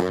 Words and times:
Da 0.00 0.06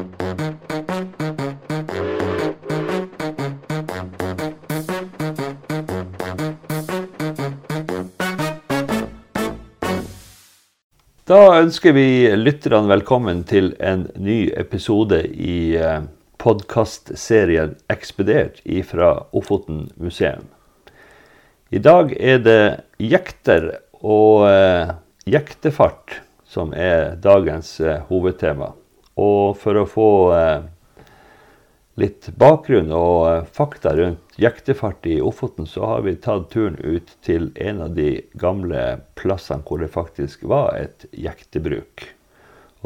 ønsker 11.58 11.94
vi 11.98 12.30
lytterne 12.38 12.86
velkommen 12.90 13.42
til 13.50 13.72
en 13.82 14.08
ny 14.14 14.52
episode 14.54 15.24
i 15.26 15.74
eh, 15.78 16.06
podkastserien 16.38 17.74
'Ekspedert' 17.90 18.62
fra 18.86 19.12
Ofoten 19.34 19.88
museum. 19.98 20.46
I 21.74 21.82
dag 21.82 22.14
er 22.14 22.38
det 22.46 22.62
jekter 23.02 23.72
og 24.02 24.46
eh, 24.50 24.94
jektefart 25.26 26.22
som 26.46 26.74
er 26.78 27.16
dagens 27.22 27.80
eh, 27.82 28.02
hovedtema. 28.10 28.74
Og 29.20 29.58
for 29.60 29.80
å 29.82 29.88
få 29.90 30.10
eh, 30.36 30.68
litt 32.00 32.30
bakgrunn 32.40 32.94
og 32.96 33.18
eh, 33.30 33.50
fakta 33.56 33.94
rundt 33.98 34.40
jektefart 34.40 35.08
i 35.10 35.20
Ofoten, 35.22 35.68
så 35.68 35.86
har 35.94 36.06
vi 36.08 36.16
tatt 36.16 36.48
turen 36.54 36.80
ut 36.80 37.12
til 37.26 37.50
en 37.60 37.84
av 37.90 37.98
de 37.98 38.22
gamle 38.40 39.02
plassene 39.20 39.66
hvor 39.68 39.84
det 39.84 39.92
faktisk 39.92 40.48
var 40.48 40.72
et 40.80 41.06
jektebruk. 41.12 42.08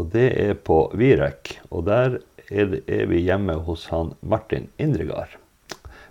Og 0.01 0.09
det 0.15 0.29
er 0.41 0.55
på 0.57 0.87
Virek. 0.97 1.59
Og 1.69 1.85
der 1.85 2.17
er, 2.49 2.71
det, 2.71 2.81
er 2.89 3.05
vi 3.11 3.21
hjemme 3.21 3.59
hos 3.67 3.85
han 3.93 4.15
Martin 4.25 4.71
Indregard. 4.81 5.37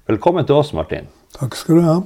Velkommen 0.06 0.46
til 0.46 0.60
oss, 0.60 0.70
Martin. 0.76 1.10
Takk 1.34 1.58
skal 1.58 1.80
du 1.80 1.88
ha. 1.88 1.96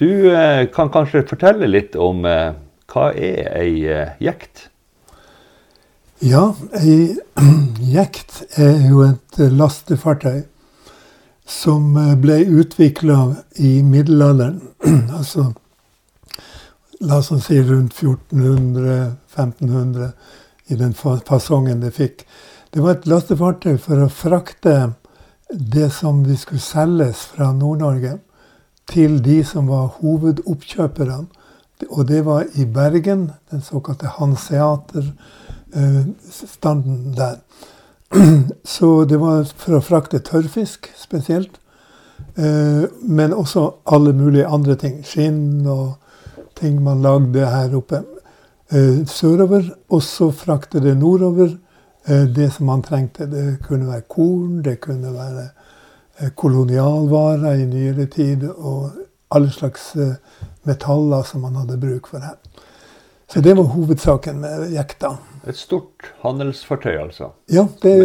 Du 0.00 0.10
eh, 0.34 0.66
kan 0.74 0.92
kanskje 0.92 1.24
fortelle 1.28 1.68
litt 1.70 1.96
om 1.96 2.26
eh, 2.28 2.52
hva 2.92 3.08
er 3.16 3.48
ei 3.56 3.84
eh, 3.88 4.14
jekt? 4.20 4.68
Ja, 6.22 6.54
ei 6.78 7.18
jekt 7.96 8.44
er 8.54 8.78
jo 8.86 9.00
et 9.02 9.40
lastefartøy 9.50 10.46
som 11.50 11.98
eh, 11.98 12.14
ble 12.14 12.46
utvikla 12.62 13.42
i 13.58 13.82
middelalderen. 13.82 14.62
altså 15.18 15.50
la 17.02 17.18
oss 17.18 17.34
si 17.42 17.58
rundt 17.66 17.98
1400-1500 17.98 20.14
i 20.70 20.78
den 20.78 20.94
fasongen 20.94 21.82
det 21.82 21.90
fikk. 21.98 22.22
Det 22.70 22.78
var 22.86 23.00
et 23.00 23.10
lastefartøy 23.10 23.74
for 23.82 24.06
å 24.06 24.14
frakte 24.22 24.94
det 25.50 25.90
som 25.90 26.22
vi 26.22 26.38
skulle 26.38 26.62
selges 26.62 27.34
fra 27.34 27.50
Nord-Norge, 27.50 28.22
til 28.86 29.18
de 29.26 29.42
som 29.42 29.66
var 29.74 29.98
hovedoppkjøperne. 29.98 31.26
Og 31.90 32.06
det 32.06 32.22
var 32.30 32.46
i 32.54 32.62
Bergen, 32.62 33.34
den 33.50 33.58
såkalte 33.66 34.06
Hanseater-standen 34.20 35.42
eh, 35.74 37.14
der. 37.16 37.36
Så 38.64 39.04
det 39.04 39.18
var 39.20 39.44
for 39.56 39.78
å 39.78 39.84
frakte 39.84 40.18
tørrfisk 40.18 40.90
spesielt. 40.98 41.58
Eh, 42.36 42.84
men 43.02 43.34
også 43.34 43.68
alle 43.86 44.12
mulige 44.12 44.46
andre 44.46 44.76
ting. 44.76 45.02
Skinn 45.04 45.66
og 45.66 45.94
ting 46.58 46.82
man 46.82 47.02
lagde 47.02 47.46
her 47.46 47.76
oppe. 47.76 48.02
Eh, 48.70 49.04
sørover. 49.06 49.70
Og 49.90 50.02
så 50.02 50.30
frakte 50.30 50.80
det 50.80 50.96
nordover 50.98 51.58
det 52.02 52.48
som 52.50 52.66
man 52.66 52.80
trengte. 52.82 53.28
Det 53.30 53.60
kunne 53.62 53.86
være 53.86 54.08
korn, 54.10 54.56
det 54.64 54.80
kunne 54.82 55.12
være 55.14 56.30
kolonialvarer 56.34 57.60
i 57.60 57.68
nyere 57.70 58.08
tid. 58.10 58.48
Og 58.50 58.90
alle 59.30 59.52
slags 59.54 59.92
metaller 60.66 61.22
som 61.22 61.46
man 61.46 61.60
hadde 61.60 61.78
bruk 61.78 62.10
for 62.10 62.18
her. 62.18 62.40
Så 63.32 63.40
det 63.40 63.54
var 63.56 63.64
hovedsaken 63.64 64.40
med 64.40 64.72
jekta. 64.74 65.14
Et 65.48 65.58
stort 65.58 66.12
handelsfartøy, 66.22 66.94
altså? 67.02 67.32
Ja, 67.50 67.66
det, 67.82 67.96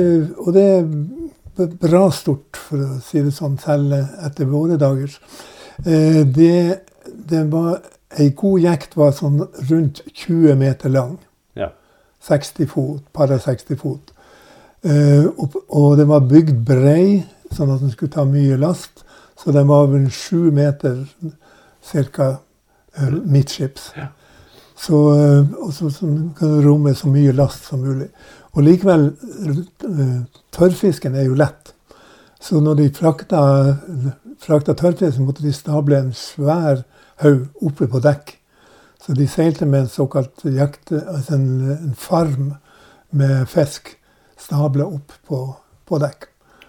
og 0.42 0.54
det 0.56 0.66
er 0.66 1.68
bra 1.82 2.08
stort, 2.14 2.58
for 2.58 2.82
å 2.82 2.98
si 3.04 3.22
det 3.22 3.34
sånn, 3.36 3.60
selv 3.62 3.94
etter 4.26 4.50
våre 4.50 4.80
dager. 4.82 5.14
Eh, 5.86 6.24
det, 6.26 6.58
det 7.06 7.46
var 7.52 7.80
Ei 8.18 8.30
god 8.40 8.64
jekt 8.64 8.94
var 8.96 9.12
sånn 9.12 9.42
rundt 9.68 10.00
20 10.16 10.56
meter 10.56 10.90
lang. 10.90 11.18
Ja. 11.60 11.74
60 12.24 12.70
fot, 12.72 13.02
par 13.14 13.34
60 13.36 13.78
fot. 13.82 14.14
Eh, 14.88 15.26
og, 15.28 15.58
og 15.68 15.98
den 16.00 16.08
var 16.08 16.24
bygd 16.30 16.62
brei, 16.66 17.26
sånn 17.52 17.74
at 17.74 17.84
den 17.84 17.92
skulle 17.92 18.14
ta 18.16 18.24
mye 18.26 18.56
last. 18.62 19.04
Så 19.38 19.52
den 19.52 19.68
var 19.68 19.90
vel 19.92 20.08
sju 20.10 20.50
meter 20.56 21.04
ca. 22.16 22.38
Uh, 22.98 23.12
midtskips. 23.30 23.92
Ja. 23.94 24.08
Så, 24.78 24.98
eh, 25.18 25.56
og 25.58 25.74
så, 25.74 25.90
så 25.90 26.10
kan 26.38 26.60
romme 26.66 26.94
så 26.96 27.10
mye 27.10 27.34
last 27.36 27.66
som 27.70 27.82
mulig. 27.82 28.10
Og 28.54 28.64
likevel, 28.66 29.10
eh, 29.48 30.20
tørrfisken 30.54 31.16
er 31.18 31.28
jo 31.28 31.38
lett. 31.38 31.74
Så 32.40 32.62
når 32.62 32.76
de 32.78 32.90
frakta, 32.94 33.42
frakta 34.40 34.76
tørrfisk, 34.78 35.20
måtte 35.26 35.46
de 35.46 35.54
stable 35.54 35.98
en 35.98 36.14
svær 36.14 36.84
haug 37.24 37.48
oppe 37.66 37.88
på 37.90 38.02
dekk. 38.06 38.36
Så 39.02 39.16
de 39.18 39.28
seilte 39.28 39.66
med 39.66 39.86
en 39.86 39.90
såkalt 39.90 40.46
jakt, 40.46 40.92
altså 40.92 41.38
en, 41.38 41.50
en 41.72 41.96
farm 41.98 42.54
med 43.10 43.48
fisk 43.50 43.96
stabla 44.38 44.86
opp 44.86 45.14
på, 45.28 45.40
på, 45.86 46.00
dekk. 46.02 46.28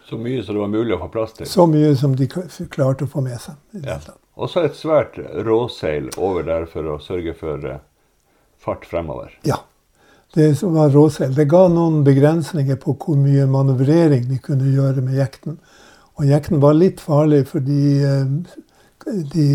Så 0.08 0.16
mye 0.16 0.42
som 0.44 0.56
det 0.56 0.62
var 0.62 0.72
mulig 0.72 0.96
å 0.96 1.00
få 1.02 1.10
plass 1.12 1.34
til? 1.36 1.48
Så 1.50 1.66
mye 1.68 1.92
som 1.98 2.14
de 2.16 2.28
klarte 2.30 3.04
å 3.04 3.12
få 3.12 3.20
med 3.24 3.36
seg. 3.42 3.58
Ja. 3.84 3.98
Og 4.38 4.48
så 4.48 4.64
et 4.64 4.78
svært 4.78 5.18
råseil 5.44 6.08
over 6.16 6.46
der 6.46 6.68
for 6.70 6.86
å 6.94 6.96
sørge 7.02 7.34
for 7.36 7.64
eh, 7.66 7.82
fart 8.60 8.86
fremover. 8.86 9.32
Ja. 9.46 9.62
Det 10.34 10.62
var 10.62 10.90
råsel, 10.92 11.34
Det 11.34 11.48
ga 11.48 11.68
noen 11.72 12.02
begrensninger 12.04 12.76
på 12.76 12.92
hvor 13.00 13.16
mye 13.16 13.46
manøvrering 13.48 14.26
de 14.28 14.36
kunne 14.44 14.68
gjøre 14.74 15.00
med 15.00 15.16
jekten. 15.16 15.56
Og 16.18 16.26
jekten 16.28 16.60
var 16.60 16.76
litt 16.76 17.00
farlig 17.00 17.46
fordi 17.48 18.02
eh, 18.04 18.26
de 19.32 19.48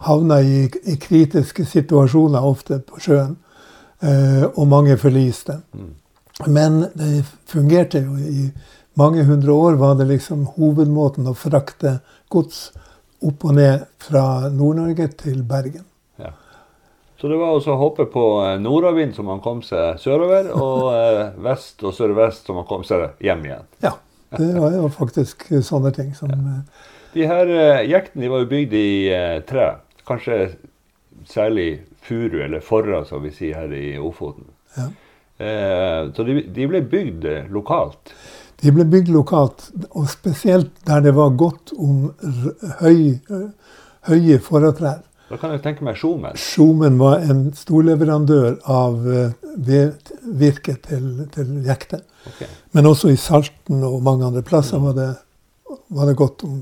havna 0.00 0.40
i, 0.40 0.64
i 0.88 0.96
kritiske 0.96 1.66
situasjoner 1.68 2.46
ofte 2.46 2.80
på 2.80 3.00
sjøen. 3.02 3.36
Eh, 4.00 4.46
og 4.54 4.68
mange 4.68 4.96
forliste. 4.96 5.60
Mm. 5.76 5.90
Men 6.46 6.80
det 6.96 7.26
fungerte 7.50 8.00
jo. 8.00 8.16
I 8.16 8.48
mange 8.96 9.24
hundre 9.24 9.52
år 9.52 9.76
var 9.80 9.98
det 9.98 10.08
liksom 10.08 10.46
hovedmåten 10.56 11.28
å 11.28 11.36
frakte 11.36 11.98
gods 12.32 12.70
opp 13.20 13.44
og 13.44 13.54
ned 13.58 13.84
fra 14.00 14.48
Nord-Norge 14.48 15.10
til 15.20 15.42
Bergen. 15.44 15.84
Så 17.20 17.28
det 17.28 17.36
var 17.36 17.52
å 17.52 17.74
hoppe 17.76 18.06
på 18.08 18.22
eh, 18.46 18.54
nordavind 18.62 19.12
så 19.12 19.24
man 19.26 19.42
kom 19.44 19.60
seg 19.64 19.98
sørover, 20.00 20.48
og 20.56 20.86
eh, 20.96 21.26
vest 21.44 21.84
og 21.84 21.92
sørvest 21.92 22.48
så 22.48 22.56
man 22.56 22.68
kom 22.68 22.86
seg 22.86 23.20
hjem 23.20 23.44
igjen. 23.44 23.68
Ja, 23.84 23.92
det 24.38 24.54
var 24.56 24.72
jo 24.72 24.88
faktisk 24.94 25.44
sånne 25.66 25.92
ting 25.96 26.14
som 26.16 26.32
ja. 26.32 26.40
Eh, 26.40 26.88
de 27.10 27.26
her 27.26 27.48
jektene 27.90 28.28
var 28.30 28.44
jo 28.44 28.48
bygd 28.52 28.74
i 28.78 28.90
tre. 29.42 29.64
Kanskje 30.06 30.36
særlig 31.26 31.82
furu, 32.06 32.38
eller 32.44 32.62
forra, 32.62 33.02
som 33.04 33.24
vi 33.26 33.32
sier 33.34 33.58
her 33.58 33.74
i 33.74 33.96
Ofoten. 33.98 34.46
Ja. 34.76 34.86
så 36.14 36.22
de, 36.28 36.36
de, 36.54 36.68
ble 36.70 36.84
bygd 36.86 37.26
lokalt? 37.50 38.14
De 38.62 38.70
ble 38.76 38.86
bygd 38.92 39.10
lokalt, 39.10 39.66
og 39.90 40.06
spesielt 40.12 40.70
der 40.86 41.02
det 41.02 41.16
var 41.18 41.34
godt 41.34 41.74
om 41.74 42.12
høy, 42.78 43.18
høye 44.06 44.38
forratrær. 44.46 45.02
Da 45.30 45.36
kan 45.38 45.52
jeg 45.54 45.62
tenke 45.62 45.84
meg 45.86 45.94
Sjomen. 45.98 46.34
Sjomen 46.34 46.96
var 46.98 47.22
en 47.22 47.44
storleverandør 47.54 48.56
av 48.66 48.96
uh, 49.06 49.28
til, 49.62 51.10
til 51.30 51.52
jekter. 51.68 52.00
Okay. 52.32 52.48
Men 52.74 52.88
også 52.90 53.12
i 53.12 53.18
Salten 53.20 53.84
og 53.86 54.00
mange 54.02 54.26
andre 54.26 54.42
plasser 54.46 54.82
var 54.82 54.96
det, 54.98 55.10
var 55.94 56.10
det 56.10 56.16
godt 56.18 56.42
om 56.48 56.56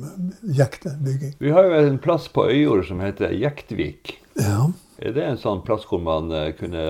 jektebygging. 0.58 1.38
Vi 1.40 1.54
har 1.56 1.64
jo 1.64 1.78
en 1.80 1.96
plass 2.04 2.28
på 2.28 2.44
Øyjord 2.50 2.84
som 2.90 3.00
heter 3.00 3.32
Jektvik. 3.32 4.18
Ja. 4.36 4.68
Er 5.00 5.16
det 5.16 5.24
en 5.24 5.40
sånn 5.40 5.64
plass 5.64 5.88
hvor 5.88 6.04
man 6.04 6.28
uh, 6.28 6.50
kunne 6.58 6.84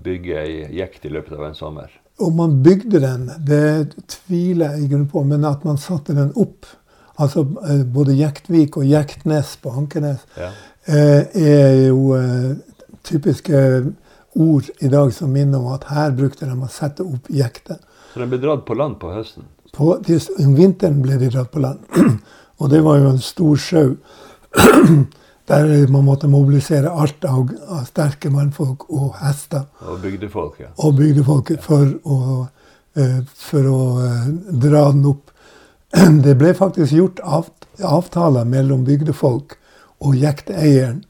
bygge 0.00 0.40
ei 0.46 0.54
jekt 0.78 1.04
i 1.04 1.12
løpet 1.12 1.36
av 1.36 1.44
en 1.50 1.58
sommer? 1.58 1.92
Om 2.24 2.40
man 2.40 2.56
bygde 2.64 3.02
den, 3.04 3.28
det 3.44 3.92
tviler 4.08 4.78
jeg 4.78 4.86
i 4.86 4.90
grunnen 4.94 5.12
på. 5.12 5.26
Men 5.28 5.44
at 5.44 5.68
man 5.68 5.76
satte 5.76 6.16
den 6.16 6.32
opp 6.40 6.70
Altså 7.18 7.42
uh, 7.42 7.80
både 7.82 8.14
Jektvik 8.14 8.76
og 8.78 8.84
Jektnes 8.86 9.56
på 9.58 9.72
Ankenes. 9.74 10.20
Ja 10.38 10.52
Eh, 10.77 10.77
er 10.88 11.86
jo 11.88 12.16
eh, 12.16 12.56
typiske 13.04 13.60
ord 14.38 14.70
i 14.78 14.88
dag 14.88 15.12
som 15.14 15.32
minner 15.32 15.60
om 15.60 15.74
at 15.74 15.88
her 15.92 16.14
brukte 16.16 16.46
de 16.48 16.56
å 16.56 16.70
sette 16.72 17.04
opp 17.04 17.28
jekter. 17.28 17.78
Så 18.12 18.22
de 18.22 18.28
ble 18.30 18.40
dratt 18.40 18.64
på 18.66 18.76
land 18.78 18.98
på 19.00 19.12
høsten? 19.12 19.46
På, 19.74 19.98
om 19.98 20.54
vinteren 20.56 21.02
ble 21.04 21.18
de 21.20 21.30
dratt 21.32 21.50
på 21.52 21.62
land. 21.62 21.84
Og 22.60 22.70
det 22.72 22.80
var 22.82 22.98
jo 22.98 23.12
en 23.12 23.22
stor 23.22 23.60
sjau 23.60 23.96
der 25.50 25.68
man 25.92 26.04
måtte 26.04 26.28
mobilisere 26.28 26.90
alt 26.90 27.24
av, 27.24 27.52
av, 27.68 27.84
sterke 27.88 28.32
mannfolk 28.32 28.88
og 28.88 29.14
hester. 29.20 29.68
Og 29.84 30.00
bygdefolk, 30.02 30.58
ja. 30.64 30.72
Og 30.84 30.96
bygdefolk 30.98 31.54
for 31.64 31.92
å, 32.04 32.18
for 33.38 33.70
å 33.70 33.78
dra 34.48 34.88
den 34.90 35.06
opp. 35.12 35.30
Det 36.24 36.34
ble 36.40 36.52
faktisk 36.56 36.96
gjort 36.96 37.22
avtaler 37.24 38.48
mellom 38.48 38.84
bygdefolk 38.88 39.56
og 40.04 40.16
jekteieren 40.18 41.02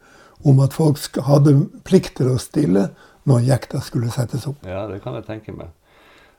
om 0.47 0.61
at 0.65 0.77
folk 0.77 1.19
hadde 1.27 1.57
plikt 1.87 2.17
til 2.21 2.33
å 2.33 2.39
stille 2.41 2.89
når 3.29 3.45
jekta 3.49 3.83
skulle 3.85 4.13
settes 4.15 4.47
opp. 4.49 4.63
Ja, 4.67 4.87
det 4.89 5.03
kan 5.05 5.19
jeg 5.19 5.27
tenke 5.29 5.55
meg. 5.57 5.75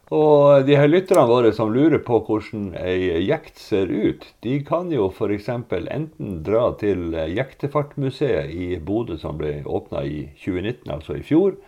Og 0.09 0.65
de 0.65 0.73
her 0.73 0.89
lytterne 0.89 1.27
våre 1.29 1.51
som 1.53 1.69
lurer 1.69 2.01
på 2.01 2.17
hvordan 2.25 2.71
ei 2.81 3.19
jekt 3.27 3.59
ser 3.61 3.91
ut, 3.93 4.23
de 4.41 4.55
kan 4.65 4.89
jo 4.89 5.11
f.eks. 5.13 5.49
enten 5.53 6.39
dra 6.45 6.63
til 6.81 7.13
Jektefartmuseet 7.13 8.49
i 8.49 8.79
Bodø, 8.81 9.19
som 9.21 9.37
ble 9.37 9.59
åpna 9.69 10.01
i 10.09 10.23
2019, 10.41 10.89
altså 10.95 11.19
i 11.19 11.25
fjor. 11.25 11.59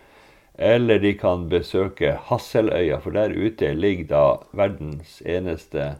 Eller 0.58 0.98
de 0.98 1.14
kan 1.14 1.46
besøke 1.52 2.16
Hasseløya, 2.26 2.98
for 3.04 3.14
der 3.14 3.30
ute 3.30 3.70
ligger 3.78 4.10
da 4.10 4.24
verdens 4.58 5.20
eneste 5.22 5.92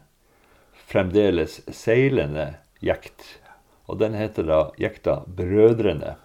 fremdeles 0.91 1.61
seilende 1.71 2.57
jekt. 2.83 3.39
Og 3.87 3.99
den 3.99 4.15
heter 4.15 4.47
da 4.47 4.59
jekta 4.79 5.21
Brødrene. 5.27 6.15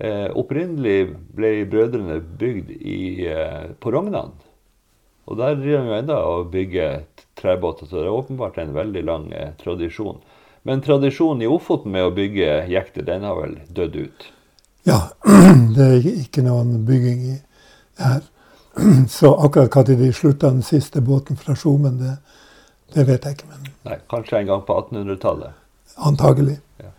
Eh, 0.00 0.28
opprinnelig 0.38 1.10
ble 1.36 1.52
Brødrene 1.68 2.20
bygd 2.20 2.70
i, 2.78 3.26
eh, 3.28 3.72
på 3.80 3.92
Rognan. 3.92 4.32
Og 5.26 5.36
der 5.38 5.54
driver 5.54 5.84
de 5.86 5.98
ennå 5.98 6.14
og 6.14 6.50
bygger 6.50 7.02
trebåter, 7.36 7.86
så 7.86 8.00
det 8.00 8.06
er 8.06 8.16
åpenbart 8.16 8.58
en 8.58 8.74
veldig 8.74 9.04
lang 9.04 9.32
eh, 9.32 9.52
tradisjon. 9.62 10.18
Men 10.62 10.80
tradisjonen 10.80 11.42
i 11.42 11.48
Ofoten 11.48 11.92
med 11.92 12.04
å 12.04 12.14
bygge 12.14 12.66
jekter, 12.68 13.04
den 13.06 13.24
har 13.24 13.38
vel 13.38 13.58
dødd 13.68 13.96
ut? 13.96 14.26
Ja, 14.88 15.00
det 15.76 15.86
er 15.86 16.10
ikke 16.10 16.44
noen 16.44 16.82
bygging 16.88 17.22
i 17.34 17.38
her. 18.00 18.26
Så 19.08 19.34
akkurat 19.36 19.88
når 19.90 20.00
de 20.00 20.12
slutta 20.16 20.50
den 20.50 20.64
siste 20.64 21.00
båten 21.04 21.36
fra 21.36 21.56
Skjomen, 21.56 22.00
det, 22.00 22.16
det, 22.94 23.06
vet 23.08 23.24
jeg 23.24 23.38
ikke. 23.38 23.50
Men 23.52 23.72
Nei, 23.88 23.98
Kanskje 24.10 24.40
en 24.40 24.52
gang 24.52 24.64
på 24.66 24.76
1800-tallet? 24.82 25.59
Antagelig. 26.00 26.58
Ja. 26.80 26.92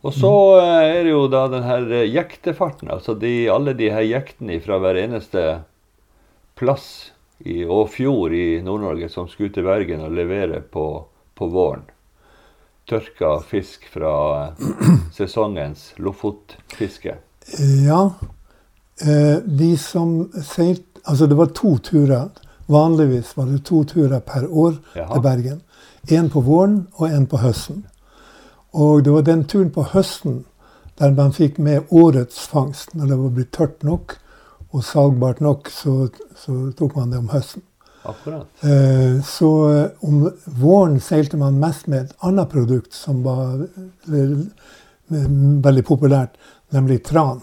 Og 0.00 0.14
så 0.16 0.32
eh, 0.60 0.86
er 0.96 1.04
det 1.04 1.12
jo 1.12 1.26
da 1.32 1.46
den 1.52 1.64
her 1.66 1.86
jektefarten. 2.08 2.90
Altså 2.92 3.14
de, 3.18 3.48
alle 3.52 3.74
de 3.76 3.90
her 3.92 4.06
jektene 4.06 4.60
fra 4.64 4.80
hver 4.80 5.00
eneste 5.02 5.46
plass 6.60 7.12
i, 7.44 7.62
og 7.64 7.88
fjord 7.94 8.34
i 8.36 8.60
Nord-Norge 8.64 9.08
som 9.12 9.28
skulle 9.28 9.52
til 9.54 9.68
Bergen 9.68 10.04
og 10.04 10.12
levere 10.16 10.60
på, 10.60 10.86
på 11.36 11.48
våren. 11.52 11.86
Tørka 12.90 13.38
fisk 13.46 13.86
fra 13.92 14.14
eh, 14.50 14.92
sesongens 15.16 15.92
lofotfiske. 16.00 17.16
Ja. 17.86 18.02
Eh, 19.00 19.36
de 19.44 19.74
som 19.80 20.30
seilte 20.44 20.88
Altså, 21.08 21.24
det 21.26 21.34
var 21.34 21.48
to 21.56 21.78
turer. 21.80 22.26
Vanligvis 22.68 23.30
var 23.36 23.46
det 23.48 23.62
to 23.64 23.78
turer 23.88 24.20
per 24.20 24.44
år 24.44 24.74
Jaha. 24.94 25.14
til 25.14 25.22
Bergen. 25.24 25.62
Én 26.10 26.30
på 26.30 26.42
våren 26.42 26.88
og 26.98 27.08
én 27.08 27.26
på 27.30 27.38
høsten. 27.38 27.84
Og 28.74 29.04
det 29.04 29.12
var 29.14 29.26
den 29.26 29.44
turen 29.46 29.70
på 29.70 29.84
høsten 29.92 30.44
der 30.98 31.14
man 31.16 31.32
fikk 31.32 31.58
med 31.62 31.88
årets 31.90 32.42
fangst. 32.50 32.94
Når 32.94 33.06
det 33.06 33.18
var 33.18 33.34
blitt 33.36 33.52
tørt 33.56 33.84
nok, 33.86 34.16
og 34.70 34.84
salgbart 34.86 35.40
nok, 35.42 35.70
så, 35.72 36.08
så 36.38 36.56
tok 36.78 36.96
man 36.98 37.14
det 37.14 37.18
om 37.22 37.30
høsten. 37.32 37.62
Akkurat. 38.02 38.46
Eh, 38.64 39.20
så 39.26 39.50
eh, 39.70 40.06
om 40.06 40.22
våren 40.60 41.00
seilte 41.04 41.38
man 41.40 41.58
mest 41.60 41.88
med 41.90 42.06
et 42.06 42.26
annet 42.26 42.48
produkt 42.52 42.96
som 42.96 43.22
var 43.26 43.60
eh, 43.60 44.36
veldig 45.10 45.84
populært, 45.84 46.38
nemlig 46.72 47.00
tran. 47.06 47.42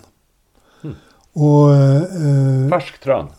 Hmm. 0.81 0.95
Og, 1.35 1.75
eh, 1.75 2.63
fersk 2.73 3.01
tran? 3.03 3.29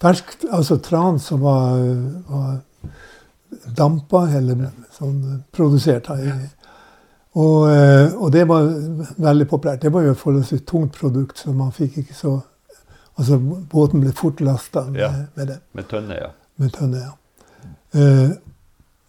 Fersk, 0.00 0.36
altså 0.50 0.80
tran 0.84 1.20
som 1.22 1.42
var, 1.44 1.80
var 2.28 2.58
dampa, 3.76 4.26
eller 4.36 4.70
sånn 4.94 5.42
produsert. 5.52 6.10
Og, 6.10 7.66
og, 7.70 8.28
det 8.34 8.44
var 8.50 8.68
veldig 9.22 9.46
populært. 9.50 9.82
Det 9.82 9.92
var 9.94 10.06
jo 10.06 10.14
et 10.14 10.22
forholdsvis 10.22 10.64
tungt 10.66 10.98
produkt, 10.98 11.38
så 11.38 11.54
man 11.54 11.74
fikk 11.74 12.00
ikke 12.04 12.16
så 12.16 12.38
Altså 13.20 13.36
båten 13.36 14.00
ble 14.00 14.14
fort 14.16 14.38
lasta 14.40 14.86
med, 14.86 15.00
ja, 15.02 15.10
med, 15.34 15.50
det. 15.50 15.58
Med 15.76 15.88
tønne, 15.90 16.14
ja. 16.16 16.30
Med 16.56 16.72
tønne, 16.72 17.02
ja. 17.02 17.10
Eh, 17.92 18.30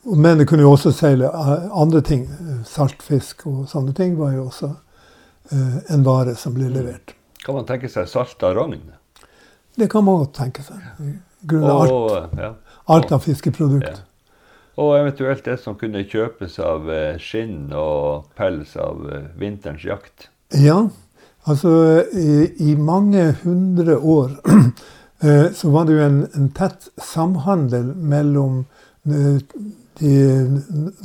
men 0.04 0.38
det 0.38 0.48
kunne 0.50 0.66
jo 0.66 0.74
også 0.74 0.92
seile 0.96 1.30
eh, 1.30 1.68
andre 1.72 2.02
ting. 2.06 2.26
Saltfisk 2.68 3.46
og 3.48 3.68
sånne 3.72 3.94
ting 3.98 4.18
var 4.20 4.34
jo 4.36 4.48
også 4.50 4.72
eh, 5.54 5.78
en 5.94 6.06
vare 6.06 6.36
som 6.36 6.56
ble 6.58 6.68
mm. 6.68 6.74
levert. 6.76 7.16
Kan 7.46 7.58
man 7.58 7.68
tenke 7.70 7.90
seg 7.90 8.10
salta 8.10 8.52
rogn? 8.58 8.82
Det 9.78 9.88
kan 9.90 10.06
man 10.06 10.20
godt 10.26 10.36
tenke 10.42 10.66
seg. 10.66 10.82
Grunnet 11.48 11.72
alt, 11.72 12.38
ja. 12.38 12.52
alt 12.94 13.14
av 13.16 13.24
fiskeprodukt. 13.26 14.04
Og 14.82 14.96
eventuelt 14.98 15.46
det 15.46 15.60
som 15.62 15.78
kunne 15.78 16.02
kjøpes 16.10 16.58
av 16.66 16.90
eh, 16.90 17.22
skinn 17.22 17.70
og 17.78 18.32
pels 18.40 18.74
av 18.82 19.06
vinterens 19.38 19.86
jakt. 19.86 20.30
Ja, 20.58 20.88
Altså, 21.44 22.04
i, 22.60 22.76
mange 22.76 23.36
hundre 23.44 23.98
år 23.98 24.30
eh, 25.24 25.48
så 25.54 25.70
var 25.70 25.86
det 25.86 25.96
jo 25.96 26.04
en, 26.06 26.20
en 26.38 26.50
tett 26.54 26.92
samhandel 27.02 27.96
mellom 27.98 28.66
eh, 29.10 29.42
de 30.00 30.14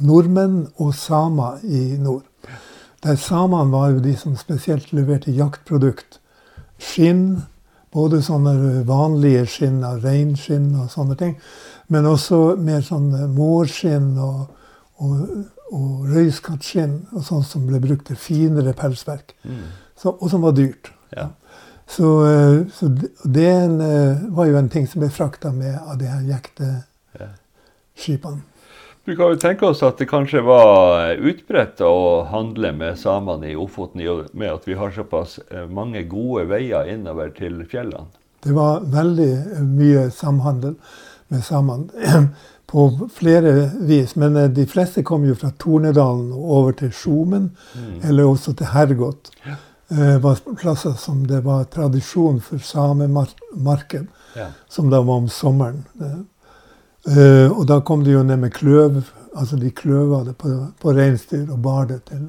nordmenn 0.05 0.67
og 0.77 0.93
samer 0.95 1.65
i 1.65 1.97
nord. 1.97 2.27
Der 3.05 3.17
samene 3.17 3.73
var 3.73 3.95
jo 3.95 4.05
de 4.05 4.13
som 4.17 4.37
spesielt 4.37 4.93
leverte 4.93 5.33
jaktprodukt. 5.33 6.21
Skinn, 6.77 7.41
både 7.93 8.21
sånne 8.21 8.85
vanlige 8.85 9.47
skinn 9.49 9.81
av 9.89 10.05
reinskinn 10.05 10.75
og 10.77 10.93
sånne 10.93 11.17
ting, 11.17 11.39
men 11.93 12.09
også 12.11 12.57
mer 12.59 12.83
sånn 12.85 13.13
mårskinn 13.35 14.17
og, 14.19 14.47
og, 14.99 15.27
og 15.71 16.13
røyskattskinn 16.13 16.99
og 17.13 17.27
sånt 17.27 17.49
som 17.49 17.67
ble 17.69 17.81
brukt 17.83 18.09
til 18.11 18.19
finere 18.21 18.75
pelsverk. 18.77 19.37
Mm 19.47 19.67
så, 19.97 20.13
og 20.21 20.31
som 20.31 20.43
var 20.45 20.53
dyrt. 20.53 20.93
Ja. 21.17 21.29
Så, 21.87 22.27
eh, 22.27 22.67
så 22.75 22.87
det 23.25 23.51
eh, 23.51 24.17
var 24.29 24.47
jo 24.47 24.57
en 24.59 24.69
ting 24.69 24.87
som 24.91 25.01
ble 25.03 25.11
frakta 25.13 25.53
med 25.55 25.79
av 25.79 25.99
de 26.01 26.07
her 26.11 26.23
jekteskipene. 26.33 28.41
Vi 29.07 29.15
kan 29.15 29.31
jo 29.31 29.39
tenke 29.39 29.63
oss 29.69 29.85
at 29.87 30.01
det 30.03 30.09
kanskje 30.11 30.43
var 30.43 31.15
utbredt 31.15 31.79
å 31.87 32.27
handle 32.27 32.73
med 32.75 32.99
samene 32.99 33.53
i 33.53 33.55
Ofoten 33.55 34.03
i 34.03 34.09
og 34.11 34.27
med 34.35 34.51
at 34.51 34.67
vi 34.67 34.75
har 34.75 34.91
såpass 34.91 35.39
eh, 35.47 35.71
mange 35.71 36.03
gode 36.11 36.51
veier 36.51 36.91
innover 36.91 37.31
til 37.37 37.63
fjellene? 37.71 38.11
Det 38.43 38.55
var 38.55 38.83
veldig 38.91 39.63
mye 39.65 40.11
samhandel 40.15 40.75
med 41.29 41.45
samene 41.45 42.29
på 42.71 42.89
flere 43.15 43.71
vis. 43.81 44.17
Men 44.17 44.39
de 44.55 44.67
fleste 44.67 45.05
kom 45.07 45.25
jo 45.25 45.35
fra 45.39 45.53
Tornedalen 45.59 46.33
og 46.33 46.51
over 46.59 46.77
til 46.81 46.93
Skjomen, 46.93 47.51
mm. 47.75 48.03
eller 48.09 48.27
også 48.31 48.57
til 48.59 48.73
Hergot. 48.75 49.31
Ja. 49.47 49.57
Eh, 49.89 50.19
var 50.19 50.39
plasser 50.57 50.93
som 50.93 51.27
det 51.27 51.41
var 51.41 51.65
tradisjon 51.65 52.41
for 52.41 52.59
samemarked, 52.59 54.07
ja. 54.35 54.47
som 54.69 54.91
da 54.91 55.01
var 55.01 55.15
om 55.15 55.29
sommeren. 55.29 55.85
Uh, 57.07 57.53
og 57.53 57.69
da 57.71 57.77
kom 57.87 58.01
de 58.03 58.17
jo 58.17 58.23
ned 58.27 58.41
med 58.43 58.51
kløv. 58.55 58.99
Altså 59.37 59.57
de 59.57 59.71
kløva 59.71 60.25
det 60.27 60.35
på, 60.41 60.51
på 60.83 60.95
reinsdyr 60.97 61.53
og 61.55 61.61
bar 61.63 61.87
det 61.87 62.01
til. 62.09 62.25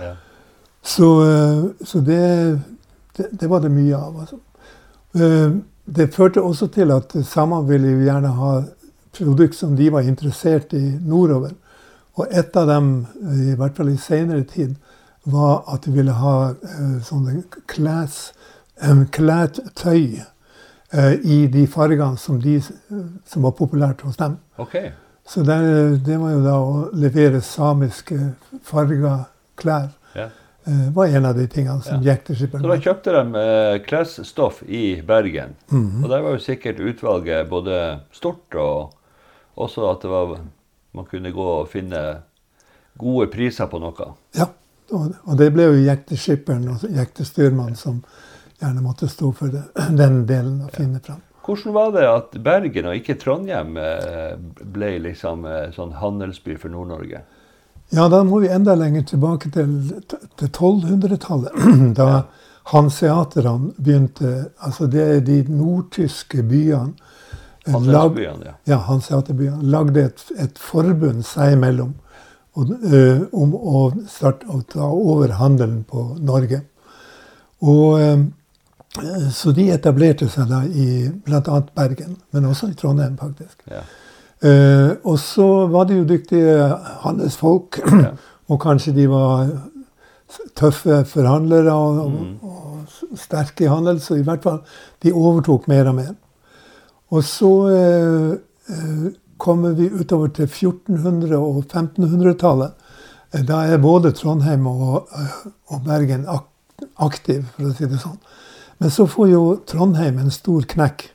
Ja. 0.00 0.10
Så, 0.84 1.08
så 1.84 2.00
det, 2.04 2.18
det, 3.16 3.28
det, 3.40 3.48
var 3.48 3.64
det 3.64 3.70
mye 3.72 3.96
av. 3.96 4.20
Altså. 4.20 4.40
Det 5.96 6.12
førte 6.14 6.42
også 6.42 6.68
til 6.74 6.90
at 6.92 7.14
samene 7.24 7.68
ville 7.68 7.94
jo 7.94 8.04
gjerne 8.04 8.34
ha 8.36 8.52
produkt 9.16 9.56
som 9.56 9.76
de 9.76 9.90
var 9.92 10.06
interessert 10.06 10.72
i 10.72 10.84
nordover. 11.00 11.54
Og 12.18 12.26
et 12.30 12.56
av 12.56 12.66
dem, 12.68 13.06
i 13.22 13.54
hvert 13.56 13.76
fall 13.76 13.92
i 13.92 14.00
seinere 14.00 14.42
tid, 14.42 14.74
var 15.24 15.64
at 15.72 15.84
de 15.84 15.92
ville 15.92 16.14
ha 16.14 16.34
uh, 16.50 16.96
sånne 17.04 17.42
klæs, 17.70 18.32
um, 18.82 19.04
klært 19.12 19.60
tøy 19.76 20.18
uh, 20.94 21.14
i 21.22 21.44
de 21.52 21.66
fargene 21.70 22.18
som, 22.18 22.40
de, 22.42 22.58
som, 22.62 23.44
var 23.44 23.54
populært 23.58 24.02
hos 24.06 24.16
dem. 24.16 24.38
Okay. 24.58 24.90
Så 25.28 25.44
der, 25.44 25.98
det 26.04 26.18
var 26.20 26.32
jo 26.32 26.42
da 26.44 26.56
å 26.58 26.76
levere 26.96 27.42
samiske 27.44 28.18
farga 28.64 29.18
klær. 29.60 29.90
Ja. 30.16 30.30
Uh, 30.68 30.90
var 30.92 31.06
en 31.16 31.24
av 31.24 31.38
de 31.38 31.46
tingene 31.48 31.80
som 31.82 32.02
ja. 32.02 32.12
jekteskipperen 32.12 32.64
Så 32.64 32.68
da 32.68 32.78
kjøpte 32.84 33.14
de 33.16 33.44
klesstoff 33.86 34.62
i 34.62 35.00
Bergen. 35.02 35.56
Mm 35.70 35.90
-hmm. 35.90 36.04
Og 36.04 36.10
der 36.10 36.20
var 36.22 36.30
jo 36.30 36.38
sikkert 36.38 36.80
utvalget 36.80 37.48
både 37.48 38.00
stort 38.12 38.54
og 38.54 38.94
også 39.54 39.90
at 39.90 40.04
var, 40.04 40.38
man 40.92 41.04
kunne 41.04 41.32
gå 41.32 41.42
og 41.42 41.68
finne 41.68 42.22
gode 42.98 43.26
priser 43.26 43.66
på 43.66 43.78
noe. 43.78 44.12
Ja. 44.36 44.48
Og, 44.90 45.34
det 45.36 45.50
ble 45.52 45.68
jo 45.68 45.80
jekteskipperen 45.84 46.68
og 46.72 46.84
jektestyrmannen 46.96 47.76
som 47.76 48.00
gjerne 48.58 48.80
måtte 48.80 49.08
stå 49.10 49.32
for 49.36 49.52
det, 49.52 49.66
den 50.02 50.22
delen 50.28 50.62
og 50.64 50.72
finne 50.76 51.00
fram. 51.04 51.20
Hvordan 51.48 51.74
var 51.74 51.92
det 51.94 52.04
at 52.08 52.34
Bergen 52.44 52.90
og 52.90 52.96
ikke 52.98 53.16
Trondheim 53.20 53.76
eh, 53.80 54.34
ble 54.68 54.90
liksom 55.00 55.46
eh, 55.48 55.70
sånn 55.72 55.94
handelsby 55.96 56.58
for 56.60 56.72
Nord-Norge? 56.72 57.22
Ja, 57.90 58.08
da 58.08 58.22
må 58.24 58.40
vi 58.42 58.50
enda 58.52 58.74
lenger 58.76 59.02
tilbake 59.08 59.50
til, 59.50 59.76
til 60.38 60.48
1200-tallet. 60.48 61.54
Da 61.98 62.08
ja. 62.08 62.22
hanseaterne 62.72 63.72
begynte 63.78 64.50
Altså 64.60 64.86
det 64.86 65.04
er 65.04 65.20
de 65.24 65.38
nordtyske 65.48 66.42
byene. 66.42 66.92
Hanseaterbyene, 67.68 68.44
ja. 68.44 68.56
ja 68.66 68.78
hanseaterbyene. 68.88 69.62
Lagde 69.62 70.08
et, 70.08 70.24
et 70.38 70.58
forbund 70.60 71.24
seg 71.28 71.56
imellom 71.56 71.94
og, 72.58 72.70
ø, 72.82 73.02
om 73.38 73.52
å 73.54 73.82
starte 74.10 74.48
å 74.50 74.62
ta 74.66 74.88
over 74.88 75.36
handelen 75.38 75.84
på 75.88 76.04
Norge. 76.18 76.62
Og 77.62 78.00
uh, 78.00 78.24
Eh, 78.96 79.30
Så 79.30 79.52
de 79.52 79.68
etablerte 79.70 80.28
seg 80.32 80.48
da 80.50 80.62
i 80.64 81.08
bl.a. 81.24 81.60
Bergen, 81.76 82.16
men 82.32 82.48
også 82.48 82.70
i 82.72 82.76
Trondheim, 82.78 83.16
faktisk. 83.20 83.60
Ja. 83.70 83.82
Eh, 84.42 84.90
og 85.04 85.18
så 85.18 85.66
var 85.72 85.84
de 85.88 85.96
jo 85.98 86.04
dyktige 86.06 86.68
handelsfolk, 87.04 87.80
Ja. 88.04 88.12
og 88.48 88.60
kanskje 88.62 88.92
de 88.94 89.06
var 89.10 89.48
tøffe 90.56 91.04
forhandlere 91.04 91.72
og, 91.74 92.10
Mm. 92.10 92.38
og 92.42 92.64
og 93.10 93.18
sterke 93.18 93.64
i 93.64 93.68
handel, 93.68 93.98
så 94.00 94.14
i 94.16 94.22
hvert 94.24 94.42
fall 94.42 94.58
de 95.02 95.12
overtok 95.12 95.66
mer 95.68 95.86
og 95.88 95.94
mer. 95.94 96.14
Og 97.10 97.22
så 97.24 97.50
eh, 97.68 98.32
eh, 98.74 99.10
kommer 99.38 99.72
vi 99.76 99.90
utover 99.90 100.28
til 100.28 100.46
1400- 100.46 101.34
og 101.36 101.64
1500-tallet. 101.68 102.72
Eh, 103.34 103.42
Da 103.46 103.60
er 103.66 103.78
både 103.78 104.12
Trondheim 104.12 104.66
og, 104.66 105.08
og 105.68 105.82
Bergen 105.84 106.24
ak 106.28 106.44
aktiv, 106.98 107.44
for 107.56 107.68
å 107.68 107.74
si 107.76 107.86
det 107.86 108.00
sånn. 108.00 108.18
Men 108.80 108.90
så 108.90 109.06
får 109.06 109.30
jo 109.30 109.44
Trondheim 109.66 110.18
en 110.18 110.30
stor 110.30 110.62
knekk. 110.62 111.10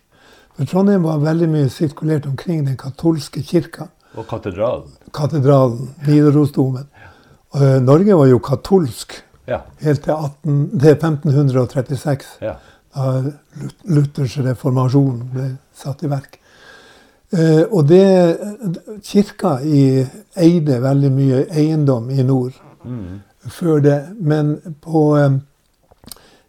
For 0.57 0.65
Trondheim 0.69 1.03
var 1.03 1.17
veldig 1.23 1.47
mye 1.49 1.69
sirkulert 1.69 2.25
omkring 2.29 2.65
den 2.67 2.77
katolske 2.77 3.41
kirka. 3.41 3.87
Og 4.15 4.27
katedralen. 4.29 4.91
Katedralen, 5.13 5.89
Nidarosdomen. 6.07 6.85
Ja. 7.55 7.79
Norge 7.79 8.15
var 8.17 8.25
jo 8.29 8.39
katolsk 8.39 9.23
Ja. 9.47 9.59
helt 9.81 10.03
til, 10.03 10.13
18, 10.13 10.79
til 10.79 10.95
1536. 10.95 12.25
ja. 12.41 12.53
Da 12.95 13.23
Luthers 13.89 14.37
reformasjon 14.37 15.23
ble 15.33 15.47
satt 15.73 16.03
i 16.03 16.07
verk. 16.11 16.37
Eh, 17.33 17.63
og 17.71 17.87
det 17.89 18.37
Kirka 19.03 19.55
i, 19.65 20.05
eide 20.37 20.77
veldig 20.83 21.09
mye 21.11 21.39
eiendom 21.49 22.09
i 22.13 22.21
nord 22.23 22.53
Mm. 22.85 23.21
før 23.49 23.79
det. 23.81 23.97
Men 24.21 24.57
på 24.81 25.17
eh, 25.17 25.25
eh, 25.25 25.31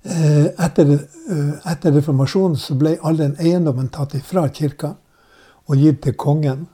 etter, 0.05 0.91
eh, 1.31 1.73
etter 1.73 1.93
reformasjonen 1.97 2.57
så 2.61 2.77
ble 2.77 2.99
all 3.03 3.17
den 3.17 3.37
eiendommen 3.41 3.89
tatt 3.89 4.15
ifra 4.15 4.49
kirka 4.53 4.95
og 5.65 5.81
gitt 5.81 6.03
til 6.05 6.17
kongen 6.21 6.67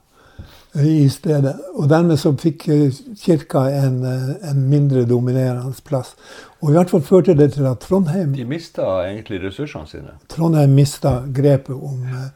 eh, 0.74 1.04
i 1.04 1.08
stedet. 1.08 1.54
Og 1.78 1.88
dermed 1.90 2.18
så 2.18 2.32
fikk 2.38 2.66
eh, 2.68 2.98
kirka 3.22 3.68
en, 3.70 4.00
eh, 4.04 4.32
en 4.50 4.64
mindre 4.70 5.04
dominerende 5.06 5.70
plass. 5.86 6.16
Og 6.60 6.72
i 6.72 6.74
hvert 6.74 6.90
fall 6.90 7.04
førte 7.06 7.36
det 7.38 7.52
til 7.54 7.68
at 7.70 7.80
Trondheim 7.86 8.34
De 8.34 8.44
mista 8.44 8.88
egentlig 9.06 9.40
ressursene 9.44 9.86
sine. 9.86 10.16
Trondheim 10.28 10.74
mista 10.74 11.20
grepet 11.32 11.76
om, 11.76 12.02
eh, 12.02 12.28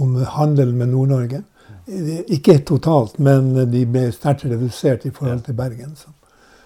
om 0.00 0.16
handel 0.24 0.72
med 0.72 0.88
Nord-Norge. 0.94 1.42
Eh, 1.86 2.24
Ikke 2.32 2.58
totalt, 2.64 3.18
men 3.18 3.52
de 3.70 3.84
ble 3.84 4.08
sterkt 4.12 4.48
redusert 4.48 5.04
i 5.04 5.10
forhold 5.10 5.44
til 5.44 5.54
Bergen. 5.54 5.92
Så. 5.96 6.08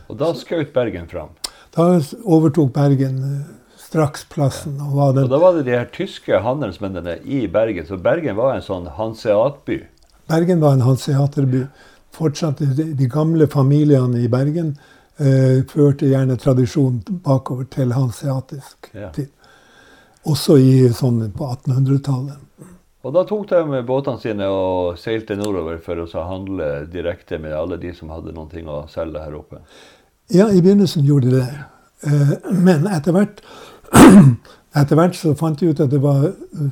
Og 0.09 0.19
da 0.19 0.31
skjøt 0.39 0.73
Bergen 0.73 1.09
fram. 1.11 1.35
Da 1.75 1.99
overtok 2.23 2.73
Bergen 2.73 3.19
eh, 3.95 4.01
straks 4.01 4.25
plassen. 4.25 4.81
Og 4.81 4.97
var 4.97 5.23
Og 5.23 5.31
da 5.31 5.39
var 5.39 5.55
det 5.55 5.65
de 5.67 5.77
her 5.79 5.87
tyske 5.93 6.41
handelsmennene 6.43 7.19
i 7.25 7.47
Bergen. 7.47 7.87
Så 7.87 7.97
Bergen 7.97 8.37
var 8.37 8.55
en 8.57 8.63
sånn 8.63 8.87
hanseatby. 8.97 9.83
Bergen 10.29 10.61
var 10.61 10.73
en 10.73 10.81
hanseaterby. 10.81 11.67
Fortsatt 12.15 12.59
de, 12.59 12.93
de 12.95 13.07
gamle 13.11 13.47
familiene 13.51 14.21
i 14.23 14.29
Bergen 14.29 14.77
eh, 15.19 15.63
førte 15.71 16.07
gjerne 16.07 16.37
tradisjonen 16.37 17.03
bakover 17.25 17.65
til 17.71 17.93
hanseatisk 17.93 18.91
Ja. 18.95 19.11
tid. 19.11 19.29
Også 20.25 20.57
i, 20.59 20.89
sånn, 20.89 21.33
på 21.37 21.45
1800-tallet. 21.45 22.39
Og 23.05 23.13
da 23.13 23.25
tok 23.29 23.49
de 23.51 23.83
båtene 23.85 24.17
sine 24.23 24.47
og 24.49 24.97
seilte 24.97 25.37
nordover 25.37 25.77
for 25.85 26.01
å 26.01 26.23
handle 26.25 26.87
direkte 26.89 27.37
med 27.39 27.53
alle 27.53 27.77
de 27.77 27.93
som 27.93 28.09
hadde 28.09 28.33
ting 28.51 28.67
å 28.67 28.87
selge 28.89 29.21
her 29.21 29.35
oppe. 29.37 29.61
Ja, 30.33 30.49
i 30.49 30.63
begynnelsen 30.63 31.05
gjorde 31.05 31.29
de 31.31 31.43
det. 31.43 31.65
Eh, 32.07 32.53
Men 32.53 32.87
etter 32.87 33.13
hvert, 33.13 33.43
etter 34.79 34.99
hvert 34.99 35.17
så 35.19 35.35
fant 35.39 35.61
de 35.61 35.71
ut 35.71 35.81
at 35.81 35.93
det 35.93 36.01
var 36.03 36.29
eh, 36.31 36.71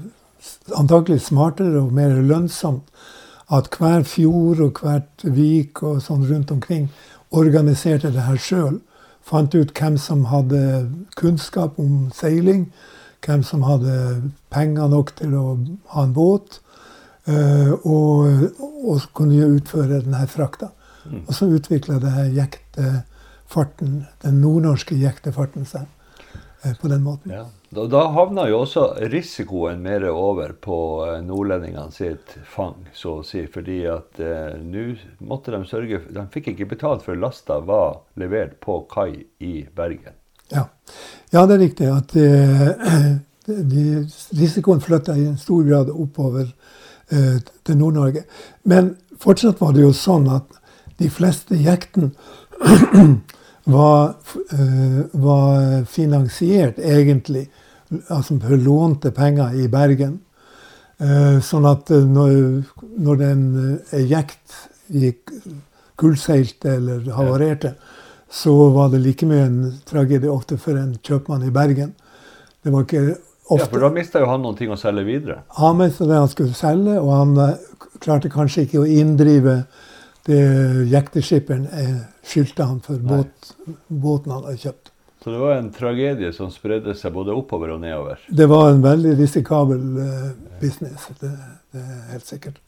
antakelig 0.78 1.22
smartere 1.26 1.80
og 1.82 1.92
mer 1.94 2.14
lønnsomt 2.22 2.88
at 3.52 3.68
hver 3.76 4.06
fjord 4.08 4.62
og 4.64 4.80
hvert 4.80 5.24
vik 5.36 5.82
og 5.84 6.00
sånn 6.02 6.24
rundt 6.28 6.50
omkring 6.54 6.88
organiserte 7.32 8.12
det 8.12 8.24
her 8.24 8.40
sjøl. 8.40 8.80
Fant 9.22 9.54
ut 9.54 9.72
hvem 9.76 9.98
som 10.00 10.24
hadde 10.30 10.62
kunnskap 11.16 11.78
om 11.80 12.10
seiling, 12.16 12.66
hvem 13.22 13.44
som 13.46 13.62
hadde 13.66 13.94
penger 14.50 14.88
nok 14.90 15.12
til 15.20 15.36
å 15.38 15.44
ha 15.94 16.06
en 16.06 16.14
båt, 16.16 16.58
eh, 17.28 17.72
og, 17.84 18.48
og 18.58 19.06
kunne 19.14 19.52
utføre 19.58 20.00
denne 20.00 20.24
frakta. 20.32 20.72
Mm. 21.04 21.24
Og 21.26 21.34
så 21.36 21.50
utvikla 21.52 22.00
det 22.02 22.14
her 22.16 22.32
jektefarten, 22.40 24.06
den 24.24 24.40
nordnorske 24.42 24.96
jektefarten 24.98 25.68
seg 25.68 25.86
på 26.80 26.88
den 26.88 27.02
måten. 27.02 27.32
Ja. 27.32 27.46
Da, 27.68 27.86
da 27.86 28.02
havna 28.12 28.44
jo 28.50 28.60
også 28.62 28.84
risikoen 29.10 29.80
mer 29.82 30.04
over 30.10 30.52
på 30.52 30.78
eh, 31.06 31.18
nordlendingene 31.24 31.90
sitt 31.94 32.34
fang, 32.46 32.86
så 32.94 33.18
å 33.20 33.26
si. 33.26 33.46
Fordi 33.50 33.80
at 33.90 34.20
eh, 34.22 34.58
nå 34.60 34.92
måtte 35.26 35.54
de 35.54 35.62
sørge 35.68 36.02
De 36.12 36.26
fikk 36.34 36.52
ikke 36.52 36.68
betalt 36.74 37.06
før 37.06 37.18
lasta 37.24 37.58
var 37.64 38.02
levert 38.20 38.58
på 38.62 38.82
kai 38.92 39.24
i 39.42 39.54
Bergen. 39.74 40.18
Ja, 40.52 40.66
ja 41.32 41.46
det 41.48 41.56
er 41.56 41.64
riktig 41.64 41.90
at 41.90 42.16
eh, 42.20 43.12
de, 43.72 43.86
risikoen 44.38 44.84
flytta 44.84 45.16
i 45.16 45.26
en 45.32 45.40
stor 45.40 45.64
grad 45.66 45.90
oppover 45.90 46.46
eh, 47.08 47.38
til 47.40 47.80
Nord-Norge. 47.80 48.26
Men 48.68 48.94
fortsatt 49.22 49.60
var 49.64 49.74
det 49.74 49.86
jo 49.86 49.94
sånn 49.96 50.28
at 50.30 50.60
de 51.00 51.08
fleste 51.10 51.56
jektene 51.58 52.12
var, 53.64 54.14
eh, 54.52 55.04
var 55.12 55.84
finansiert 55.84 56.78
egentlig 56.78 57.48
altså 58.08 58.38
lånte 58.56 59.10
penger 59.10 59.54
i 59.54 59.68
Bergen. 59.68 60.20
Eh, 60.98 61.40
sånn 61.40 61.66
at 61.66 61.90
eh, 61.90 62.04
når, 62.06 62.62
når 62.98 63.20
den 63.20 63.42
jekt 64.08 64.56
gikk 64.92 65.32
kullseilte 65.96 66.76
eller 66.76 67.10
havarerte, 67.14 67.74
så 68.32 68.54
var 68.72 68.88
det 68.92 69.02
like 69.04 69.26
mye 69.28 69.44
en 69.44 69.58
tragedie 69.86 70.30
ofte 70.30 70.56
for 70.58 70.78
en 70.78 70.96
kjøpmann 71.04 71.44
i 71.46 71.52
Bergen. 71.52 71.92
Det 72.62 72.72
var 72.72 72.86
ikke 72.86 73.04
ofte. 73.12 73.66
Ja, 73.66 73.68
For 73.68 73.84
da 73.84 73.90
mista 73.92 74.22
jo 74.22 74.30
han 74.30 74.42
noen 74.42 74.56
ting 74.56 74.72
å 74.72 74.78
selge 74.80 75.04
videre. 75.04 75.42
han 75.58 75.76
mista 75.76 76.08
det 76.08 76.16
han 76.16 76.30
skulle 76.32 76.56
selge, 76.56 76.96
og 76.98 77.12
han 77.12 77.58
klarte 78.00 78.32
kanskje 78.32 78.64
ikke 78.66 78.82
å 78.82 78.88
inndrive 78.88 79.62
det 80.26 80.40
jekteskipperen 80.88 81.66
skyldte 82.24 82.64
han 82.64 82.80
for 82.80 83.02
Nei. 83.02 83.20
Båt, 83.64 83.78
båten 83.88 84.32
han 84.32 84.44
hadde 84.44 84.64
kjøpt. 84.66 84.92
Så 85.24 85.30
det 85.30 85.38
var 85.38 85.52
en 85.54 85.70
tragedie 85.70 86.32
som 86.34 86.50
spredde 86.50 86.94
seg 86.98 87.14
både 87.14 87.34
oppover 87.38 87.76
og 87.76 87.82
nedover. 87.84 88.18
Det 88.26 88.46
var 88.50 88.72
en 88.72 88.82
veldig 88.82 89.14
risikabel 89.20 89.82
eh, 90.02 90.30
business, 90.60 91.06
det, 91.20 91.30
det 91.70 91.82
er 91.82 92.00
helt 92.10 92.26
sikkert. 92.26 92.58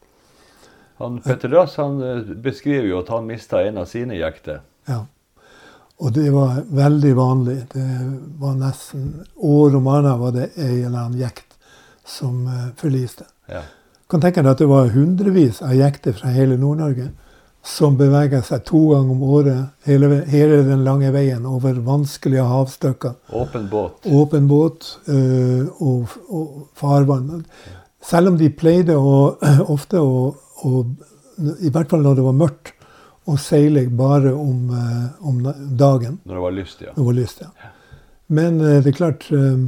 Han, 1.02 1.18
Petter 1.24 1.50
Dass 1.50 1.74
han 1.76 1.98
eh, 2.02 2.22
beskriver 2.44 2.86
jo 2.86 3.00
at 3.02 3.10
han 3.10 3.26
mista 3.26 3.64
en 3.66 3.82
av 3.82 3.88
sine 3.90 4.20
jekter. 4.20 4.62
Ja. 4.86 5.00
Og 5.98 6.12
det 6.14 6.28
var 6.30 6.62
veldig 6.70 7.14
vanlig. 7.16 7.56
Det 7.72 7.88
var 8.38 8.54
nesten 8.58 9.24
år 9.34 9.76
om 9.78 9.90
annet 9.90 10.18
var 10.20 10.34
det 10.34 10.48
ei 10.54 10.84
eller 10.84 11.08
annen 11.08 11.18
jekt 11.18 11.58
som 12.06 12.46
eh, 12.46 12.70
forliste. 12.78 13.26
Ja. 13.50 13.64
kan 14.08 14.22
tenke 14.22 14.40
deg 14.40 14.54
at 14.54 14.62
det 14.62 14.70
var 14.70 14.94
hundrevis 14.94 15.58
av 15.62 15.74
jekter 15.74 16.14
fra 16.16 16.30
hele 16.32 16.56
Nord-Norge 16.56 17.10
som 17.64 17.96
beveger 17.96 18.42
seg 18.44 18.64
to 18.68 18.80
ganger 18.90 19.14
om 19.14 19.22
året 19.24 19.88
hele, 19.88 20.20
hele 20.28 20.60
den 20.66 20.82
lange 20.84 21.08
veien 21.14 21.46
over 21.48 21.78
vanskelige 21.86 22.44
havstykker. 22.44 23.14
Åpen 23.32 23.68
båt. 23.70 24.04
Åpen 24.04 24.48
båt 24.50 24.88
øh, 25.08 25.70
og, 25.80 26.12
og 26.28 26.66
farvann. 26.76 27.46
Selv 28.04 28.34
om 28.34 28.38
de 28.38 28.50
pleide 28.52 28.96
å, 29.00 29.14
ofte 29.74 30.00
å, 30.02 30.26
å 30.64 30.84
I 31.64 31.72
hvert 31.72 31.90
fall 31.90 32.04
når 32.04 32.18
det 32.20 32.26
var 32.26 32.36
mørkt, 32.44 32.74
å 33.24 33.38
seile 33.40 33.86
bare 33.88 34.34
om, 34.36 34.68
øh, 34.68 35.06
om 35.24 35.38
dagen. 35.80 36.18
Når 36.28 36.36
det 36.36 36.42
var 36.44 36.54
lyst, 36.58 36.82
ja. 36.84 36.92
Når 36.92 37.00
Det 37.00 37.06
var 37.08 37.16
lyst, 37.22 37.40
ja. 37.40 37.70
Men 38.28 38.60
eh, 38.60 38.82
det 38.84 38.92
er 38.92 38.98
klart 38.98 39.24
eh, 39.32 39.64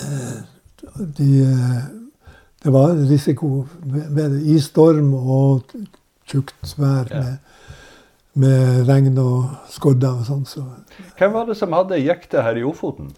eh, 0.00 0.40
de, 1.18 1.28
eh, 1.44 1.84
Det 2.64 2.72
var 2.72 2.96
risiko 2.96 3.66
ved 3.84 4.30
det. 4.30 4.40
I 4.48 4.56
storm 4.64 5.12
og 5.14 5.74
tjukt 6.30 6.74
vær 6.78 7.10
med, 7.10 7.36
med 8.34 8.88
regn 8.88 9.18
og 9.22 9.50
skodder 9.70 10.20
og 10.20 10.26
sånn. 10.28 10.44
Så. 10.48 10.64
Hvem 11.18 11.32
var 11.36 11.46
det 11.50 11.56
som 11.60 11.74
hadde 11.76 12.00
jekte 12.02 12.42
her 12.42 12.58
i 12.58 12.64
Ofoten? 12.66 13.12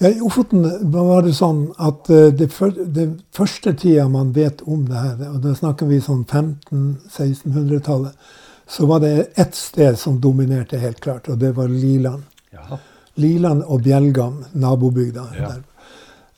Ja, 0.00 0.08
I 0.08 0.20
Ofoten 0.24 0.64
var 0.94 1.22
det 1.26 1.34
sånn 1.36 1.66
at 1.76 2.08
eh, 2.08 2.30
det, 2.32 2.48
for, 2.56 2.72
det 2.72 3.10
første 3.36 3.74
tida 3.76 4.06
man 4.08 4.30
vet 4.32 4.62
om 4.64 4.86
det 4.88 4.96
her, 4.96 5.18
og 5.28 5.42
da 5.44 5.52
snakker 5.58 5.90
vi 5.90 5.98
sånn 6.00 6.22
1500-1600-tallet, 6.24 8.14
så 8.70 8.86
var 8.86 9.02
det 9.02 9.26
ett 9.34 9.54
sted 9.58 9.98
som 9.98 10.20
dominerte 10.22 10.78
helt 10.80 11.00
klart, 11.04 11.28
og 11.28 11.36
det 11.42 11.50
var 11.56 11.68
Liland. 11.68 12.22
Ja. 12.54 12.78
Liland 13.20 13.66
og 13.66 13.82
Bjelgam, 13.84 14.44
nabobygda. 14.52 15.26
Ja. 15.36 15.50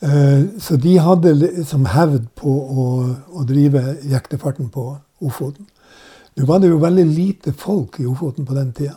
Eh, 0.03 0.41
Så 0.59 0.77
de 0.77 0.97
hadde 0.99 1.35
liksom 1.39 1.87
hevd 1.87 2.27
på 2.35 2.51
å, 2.51 2.87
å 3.31 3.45
drive 3.47 3.97
jektefarten 4.03 4.73
på 4.75 4.97
Ofoten. 5.27 5.67
Nå 6.35 6.47
var 6.47 6.63
det 6.63 6.71
jo 6.73 6.81
veldig 6.81 7.05
lite 7.07 7.53
folk 7.53 8.01
i 8.01 8.07
Ofoten 8.07 8.47
på 8.47 8.55
den 8.55 8.73
tida. 8.73 8.95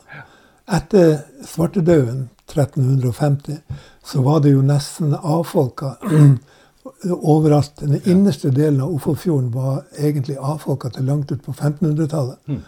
Etter 0.66 1.18
svartedauden 1.46 2.30
1350, 2.50 3.58
så 4.04 4.22
var 4.22 4.40
det 4.40 4.50
jo 4.50 4.62
nesten 4.62 5.16
avfolka 5.16 5.96
overalt. 7.04 7.80
Den 7.80 8.02
innerste 8.06 8.50
delen 8.50 8.82
av 8.82 8.94
Ofotfjorden 8.94 9.52
var 9.52 9.84
egentlig 9.98 10.38
avfolka 10.38 10.90
til 10.90 11.06
langt 11.06 11.32
ut 11.32 11.44
på 11.44 11.52
1500-tallet. 11.52 12.38
Mm. 12.46 12.62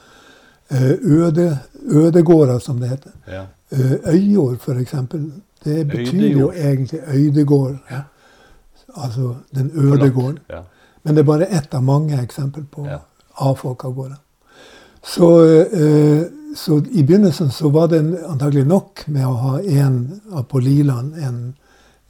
Eh, 0.70 0.92
øde, 0.92 1.60
ødegårder, 1.86 2.60
som 2.60 2.80
det 2.80 2.90
heter. 2.90 3.12
Ja. 3.28 3.46
Eh, 3.70 3.92
Øyjord, 4.14 4.56
f.eks. 4.56 4.96
Det 5.64 5.88
betyr 5.88 6.40
jo 6.40 6.52
egentlig 6.52 7.00
øydegård. 7.08 7.78
Ja. 7.92 8.02
Altså 8.96 9.36
den 9.56 9.72
øde 9.76 10.10
gården. 10.10 10.40
Ja. 10.50 10.62
Men 11.04 11.16
det 11.16 11.22
er 11.22 11.26
bare 11.26 11.46
ett 11.46 11.74
av 11.74 11.84
mange 11.84 12.22
eksempel 12.22 12.66
på 12.72 12.88
Ja. 13.40 13.56
av 13.86 13.94
gårde. 13.96 14.18
Så, 15.04 15.46
eh, 15.64 16.24
så 16.56 16.78
i 16.92 17.04
begynnelsen 17.04 17.52
så 17.52 17.70
var 17.70 17.88
det 17.88 18.00
antagelig 18.28 18.66
nok 18.68 19.04
med 19.08 19.28
å 19.28 19.34
ha 19.34 19.60
en 19.62 20.22
på 20.50 20.60
Liland, 20.60 21.14
en, 21.18 21.54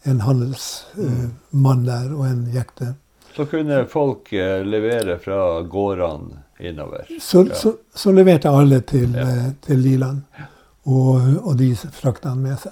en 0.03 0.19
handelsmann 0.21 1.85
der 1.85 2.13
og 2.15 2.25
en 2.27 2.45
jekte. 2.53 2.93
Så 3.35 3.45
kunne 3.45 3.83
folk 3.91 4.31
eh, 4.33 4.63
levere 4.65 5.19
fra 5.21 5.61
gårdene 5.61 6.43
innover. 6.59 7.05
Så, 7.21 7.45
Ja. 7.47 7.55
så, 7.55 7.73
så 7.95 8.11
leverte 8.11 8.49
alle 8.49 8.79
til, 8.81 9.13
Ja. 9.13 9.21
eh, 9.27 9.51
til 9.61 9.77
Liland, 9.79 10.21
og, 10.85 11.21
og 11.43 11.57
de 11.57 11.75
frakta 11.75 12.29
han 12.29 12.41
med 12.41 12.57
seg. 12.59 12.71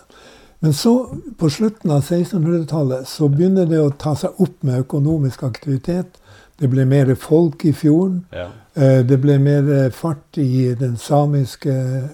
Men 0.60 0.74
så, 0.74 0.96
på 1.38 1.50
slutten 1.50 1.92
av 1.92 2.02
1600-tallet, 2.02 3.06
så 3.08 3.28
begynner 3.30 3.66
det 3.70 3.80
å 3.84 3.92
ta 3.92 4.16
seg 4.16 4.40
opp 4.42 4.64
med 4.64 4.80
økonomisk 4.88 5.44
aktivitet. 5.44 6.18
Det 6.60 6.70
ble 6.72 6.86
mer 6.88 7.16
folk 7.20 7.66
i 7.66 7.74
fjorden. 7.76 8.26
Ja. 8.32 8.50
Eh, 8.76 9.04
Det 9.08 9.18
ble 9.22 9.38
mer 9.40 9.72
eh, 9.74 9.92
fart 9.92 10.38
i 10.38 10.74
den 10.80 10.98
samiske 10.98 11.74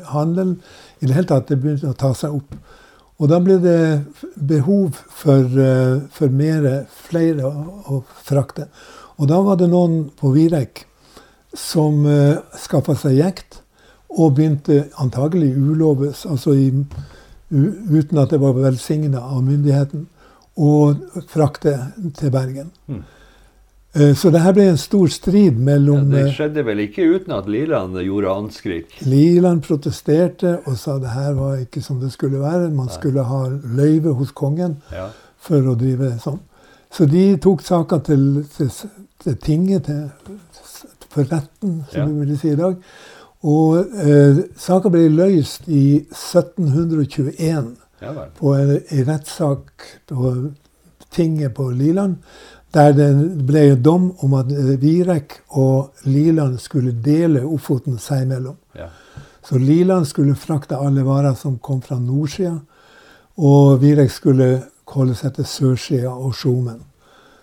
handelen. 0.10 0.62
I 1.00 1.05
det 1.05 1.15
hele 1.15 1.27
tatt, 1.27 1.48
det 1.50 1.60
begynte 1.62 1.91
å 1.91 1.98
ta 1.98 2.13
seg 2.13 2.33
opp. 2.39 2.55
Og 3.21 3.29
da 3.29 3.38
ble 3.39 3.60
det 3.62 4.03
behov 4.36 4.98
for, 5.10 5.45
eh, 5.45 6.00
for 6.10 6.29
mere, 6.29 6.86
flere 6.89 7.45
å, 7.45 7.65
å 7.86 8.03
frakte. 8.25 8.67
Og 9.21 9.27
da 9.29 9.41
var 9.45 9.60
det 9.62 9.69
noen 9.69 10.10
på 10.17 10.33
Virek 10.33 10.88
som 11.53 12.05
uh, 12.05 12.39
skaffa 12.57 12.95
seg 12.95 13.17
jekt, 13.19 13.57
og 14.12 14.36
begynte 14.36 14.86
antagelig 15.03 15.51
uloves, 15.55 16.25
altså 16.25 16.53
i, 16.55 16.69
u, 17.51 17.62
uten 17.91 18.19
at 18.19 18.31
det 18.31 18.39
var 18.41 18.55
velsigna 18.55 19.19
av 19.19 19.43
myndigheten, 19.43 20.07
å 20.55 20.93
frakte 21.31 21.75
til 22.17 22.31
Bergen. 22.31 22.71
Mm. 22.88 23.03
Eh, 23.93 24.13
Så 24.15 24.29
det 24.31 24.39
her 24.39 24.53
ble 24.55 24.69
en 24.71 24.77
stor 24.79 25.07
strid 25.12 25.57
mellom 25.60 26.12
Ja, 26.13 26.17
det 26.17 26.27
eh, 26.29 26.33
skjedde 26.38 26.63
vel 26.65 26.79
ikke 26.86 27.03
uten 27.15 27.33
at 27.36 27.50
Liland 27.51 27.98
gjorde 28.00 28.31
anskrik? 28.31 28.93
Liland 29.05 29.63
protesterte 29.65 30.60
og 30.65 30.77
sa 30.79 30.98
det 31.00 31.12
her 31.12 31.33
var 31.36 31.57
ikke 31.65 31.81
som 31.83 32.00
det 32.00 32.12
skulle 32.13 32.39
være. 32.39 32.69
Man 32.71 32.88
Nei. 32.88 32.95
skulle 32.95 33.24
ha 33.27 33.41
løyve 33.50 34.13
hos 34.15 34.31
kongen 34.31 34.77
Ja. 34.91 35.10
for 35.38 35.60
å 35.62 35.75
drive 35.75 36.13
sånn. 36.24 36.39
Så 36.91 37.05
de 37.07 37.38
tok 37.38 37.62
saka 37.62 38.00
til, 38.00 38.45
til, 38.57 38.69
til 39.24 39.36
tinget, 39.38 39.83
til, 39.86 40.10
for 41.10 41.24
retten, 41.24 41.83
som 41.91 42.00
Ja. 42.00 42.05
vi 42.05 42.25
vil 42.25 42.38
si 42.39 42.50
i 42.51 42.55
dag. 42.55 42.75
Og 43.43 43.77
eh, 44.05 44.43
saka 44.57 44.89
ble 44.89 45.10
løst 45.10 45.67
i 45.67 46.05
1721 46.12 47.75
ja 48.01 48.12
på 48.39 48.53
en, 48.55 48.79
en 48.89 49.05
rettssak 49.05 49.83
på 50.10 50.31
tinget 51.12 51.53
på 51.53 51.69
Liland, 51.71 52.15
der 52.71 52.93
det 52.95 53.09
ble 53.47 53.65
en 53.71 53.81
dom 53.83 54.09
om 54.23 54.35
at 54.39 54.51
eh, 54.51 54.75
Virek 54.81 55.39
og 55.59 56.05
Liland 56.07 56.59
skulle 56.59 56.93
dele 57.03 57.43
Ofoten 57.45 57.99
seg 57.99 58.25
imellom. 58.25 58.57
Ja. 58.77 58.87
Så 59.43 59.57
Liland 59.59 60.07
skulle 60.07 60.37
frakte 60.39 60.77
alle 60.77 61.03
varer 61.03 61.33
som 61.35 61.57
kom 61.59 61.81
fra 61.81 61.99
nordsida, 61.99 62.59
og 63.41 63.81
Virek 63.81 64.11
skulle 64.13 64.53
holde 64.91 65.15
seg 65.15 65.35
til 65.35 65.47
sørsida 65.47 66.11
og 66.11 66.35
Skjomen 66.35 66.79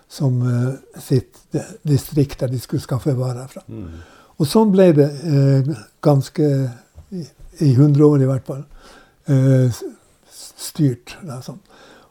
som 0.09 0.41
eh, 0.41 1.01
sitt 1.01 1.37
distrikt 1.85 2.39
der 2.41 2.49
de 2.49 2.59
skulle 2.59 2.81
skaffe 2.81 3.13
varer 3.17 3.49
fra. 3.51 3.61
Mm. 3.67 4.01
Og 4.39 4.47
sånn 4.47 4.71
ble 4.73 4.89
det 4.97 5.09
eh, 5.29 5.69
ganske 6.01 6.49
i, 7.13 7.25
i 7.61 7.71
100 7.75 8.05
år 8.07 8.23
i 8.23 8.29
hvert 8.29 8.47
fall. 8.49 8.63
Eh, 9.29 9.81
styrt. 10.33 11.17
Da, 11.21 11.39
sånn. 11.45 11.59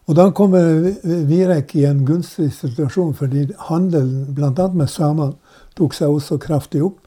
Og 0.09 0.17
da 0.17 0.31
kommer 0.33 0.95
Virek 1.29 1.75
i 1.77 1.85
en 1.85 2.01
gunstig 2.09 2.49
situasjon, 2.57 3.13
fordi 3.15 3.45
handelen 3.69 4.31
bl.a. 4.35 4.69
med 4.73 4.89
samene 4.89 5.37
tok 5.77 5.93
seg 5.97 6.15
også 6.15 6.39
kraftig 6.41 6.81
opp. 6.87 7.03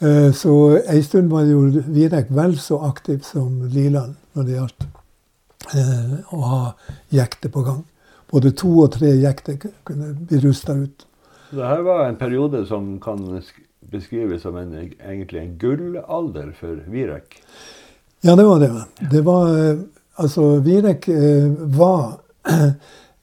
Eh, 0.00 0.30
så 0.32 0.54
en 0.80 1.02
stund 1.04 1.28
var 1.32 1.44
jo 1.44 1.66
Virek 1.92 2.30
vel 2.32 2.56
så 2.58 2.78
aktiv 2.88 3.20
som 3.28 3.66
Liland 3.68 4.16
når 4.32 4.46
det 4.46 4.56
gjaldt 4.56 4.86
eh, 5.76 6.14
å 6.32 6.40
ha 6.40 6.62
jekter 7.12 7.52
på 7.52 7.64
gang. 7.66 7.84
Både 8.32 8.54
to 8.56 8.72
og 8.86 8.94
tre 8.96 9.12
jekter 9.20 9.60
kunne 9.84 10.14
bli 10.16 10.40
rusta 10.40 10.78
ut. 10.80 11.04
Så 11.50 11.60
det 11.60 11.68
her 11.68 11.84
var 11.84 12.06
en 12.06 12.16
periode 12.16 12.64
som 12.70 12.94
kan 13.04 13.20
beskrives 13.92 14.46
som 14.46 14.56
en, 14.56 14.72
egentlig 14.78 15.42
en 15.42 15.54
gullalder 15.60 16.54
for 16.56 16.80
Virek. 16.88 17.36
Ja, 18.24 18.32
det 18.32 18.48
var 18.48 18.64
det. 18.64 18.72
Det 19.12 19.26
var 19.28 19.56
eh, 19.58 19.88
Altså, 20.20 20.58
Virek 20.60 21.06
var 21.72 22.19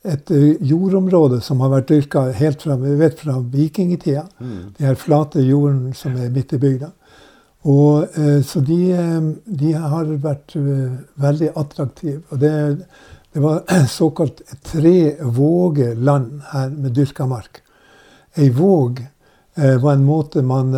et 0.08 0.32
eh, 0.32 0.56
jordområde 0.64 1.40
som 1.44 1.62
har 1.64 1.74
vært 1.74 1.90
dyrka 1.92 2.28
helt 2.38 2.64
fra, 2.64 2.78
vi 2.80 2.94
vet, 3.00 3.18
fra 3.20 3.38
vikingtida. 3.54 4.28
Mm. 4.40 4.62
De 4.78 4.88
her 4.88 4.96
flate 5.00 5.44
jorden 5.44 5.92
som 5.98 6.16
er 6.20 6.32
midt 6.34 6.56
i 6.56 6.62
bygda. 6.62 6.92
Og, 7.68 8.08
eh, 8.16 8.40
så 8.46 8.62
de, 8.64 8.80
eh, 8.96 9.30
de 9.46 9.74
har 9.74 10.16
vært 10.24 10.56
veldig 10.56 11.52
attraktive. 11.60 12.22
Og 12.32 12.42
det, 12.44 12.54
det 13.34 13.44
var 13.44 13.64
såkalt 14.00 14.42
tre 14.64 15.16
våger 15.22 15.96
land 15.96 16.42
her 16.54 16.74
med 16.74 16.96
dyrka 16.96 17.28
mark. 17.28 17.64
Ei 18.38 18.52
våg 18.54 19.06
var 19.58 19.96
en 19.96 20.04
måte 20.06 20.44
man, 20.46 20.70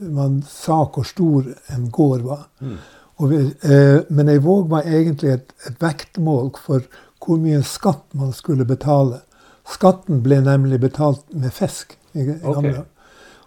man 0.00 0.38
sa 0.48 0.78
hvor 0.88 1.04
stor 1.04 1.50
en 1.74 1.90
gård 1.92 2.22
var. 2.24 2.46
Mm. 2.64 2.78
Vi, 3.28 3.40
men 4.08 4.30
ei 4.32 4.38
våg 4.40 4.70
var 4.70 4.88
egentlig 4.88 5.34
et, 5.34 5.52
et 5.68 5.76
vektmål 5.82 6.48
for 6.56 6.86
hvor 7.24 7.40
mye 7.42 7.62
skatt 7.66 8.04
man 8.18 8.32
skulle 8.32 8.64
betale. 8.68 9.22
Skatten 9.68 10.22
ble 10.24 10.40
nemlig 10.44 10.80
betalt 10.80 11.24
med 11.34 11.52
fisk. 11.52 11.96
i 12.14 12.20
i 12.20 12.38
gamle 12.40 12.70
okay. 12.70 12.86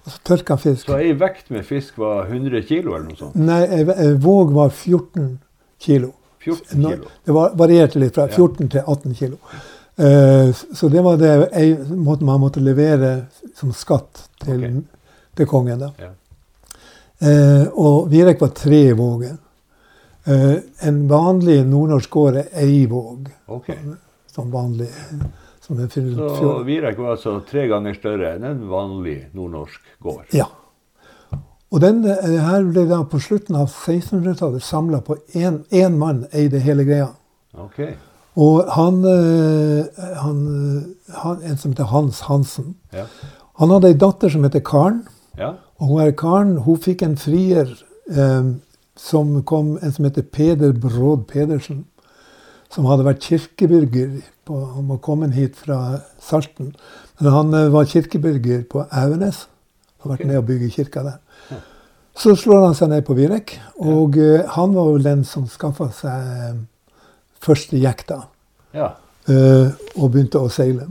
Altså 0.06 0.20
tørka 0.26 0.58
fisk. 0.58 0.88
Så 0.88 0.98
ei 0.98 1.14
vekt 1.14 1.52
med 1.54 1.66
fisk 1.66 1.98
var 2.02 2.26
100 2.26 2.64
kilo 2.66 2.96
eller 2.96 3.12
noe 3.12 3.18
sånt? 3.20 3.36
Nei, 3.38 3.62
ei, 3.70 4.14
våg 4.18 4.54
var 4.56 4.70
14 4.70 5.36
kilo. 5.82 6.14
14 6.42 6.82
kilo? 6.82 7.12
Det 7.26 7.36
var, 7.36 7.54
varierte 7.58 8.02
litt 8.02 8.16
fra 8.16 8.26
Ja. 8.30 8.34
14 8.34 8.70
til 8.70 8.82
18 8.82 9.14
kilo. 9.20 9.38
Uh, 10.02 10.50
så 10.74 10.90
det 10.90 11.04
var 11.06 11.20
det 11.22 11.50
ei, 11.54 11.76
måte 11.94 12.26
man 12.26 12.42
måtte 12.42 12.64
levere 12.64 13.28
som 13.56 13.74
skatt 13.78 14.24
til, 14.42 14.58
okay. 14.58 14.82
til 15.38 15.50
kongen. 15.52 15.84
da. 15.86 15.92
Ja. 16.00 16.12
Uh, 17.22 17.68
og 17.78 18.10
Virek 18.10 18.42
var 18.42 18.56
tre 18.58 18.82
våger. 18.98 19.38
Eh, 20.26 20.58
en 20.88 21.08
vanlig 21.10 21.64
nordnorsk 21.66 22.10
gård 22.14 22.36
er 22.44 22.50
ei 22.62 22.86
våg. 22.90 23.30
Ok. 23.48 23.72
Som 24.30 24.52
vanlig. 24.52 24.90
Som 25.62 25.80
en 25.80 25.90
Så. 25.90 26.64
Virek 26.66 26.98
var 26.98 27.16
altså 27.16 27.40
tre 27.50 27.68
ganger 27.68 27.94
større 27.94 28.36
enn 28.36 28.44
en 28.44 28.68
vanlig 28.70 29.30
nordnorsk 29.34 29.82
gård? 30.00 30.26
Ja. 30.34 30.46
Og 31.72 31.82
den 31.82 32.04
eh, 32.06 32.38
her 32.44 32.64
ble 32.68 32.86
da 32.90 33.02
på 33.08 33.20
slutten 33.20 33.56
av 33.56 33.70
1600-tallet 33.70 34.64
samla 34.64 35.02
på 35.02 35.18
én 35.34 35.98
mann 35.98 36.26
eide 36.34 36.60
hele 36.60 36.84
greia. 36.84 37.10
Okay. 37.54 37.94
Og 38.36 38.68
han, 38.76 39.04
eh, 39.06 39.86
han, 40.22 40.42
han 41.24 41.42
En 41.44 41.58
som 41.58 41.72
heter 41.72 41.90
Hans 41.92 42.22
Hansen. 42.22 42.76
Ja. 42.94 43.06
Han 43.60 43.72
hadde 43.72 43.88
ei 43.88 43.98
datter 43.98 44.30
som 44.30 44.44
heter 44.44 44.62
Karen. 44.62 45.08
ja. 45.38 45.56
Og 45.82 45.88
hun 45.88 46.02
er 46.02 46.12
Karen 46.14 46.58
hun 46.62 46.78
fikk 46.78 47.02
en 47.02 47.16
frier 47.18 47.66
eh, 48.12 48.52
som 49.02 49.44
kom, 49.44 49.78
en 49.82 49.94
som 49.94 50.06
heter 50.06 50.22
Peder 50.22 50.74
Bråd 50.78 51.26
Pedersen. 51.28 51.86
Som 52.72 52.86
hadde 52.88 53.06
vært 53.08 53.26
kirkebyrger. 53.26 54.22
På, 54.48 54.62
han 54.76 54.88
var 54.92 55.02
kommet 55.04 55.34
hit 55.36 55.58
fra 55.60 56.00
Salten. 56.22 56.72
Men 57.20 57.34
han 57.34 57.58
eh, 57.58 57.72
var 57.74 57.90
kirkebyrger 57.90 58.64
på 58.70 58.86
Auenes. 58.88 59.48
Har 60.04 60.14
vært 60.14 60.26
med 60.30 60.40
og 60.40 60.48
bygget 60.48 60.78
kirka 60.78 61.04
der. 61.08 61.20
Så 62.18 62.36
slår 62.36 62.66
han 62.68 62.78
seg 62.78 62.92
ned 62.92 63.04
på 63.08 63.18
Virek. 63.18 63.58
Og 63.82 64.18
eh, 64.22 64.46
han 64.56 64.78
var 64.78 64.94
vel 64.94 65.06
den 65.10 65.26
som 65.28 65.50
skaffa 65.50 65.90
seg 65.98 66.32
eh, 66.32 66.58
første 67.42 67.82
jekta. 67.82 68.26
ja. 68.74 68.94
og 69.98 70.12
begynte 70.14 70.40
å 70.40 70.50
seile. 70.50 70.88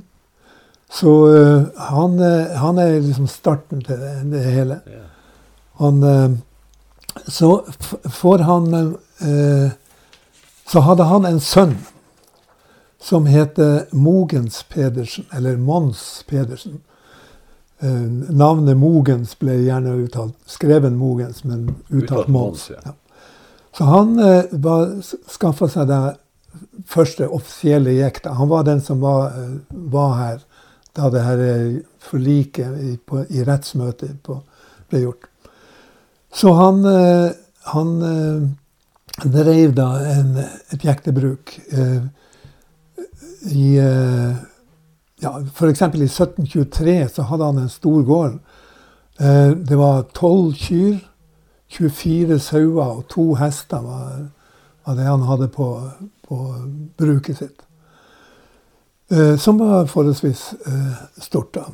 Så 0.91 1.11
han, 1.91 2.19
han 2.59 2.79
er 2.79 3.01
liksom 3.01 3.27
starten 3.31 3.81
til 3.87 3.99
det, 3.99 4.13
det 4.31 4.43
hele. 4.45 4.77
Han, 5.81 6.03
så 7.27 7.65
får 8.05 8.39
han 8.39 8.75
eh, 8.75 9.71
Så 10.71 10.81
hadde 10.81 11.03
han 11.03 11.25
en 11.27 11.41
sønn 11.41 11.75
som 13.03 13.27
heter 13.27 13.89
Mogens 13.91 14.63
Pedersen, 14.69 15.25
eller 15.33 15.57
Mons 15.57 16.25
Pedersen. 16.29 16.81
Eh, 17.81 18.07
navnet 18.31 18.77
Mogens 18.77 19.33
ble 19.41 19.57
gjerne 19.65 19.97
uttalt 20.05 20.37
skreven 20.47 20.97
Mogens, 21.01 21.45
men 21.45 21.65
Uttalt 21.89 22.03
uttalt 22.03 22.29
Mons, 22.29 22.69
Mons. 22.69 22.71
ja. 22.71 22.83
Ja. 22.85 22.93
Så 23.79 23.85
han 23.85 24.19
eh, 24.19 24.45
skaffa 25.31 25.69
seg 25.71 25.89
det 25.89 26.01
første 26.91 27.29
offisielle 27.29 27.95
jekta. 27.97 28.35
Han 28.39 28.51
var 28.51 28.67
den 28.67 28.83
som 28.83 29.01
var, 29.01 29.33
eh, 29.39 29.57
var 29.71 30.15
her 30.19 30.39
da 30.97 31.11
det 31.11 31.25
her 31.25 31.43
eh, 31.47 31.81
forliket 32.03 32.79
i, 32.83 32.97
på, 33.07 33.25
i 33.31 33.45
rettsmøtet 33.47 34.19
på, 34.27 34.41
ble 34.91 35.05
gjort. 35.07 35.30
Så 36.33 36.53
han, 36.55 36.85
eh, 36.85 37.31
han 37.73 37.95
drev 39.25 39.75
da 39.75 39.89
en, 40.13 40.37
et 40.71 40.85
jektebruk 40.85 41.57
eh, 41.73 42.03
i 43.51 43.77
eh, 43.79 44.37
ja, 45.21 45.41
F.eks. 45.55 45.83
i 45.83 46.07
1723 46.07 47.09
så 47.09 47.23
hadde 47.23 47.45
han 47.45 47.59
en 47.59 47.69
stor 47.69 48.03
gård. 48.03 48.39
Eh, 49.21 49.51
det 49.51 49.79
var 49.79 50.07
tolv 50.15 50.55
kyr, 50.55 50.99
24 51.71 52.39
sauer 52.43 52.87
og 52.87 53.05
to 53.09 53.35
hester 53.39 53.83
var, 53.85 54.31
var 54.87 54.97
det 54.99 55.07
han 55.07 55.27
hadde 55.29 55.49
på, 55.55 55.69
på 56.29 56.39
bruket 56.99 57.39
sitt. 57.39 57.67
Eh, 59.11 59.37
som 59.37 59.59
var 59.59 59.87
forholdsvis 59.87 60.43
eh, 60.67 61.05
stort 61.21 61.55
da, 61.55 61.67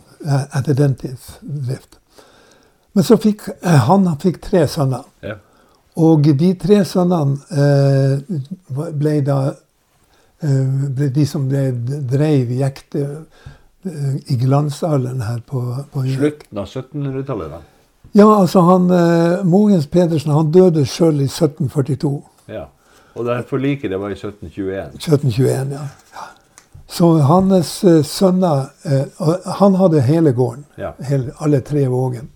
etter 0.58 0.74
den 0.74 0.96
tids 0.96 1.38
drift. 1.42 1.95
Men 2.96 3.04
så 3.04 3.18
fikk 3.20 3.44
han, 3.62 4.06
han 4.08 4.18
fikk 4.20 4.40
tre 4.44 4.64
sønner. 4.70 5.04
Ja. 5.24 5.36
Og 6.00 6.26
de 6.40 6.50
tre 6.60 6.82
sønnene 6.88 7.36
ble 8.96 9.14
da 9.24 9.38
ble 10.40 11.08
de 11.14 11.24
som 11.24 11.46
ble, 11.48 11.70
dreiv 12.08 12.50
jekte 12.52 13.06
i 14.28 14.36
glansalderen 14.36 15.22
her 15.24 15.38
på, 15.48 15.62
på 15.92 16.02
Slutten 16.12 16.60
av 16.60 16.68
1700-tallet, 16.68 17.54
da? 17.54 17.60
Ja, 18.16 18.26
altså 18.26 18.60
han 18.66 18.90
Mogens 19.48 19.88
Pedersen 19.92 20.34
han 20.36 20.52
døde 20.52 20.84
sjøl 20.88 21.22
i 21.24 21.28
1742. 21.30 22.12
Ja. 22.52 22.66
Og 23.16 23.24
det 23.24 23.44
forliket 23.48 23.90
det 23.90 24.00
var 24.00 24.12
i 24.12 24.18
1721? 24.18 24.96
1721, 25.00 25.72
ja. 25.72 25.86
ja. 26.16 26.26
Så 26.86 27.08
hans 27.26 27.84
uh, 27.84 28.02
sønner 28.04 28.66
Han 29.58 29.74
hadde 29.74 30.00
hele 30.00 30.32
gården. 30.32 30.64
Ja. 30.78 30.92
Hele, 31.08 31.32
alle 31.38 31.60
tre 31.60 31.86
vågen. 31.88 32.28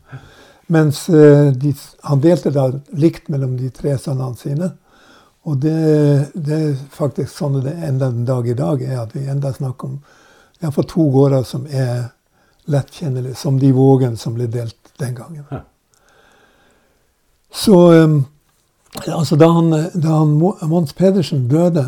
Mens 0.70 1.02
uh, 1.11 1.50
de, 1.52 1.74
han 2.06 2.22
delte 2.22 2.52
da 2.54 2.68
likt 2.94 3.28
mellom 3.33 3.56
de 3.59 3.72
tre 3.74 3.96
sønnene 3.98 4.38
sine. 4.38 4.70
Og 5.48 5.59
det, 5.62 5.76
det, 6.35 6.56
er 6.56 6.80
faktisk 6.94 7.33
sånn 7.33 7.62
det 7.64 7.74
enda 7.87 8.11
den 8.11 8.26
dag 8.28 8.48
i 8.48 8.56
dag 8.56 8.83
er, 8.85 8.98
at 9.02 9.14
vi 9.16 9.24
enda 9.30 9.52
snakker 9.56 9.88
om 9.88 10.00
iallfall 10.61 10.87
to 10.88 11.06
gårder 11.14 11.46
som 11.48 11.64
er 11.66 12.11
lettkjennelige, 12.70 13.38
som 13.40 13.56
de 13.59 13.70
Vågen 13.72 14.18
som 14.20 14.37
ble 14.37 14.50
delt 14.52 14.92
den 15.00 15.14
gangen. 15.16 15.46
Ja. 15.50 15.62
Så 17.50 17.78
um, 17.96 18.20
Altså, 19.06 19.37
da 19.37 19.46
han, 19.54 19.70
da 19.94 20.16
han 20.18 20.33
Mons 20.68 20.92
Pedersen 20.98 21.48
døde 21.48 21.85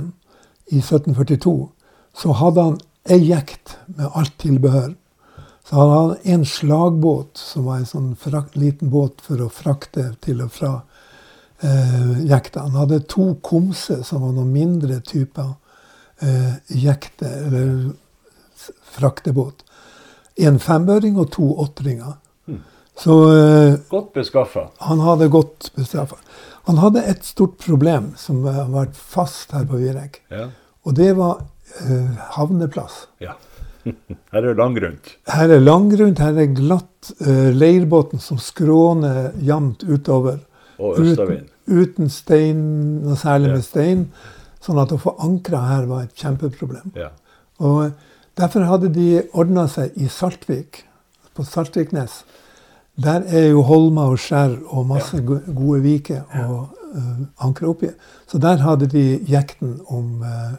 i 0.70 0.78
1742, 0.78 1.68
så 2.14 2.34
hadde 2.38 2.62
han 2.62 2.76
ei 3.10 3.18
jekt 3.26 3.76
med 3.86 4.06
alt 4.14 4.36
tilbehør. 4.38 4.92
Så 5.68 5.76
hadde 5.76 5.98
han 5.98 6.16
en 6.22 6.46
slagbåt, 6.46 7.38
som 7.38 7.64
var 7.64 7.76
en 7.80 7.86
sånn 7.86 8.12
frakt, 8.18 8.56
liten 8.58 8.90
båt 8.90 9.22
for 9.22 9.40
å 9.44 9.50
frakte 9.52 10.08
til 10.24 10.42
og 10.42 10.50
fra 10.52 10.72
eh, 11.62 12.24
jekta. 12.26 12.66
Han 12.66 12.78
hadde 12.80 13.02
to 13.10 13.34
komser, 13.46 14.02
som 14.06 14.24
var 14.24 14.34
noen 14.34 14.50
mindre 14.52 14.98
typer 15.06 15.54
eh, 16.22 16.56
jekte, 16.66 17.30
eller 17.46 17.92
fraktebåt. 18.96 19.62
En 20.42 20.58
fembøring 20.62 21.18
og 21.20 21.30
to 21.34 21.46
åttringer. 21.62 22.16
Mm. 22.50 22.62
Så 22.98 23.18
eh, 23.36 23.78
Godt 23.90 24.12
beskaffa. 24.18 24.66
Han 24.88 25.04
hadde 25.06 25.30
godt 25.32 25.70
beskaffa. 25.76 26.18
Han 26.66 26.78
hadde 26.78 27.06
et 27.10 27.24
stort 27.26 27.56
problem 27.62 28.12
som 28.18 28.42
har 28.46 28.68
vært 28.70 28.98
fast 28.98 29.54
her 29.54 29.64
på 29.66 29.80
Virek. 29.82 30.20
Ja. 30.30 30.48
Og 30.86 30.98
det 30.98 31.12
var 31.18 31.42
eh, 31.82 32.12
havneplass. 32.36 33.06
Ja. 33.22 33.38
Her 34.34 34.48
er 34.50 34.58
langgrunt. 34.58 35.16
Her 35.28 35.56
er 35.56 35.62
langgrunt, 35.62 36.22
her 36.22 36.38
er 36.38 36.52
glatt. 36.54 36.90
Uh, 37.18 37.50
leirbåten 37.50 38.22
som 38.22 38.38
skråner 38.38 39.32
jevnt 39.42 39.82
utover. 39.82 40.38
Og 40.78 41.00
østavind. 41.02 41.48
Uten, 41.66 41.82
uten 41.82 42.12
stein, 42.12 42.62
noe 43.02 43.18
særlig 43.18 43.50
ja. 43.50 43.56
med 43.58 43.66
stein. 43.66 44.06
Sånn 44.62 44.78
at 44.78 44.94
å 44.94 45.00
få 45.02 45.16
ankra 45.22 45.64
her 45.66 45.90
var 45.90 46.06
et 46.06 46.14
kjempeproblem. 46.14 46.94
Ja. 46.94 47.10
Og 47.62 47.90
Derfor 48.38 48.64
hadde 48.64 48.88
de 48.92 49.22
ordna 49.36 49.66
seg 49.68 49.96
i 50.00 50.08
Saltvik, 50.08 50.84
på 51.36 51.44
Saltviknes. 51.44 52.22
Der 53.02 53.24
er 53.28 53.50
jo 53.50 53.62
holmer 53.64 54.12
og 54.12 54.20
skjær 54.20 54.54
og 54.72 54.86
masse 54.88 55.20
ja. 55.20 55.38
gode 55.48 55.80
viker 55.84 56.24
å 56.40 56.46
uh, 56.68 57.22
ankre 57.44 57.68
oppi. 57.72 57.90
Så 58.28 58.40
der 58.40 58.60
hadde 58.64 58.88
de 58.92 59.04
jekten 59.28 59.78
om 59.88 60.24
uh, 60.24 60.56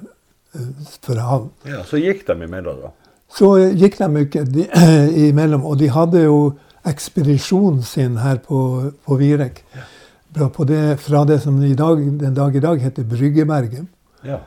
for 1.01 1.17
havn. 1.21 1.49
Ja, 1.69 1.81
Så 1.85 2.01
gikk 2.01 2.25
de 2.27 2.37
imellom, 2.45 2.81
da? 2.85 2.93
Så 3.33 3.49
gikk 3.73 3.97
de 3.97 4.25
ikke 4.25 4.45
de, 4.45 4.67
imellom. 5.29 5.65
Og 5.65 5.79
de 5.79 5.89
hadde 5.89 6.23
jo 6.25 6.53
ekspedisjonen 6.85 7.81
sin 7.85 8.17
her 8.21 8.39
på, 8.43 8.91
på 9.05 9.17
Virek. 9.17 9.63
Ja. 9.73 10.47
På 10.49 10.65
det, 10.65 10.99
fra 11.01 11.23
det 11.29 11.41
som 11.43 11.61
i 11.63 11.75
dag, 11.77 11.99
den 12.19 12.33
dag 12.33 12.55
i 12.55 12.61
dag 12.61 12.81
heter 12.81 13.03
Bryggeberget. 13.03 13.85
Ja. 14.25 14.39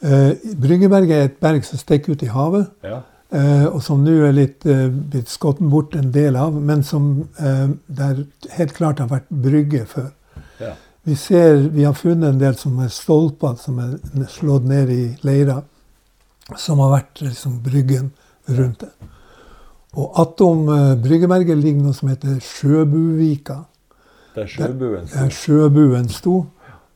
Eh, 0.00 0.32
Bryggeberget 0.60 1.16
er 1.16 1.28
et 1.28 1.38
berg 1.40 1.64
som 1.64 1.80
stikker 1.80 2.12
ut 2.12 2.24
i 2.24 2.32
havet. 2.32 2.66
Ja. 2.84 3.00
eh, 3.32 3.66
og 3.66 3.82
som 3.84 4.04
nå 4.04 4.16
er 4.24 4.34
litt 4.36 4.66
eh, 4.68 4.88
blitt 4.88 5.32
skutt 5.32 5.60
bort 5.60 5.96
en 5.96 6.12
del 6.12 6.36
av, 6.40 6.56
men 6.56 6.84
som 6.84 7.26
uh, 7.40 7.68
der 7.86 8.24
helt 8.56 8.74
klart 8.76 9.00
har 9.00 9.08
vært 9.12 9.28
brygge 9.28 9.84
før. 9.88 10.10
Ja. 10.60 10.74
Vi 11.06 11.16
ser, 11.20 11.68
vi 11.72 11.84
har 11.84 11.96
funnet 11.96 12.32
en 12.32 12.40
del 12.40 12.56
som 12.56 12.78
er 12.82 12.92
stolper 12.92 13.56
som 13.60 13.78
er 13.80 13.96
slått 14.32 14.64
ned 14.68 14.90
i 14.90 15.02
leira, 15.26 15.60
som 16.56 16.80
har 16.84 16.96
vært 16.96 17.26
liksom, 17.26 17.60
bryggen 17.64 18.10
rundt 18.48 18.84
det. 18.84 18.90
Og 19.96 20.20
attom 20.20 20.66
Bryggeberget 21.02 21.56
ligger 21.56 21.86
noe 21.86 21.96
som 21.96 22.10
heter 22.12 22.36
Sjøbuvika. 22.44 23.62
Der 24.36 24.50
sjøbuen 24.50 25.06
sto? 25.08 25.16
Der 25.16 25.30
sjøbuen 25.32 26.10
sto. 26.12 26.34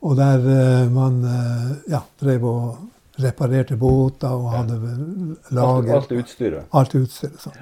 Og 0.05 0.17
der 0.17 0.45
man 0.93 1.17
ja, 1.89 2.03
drev 2.21 2.45
og 2.45 3.23
reparerte 3.23 3.77
båter 3.77 4.29
og 4.29 4.51
hadde 4.51 4.77
lager. 5.49 5.95
Alt, 5.95 6.11
utstyret? 6.11 6.69
Alt 6.73 6.95
utstyret. 6.95 7.41
Sånn. 7.41 7.57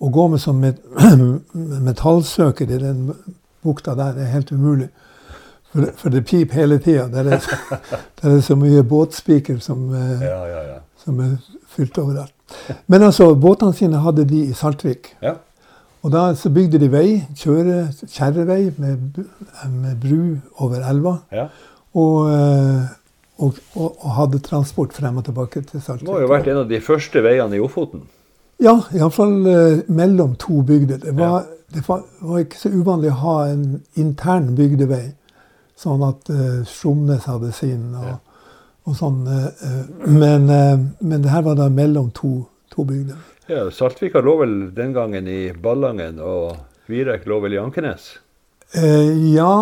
Å 0.00 0.08
gå 0.08 0.26
med 0.32 0.40
som 0.40 0.60
met 0.60 0.80
metallsøker 1.88 2.70
i 2.72 2.80
den 2.80 3.10
bukta 3.64 3.94
der 3.98 4.18
er 4.20 4.32
helt 4.34 4.52
umulig. 4.52 4.88
For, 5.70 5.86
for 5.96 6.10
det 6.10 6.24
piper 6.26 6.62
hele 6.62 6.78
tida. 6.82 7.06
Der, 7.12 7.28
det, 8.22 8.32
er 8.32 8.40
så 8.42 8.56
mye 8.58 8.82
båtspiker 8.82 9.60
som, 9.62 9.86
eh, 9.94 10.24
ja, 10.24 10.40
ja, 10.48 10.62
ja. 10.72 10.78
som, 11.04 11.20
er 11.20 11.36
fylt 11.80 11.98
overalt. 12.02 12.36
Men 12.90 13.08
altså, 13.08 13.32
båtene 13.34 13.74
sine 13.76 14.02
hadde 14.04 14.28
de 14.28 14.44
i 14.50 14.54
Saltvik. 14.56 15.14
Og 16.00 16.12
da 16.14 16.30
så 16.38 16.48
bygde 16.52 16.78
de 16.80 16.88
vei, 16.92 17.08
kjøre, 17.36 17.90
kjerrevei 18.08 18.62
med, 18.80 19.20
med 19.68 19.98
bru 20.00 20.38
over 20.64 20.80
elva. 20.88 21.18
Og 22.00 22.30
eh, 22.30 22.88
og, 23.40 23.56
og, 23.74 23.94
og, 24.04 24.10
hadde 24.18 24.40
transport 24.44 24.92
frem 24.92 25.16
og 25.16 25.24
tilbake 25.24 25.62
til 25.64 25.82
Saltvik. 25.82 26.06
Det 26.06 26.12
må 26.12 26.20
jo 26.20 26.28
ha 26.28 26.32
vært 26.34 26.50
en 26.52 26.62
av 26.62 26.66
de 26.70 26.80
første 26.84 27.22
veiene 27.24 27.56
i 27.56 27.62
Ofoten? 27.64 28.04
Ja, 28.60 28.74
iallfall 28.92 29.36
uh, 29.46 29.78
mellom 29.88 30.34
to 30.40 30.60
bygder. 30.68 31.00
Det, 31.00 31.14
var, 31.16 31.46
ja. 31.46 31.76
det 31.76 31.84
var, 31.86 32.02
var, 32.20 32.42
ikke 32.44 32.60
så 32.60 32.72
uvanlig 32.74 33.14
å 33.14 33.20
ha 33.22 33.36
en 33.48 33.64
intern 34.00 34.50
bygdevei, 34.58 35.06
sånn 35.80 36.04
at 36.04 36.28
uh, 36.28 36.60
Slomnes 36.68 37.24
hadde 37.30 37.54
sin. 37.56 37.94
og, 37.94 38.10
ja. 38.12 38.18
Og 38.88 38.96
sånn. 38.98 39.20
Uh, 39.26 39.84
men, 40.06 40.48
uh, 40.48 40.80
men 41.00 41.22
det 41.24 41.32
her 41.32 41.44
var 41.46 41.58
da 41.58 41.68
mellom 41.72 42.10
to, 42.16 42.46
to 42.72 42.86
bygder. 42.88 43.18
Ja, 43.50 43.66
Saltvika 43.74 44.22
lå 44.22 44.36
vel 44.44 44.58
den 44.76 44.92
gangen 44.94 45.28
i 45.28 45.52
Ballangen, 45.52 46.20
og 46.22 46.56
Virek 46.90 47.26
lå 47.26 47.40
vel 47.44 47.58
i 47.58 47.62
Ankenes? 47.62 48.12
ja. 48.70 49.54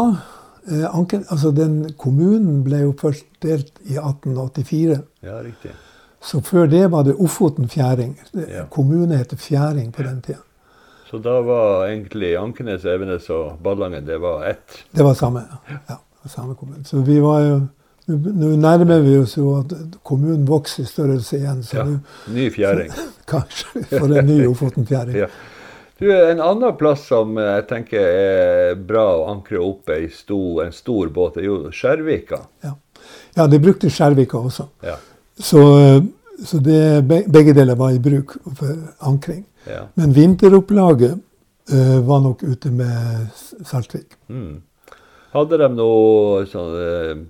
Eh, 0.71 0.97
Anken, 0.97 1.25
altså 1.29 1.51
den 1.51 1.95
Kommunen 1.97 2.61
ble 2.65 2.83
jo 2.83 2.95
først 3.01 3.25
delt 3.43 3.79
i 3.87 3.97
1884. 3.97 4.99
Ja, 5.25 5.39
riktig. 5.41 5.73
Så 6.21 6.43
før 6.45 6.67
det 6.69 6.83
var 6.93 7.07
det 7.07 7.15
Ofoten 7.17 7.71
fjæring. 7.71 8.19
Ja. 8.35 8.67
Kommune 8.71 9.17
heter 9.17 9.37
Fjæring 9.37 9.93
på 9.95 10.03
den 10.03 10.21
tida. 10.23 10.43
Så 11.09 11.19
da 11.25 11.39
var 11.41 11.87
egentlig 11.87 12.35
Ankenes, 12.37 12.85
Evenes 12.85 13.31
og 13.31 13.63
Ballangen 13.65 14.05
det 14.07 14.19
var 14.21 14.45
ett? 14.45 14.85
Det 14.93 15.05
var 15.05 15.15
samme, 15.15 15.47
ja. 15.71 15.79
ja 15.89 16.29
samme 16.29 16.55
kommune. 16.55 16.85
Så 16.85 17.01
vi 17.01 17.21
var 17.21 17.41
jo 17.41 17.61
Nå 18.09 18.55
nærmer 18.57 19.03
vi 19.05 19.19
oss 19.21 19.35
jo 19.37 19.51
at 19.59 19.73
kommunen 20.07 20.47
vokser 20.49 20.87
i 20.87 20.89
størrelse 20.89 21.37
igjen. 21.37 21.63
Så 21.67 21.77
ja, 21.77 21.85
ny 22.33 22.49
fjæring. 22.55 22.93
Kanskje 23.33 23.85
for 23.91 24.09
en 24.17 24.27
ny 24.29 24.41
Ofoten 24.49 24.89
fjæring. 24.89 25.17
ja. 25.25 25.29
Du, 25.99 26.13
En 26.15 26.41
annen 26.41 26.77
plass 26.79 27.09
som 27.11 27.35
jeg 27.43 27.65
tenker 27.67 27.99
er 27.99 28.77
bra 28.87 29.03
å 29.17 29.25
ankre 29.33 29.59
opp 29.59 29.91
ei 29.91 30.07
stor, 30.15 30.63
en 30.63 30.73
stor 30.73 31.11
båt, 31.11 31.41
er 31.41 31.49
jo 31.49 31.57
Skjervika. 31.75 32.39
Ja, 32.63 32.77
ja 33.35 33.47
de 33.51 33.59
brukte 33.59 33.91
Skjervika 33.91 34.39
også. 34.39 34.69
Ja. 34.87 34.95
Så, 35.35 35.63
så 36.47 36.61
det, 36.63 37.03
begge 37.03 37.55
deler 37.57 37.75
var 37.79 37.97
i 37.97 37.99
bruk 38.03 38.37
for 38.47 38.77
ankring. 39.11 39.43
Ja. 39.67 39.89
Men 39.99 40.15
vinteropplaget 40.15 41.19
uh, 41.19 41.99
var 42.07 42.23
nok 42.23 42.47
ute 42.47 42.71
med 42.71 43.27
Saltvik. 43.67 44.15
Mm. 44.31 44.63
Hadde 45.35 45.59
de 45.65 45.69
noe 45.75 46.47
sånn 46.49 46.79
uh, 46.79 47.27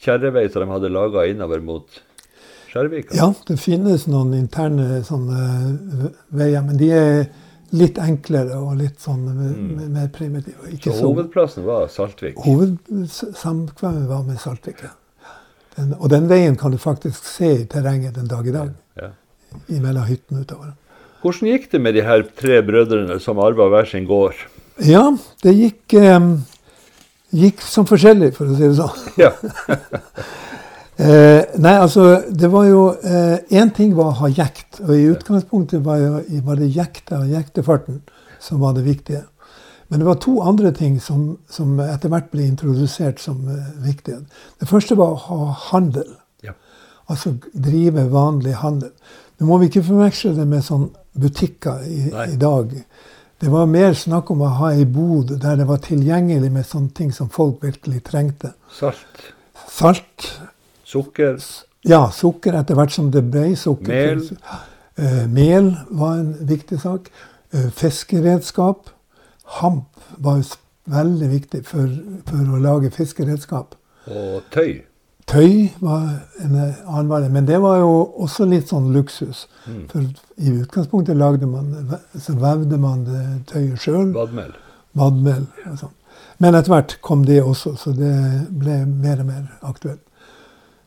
kjerrevei 0.00 0.48
som 0.50 0.64
de 0.64 0.72
hadde 0.74 0.92
laga 0.92 1.26
innover 1.30 1.62
mot 1.64 2.00
Skjervika? 2.70 3.14
Ja, 3.18 3.32
det 3.48 3.56
finnes 3.58 4.06
noen 4.06 4.34
interne 4.38 5.00
sånne 5.06 6.10
veier, 6.30 6.62
men 6.62 6.78
de 6.78 6.90
er 6.94 7.24
litt 7.74 7.98
enklere 8.02 8.58
og 8.58 8.76
litt 8.80 8.98
sånn 9.02 9.26
mm. 9.26 9.82
mer 9.94 10.08
primitive. 10.14 10.70
Ikke 10.74 10.94
Så 10.94 11.10
hovedplassen 11.10 11.66
var 11.66 11.88
Saltvik? 11.90 12.38
Hovedsamkvemmet 12.46 14.08
var 14.10 14.24
med 14.26 14.40
Saltvik. 14.42 14.84
ja. 14.86 14.94
Den, 15.76 15.94
og 15.98 16.10
den 16.10 16.26
veien 16.30 16.56
kan 16.58 16.74
du 16.74 16.78
faktisk 16.82 17.24
se 17.24 17.52
i 17.62 17.66
terrenget 17.70 18.16
den 18.18 18.30
dag 18.30 18.46
i 18.46 18.54
dag. 18.54 18.72
Ja. 18.98 19.12
Imellom 19.70 20.06
hyttene 20.08 20.42
utover. 20.42 20.72
Hvordan 21.22 21.50
gikk 21.52 21.68
det 21.72 21.80
med 21.84 21.94
de 21.94 22.02
her 22.06 22.24
tre 22.38 22.58
brødrene 22.64 23.18
som 23.22 23.38
arva 23.42 23.68
hver 23.70 23.86
sin 23.86 24.06
gård? 24.08 24.38
Ja, 24.82 25.04
det 25.44 25.52
gikk, 25.54 25.94
eh, 25.94 26.18
gikk 27.36 27.62
som 27.64 27.88
forskjellig, 27.88 28.32
for 28.36 28.50
å 28.50 28.56
si 28.58 28.68
det 28.68 28.76
sånn. 28.78 29.10
Ja. 29.20 29.34
Eh, 31.00 31.46
nei, 31.56 31.78
altså, 31.80 32.26
det 32.28 32.50
var 32.52 32.66
jo 32.68 32.80
Én 33.00 33.70
ting 33.72 33.94
var 33.96 34.10
å 34.10 34.18
ha 34.18 34.28
jekt. 34.28 34.82
Og 34.82 34.90
i 34.92 35.06
utgangspunktet 35.08 35.80
var, 35.80 35.96
jo, 35.96 36.18
var 36.44 36.58
det 36.60 36.68
jekta 36.74 37.22
og 37.22 37.30
jektefarten 37.32 38.02
som 38.36 38.60
var 38.60 38.74
det 38.76 38.84
viktige. 38.84 39.22
Men 39.90 39.98
det 39.98 40.06
var 40.06 40.14
to 40.22 40.40
andre 40.46 40.70
ting 40.72 41.00
som, 41.02 41.38
som 41.50 41.80
etter 41.82 42.12
hvert 42.12 42.28
ble 42.30 42.44
introdusert 42.46 43.18
som 43.18 43.40
eh, 43.50 43.70
viktige. 43.82 44.20
Det 44.60 44.68
første 44.70 44.94
var 44.98 45.16
å 45.16 45.22
ha 45.24 45.54
handel. 45.72 46.12
Ja. 46.46 46.54
Altså 47.10 47.34
drive 47.52 48.06
vanlig 48.12 48.54
handel. 48.60 48.92
Nå 49.40 49.48
må 49.48 49.58
vi 49.58 49.66
ikke 49.66 49.82
forveksle 49.88 50.36
det 50.36 50.46
med 50.46 50.62
sånn 50.62 50.90
butikker 51.18 51.82
i, 51.90 52.04
i 52.12 52.38
dag. 52.38 52.70
Det 53.40 53.48
var 53.48 53.66
mer 53.66 53.94
snakk 53.96 54.30
om 54.34 54.42
å 54.44 54.50
ha 54.58 54.70
ei 54.76 54.84
bod 54.84 55.32
der 55.40 55.56
det 55.56 55.64
var 55.68 55.80
tilgjengelig 55.84 56.50
med 56.52 56.66
sånne 56.68 56.92
ting 56.96 57.12
som 57.12 57.30
folk 57.32 57.62
virkelig 57.64 58.02
trengte. 58.10 58.52
Salt, 58.76 59.30
Salt, 59.70 60.26
sukker, 60.84 61.38
ja, 61.88 62.02
sukker 62.12 62.58
etter 62.58 62.76
hvert 62.76 62.92
som 62.92 63.08
det 63.14 63.22
ble 63.32 63.54
sukker. 63.56 64.20
Mel. 64.20 64.26
Eh, 65.00 65.24
mel 65.32 65.70
var 65.88 66.18
en 66.18 66.34
viktig 66.48 66.80
sak. 66.82 67.08
Eh, 67.52 67.70
fiskeredskap. 67.72 68.90
Hamp 69.60 69.88
var 70.18 70.44
veldig 70.90 71.30
viktig 71.32 71.64
for, 71.66 71.88
for 72.28 72.44
å 72.44 72.60
lage 72.60 72.92
fiskeredskap. 72.92 73.74
og 74.06 74.42
tøy. 74.52 74.82
Tøy 75.30 75.68
var 75.78 76.08
en 76.42 76.54
annen 76.58 77.10
vare, 77.10 77.28
men 77.30 77.46
det 77.46 77.60
var 77.62 77.78
jo 77.78 77.92
også 78.24 78.48
litt 78.50 78.70
sånn 78.72 78.88
luksus. 78.94 79.44
Mm. 79.66 79.84
For 79.92 80.02
i 80.42 80.54
utgangspunktet 80.64 81.18
lagde 81.18 81.46
man, 81.46 81.70
så 82.18 82.34
vevde 82.40 82.78
man 82.82 83.04
det 83.06 83.22
tøyet 83.52 83.78
sjøl. 83.78 84.10
Vadmel. 84.16 84.52
Vadmel 84.98 85.44
og 85.70 85.76
sånn. 85.78 85.96
Men 86.42 86.56
etter 86.56 86.72
hvert 86.72 86.96
kom 87.04 87.22
det 87.28 87.42
også, 87.44 87.76
så 87.78 87.92
det 87.94 88.14
ble 88.50 88.80
mer 88.88 89.20
og 89.22 89.28
mer 89.28 89.44
aktuelt. 89.68 90.02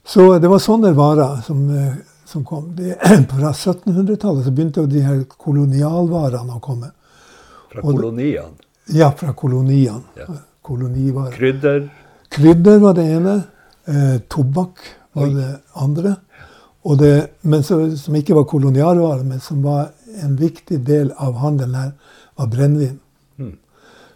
Så 0.03 0.25
det 0.43 0.49
var 0.51 0.59
sånne 0.59 0.91
varer 0.97 1.39
som, 1.45 1.63
som 2.27 2.43
kom. 2.43 2.73
Det, 2.75 2.97
fra 3.31 3.53
1700-tallet 3.53 4.47
så 4.47 4.51
begynte 4.51 4.83
jo 4.83 4.91
de 4.91 5.05
her 5.05 5.23
kolonialvarene 5.29 6.57
å 6.57 6.63
komme. 6.63 6.91
Fra 7.71 7.85
koloniene. 7.85 8.57
Ja, 8.91 9.13
fra 9.15 9.31
koloniene. 9.37 10.03
Ja. 10.19 10.27
Kolonivarer. 10.63 11.31
Krydder. 11.37 11.85
Krydder 12.33 12.81
var 12.83 12.97
det 12.97 13.07
ene. 13.15 13.37
Eh, 13.87 14.19
tobakk 14.31 14.79
var 15.13 15.27
Oi. 15.27 15.33
det 15.33 15.49
andre. 15.75 16.15
Og 16.83 16.99
det, 16.99 17.27
men 17.41 17.63
så, 17.63 17.77
som 17.97 18.15
ikke 18.15 18.35
var 18.35 18.47
kolonialvare, 18.47 19.23
men 19.23 19.39
som 19.39 19.63
var 19.63 19.91
en 20.23 20.35
viktig 20.39 20.81
del 20.87 21.11
av 21.17 21.37
handelen 21.39 21.75
her, 21.75 21.91
var 22.37 22.49
brennevin. 22.51 22.99
Mm. 23.37 23.53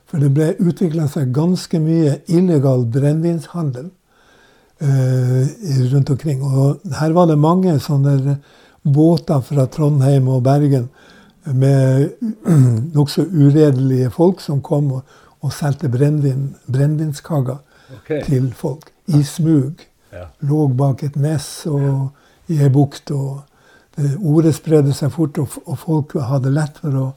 For 0.08 0.24
det 0.24 0.32
ble 0.36 0.50
utvikla 0.64 1.08
seg 1.12 1.34
ganske 1.36 1.80
mye 1.84 2.18
illegal 2.32 2.86
brennevinshandel 2.92 3.90
eh, 4.84 5.54
rundt 5.94 6.10
omkring. 6.10 6.44
Og 6.44 6.82
her 7.00 7.16
var 7.16 7.28
det 7.32 7.40
mange 7.40 7.78
sånne 7.84 8.38
båter 8.88 9.42
fra 9.44 9.68
Trondheim 9.72 10.28
og 10.32 10.44
Bergen 10.48 10.90
med 11.48 12.10
nokså 12.98 13.28
uredelige 13.32 14.12
folk 14.16 14.44
som 14.44 14.62
kom 14.64 14.92
og, 15.00 15.18
og 15.44 15.54
solgte 15.56 15.92
brennevin, 15.92 16.54
brennevinskagger 16.68 17.64
Ok. 17.98 18.10
til 18.26 18.50
folk. 18.52 18.90
I 19.08 19.24
smug. 19.24 19.84
Ja. 20.12 20.28
Lå 20.48 20.68
bak 20.68 21.04
et 21.04 21.16
nes 21.20 21.48
og 21.70 22.52
i 22.52 22.60
ei 22.64 22.70
bukt. 22.74 23.12
og 23.12 23.44
Ordet 24.22 24.54
spredde 24.56 24.94
seg 24.94 25.12
fort, 25.14 25.40
og, 25.42 25.56
og 25.66 25.80
folk 25.82 26.18
hadde 26.30 26.54
lett 26.54 26.78
for 26.84 27.00
å 27.00 27.08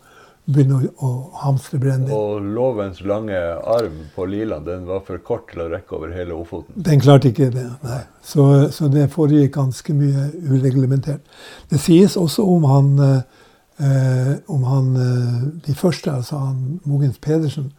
begynne 0.50 0.78
å, 0.80 0.90
å 1.04 1.10
hamstre 1.44 1.78
brennevin. 1.80 2.14
Og 2.14 2.46
lovens 2.56 3.02
lange 3.06 3.38
arm 3.38 3.98
på 4.14 4.26
Liland 4.30 4.66
den 4.68 4.86
var 4.88 5.04
for 5.06 5.20
kort 5.24 5.50
til 5.52 5.64
å 5.64 5.68
rekke 5.70 5.96
over 5.98 6.14
hele 6.14 6.36
Ofoten. 6.36 6.74
Den 6.88 7.02
klarte 7.02 7.30
ikke 7.30 7.50
det, 7.54 7.66
nei. 7.84 8.00
Så, 8.24 8.46
så 8.74 8.88
det 8.92 9.10
foregikk 9.14 9.54
ganske 9.58 9.94
mye 9.96 10.30
ureglementert. 10.48 11.22
Det 11.70 11.80
sies 11.82 12.16
også 12.20 12.46
om 12.56 12.66
han, 12.70 12.92
eh, 13.04 14.32
om 14.50 14.66
han 14.68 14.92
eh, 15.04 15.42
de 15.66 15.76
første, 15.76 16.16
altså 16.20 16.40
han 16.46 16.80
Mogens 16.88 17.20
Pedersen, 17.22 17.70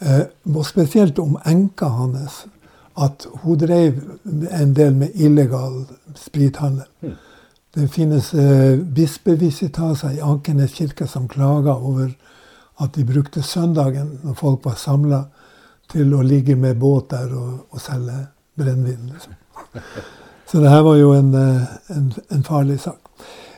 eh, 0.00 0.26
og 0.52 0.62
spesielt 0.68 1.18
om 1.22 1.38
enka 1.46 1.90
hans, 1.98 2.44
at 2.96 3.26
hun 3.42 3.58
drev 3.58 4.00
en 4.60 4.74
del 4.74 4.94
med 4.94 5.14
illegal 5.14 5.84
sprithandel. 6.16 6.88
Mm. 7.02 7.16
Det 7.76 7.88
finnes 7.92 8.34
eh, 8.34 8.78
bispevisitaser 8.78 10.16
i 10.16 10.22
Ankenes 10.24 10.72
kirke 10.72 11.06
som 11.06 11.28
klager 11.28 11.76
over 11.76 12.08
at 12.80 12.94
de 12.96 13.04
brukte 13.04 13.42
søndagen, 13.42 14.18
når 14.22 14.34
folk 14.34 14.64
var 14.64 14.78
samla, 14.80 15.24
til 15.92 16.14
å 16.16 16.22
ligge 16.24 16.56
med 16.58 16.78
båt 16.80 17.10
der 17.12 17.30
og, 17.36 17.66
og 17.70 17.80
selge 17.80 18.16
brennevin. 18.58 19.12
Liksom. 19.12 19.36
Så 20.50 20.62
det 20.62 20.70
her 20.70 20.82
var 20.86 20.96
jo 20.96 21.12
en, 21.12 21.34
eh, 21.34 21.62
en, 21.96 22.12
en 22.32 22.44
farlig 22.44 22.80
sak. 22.80 22.98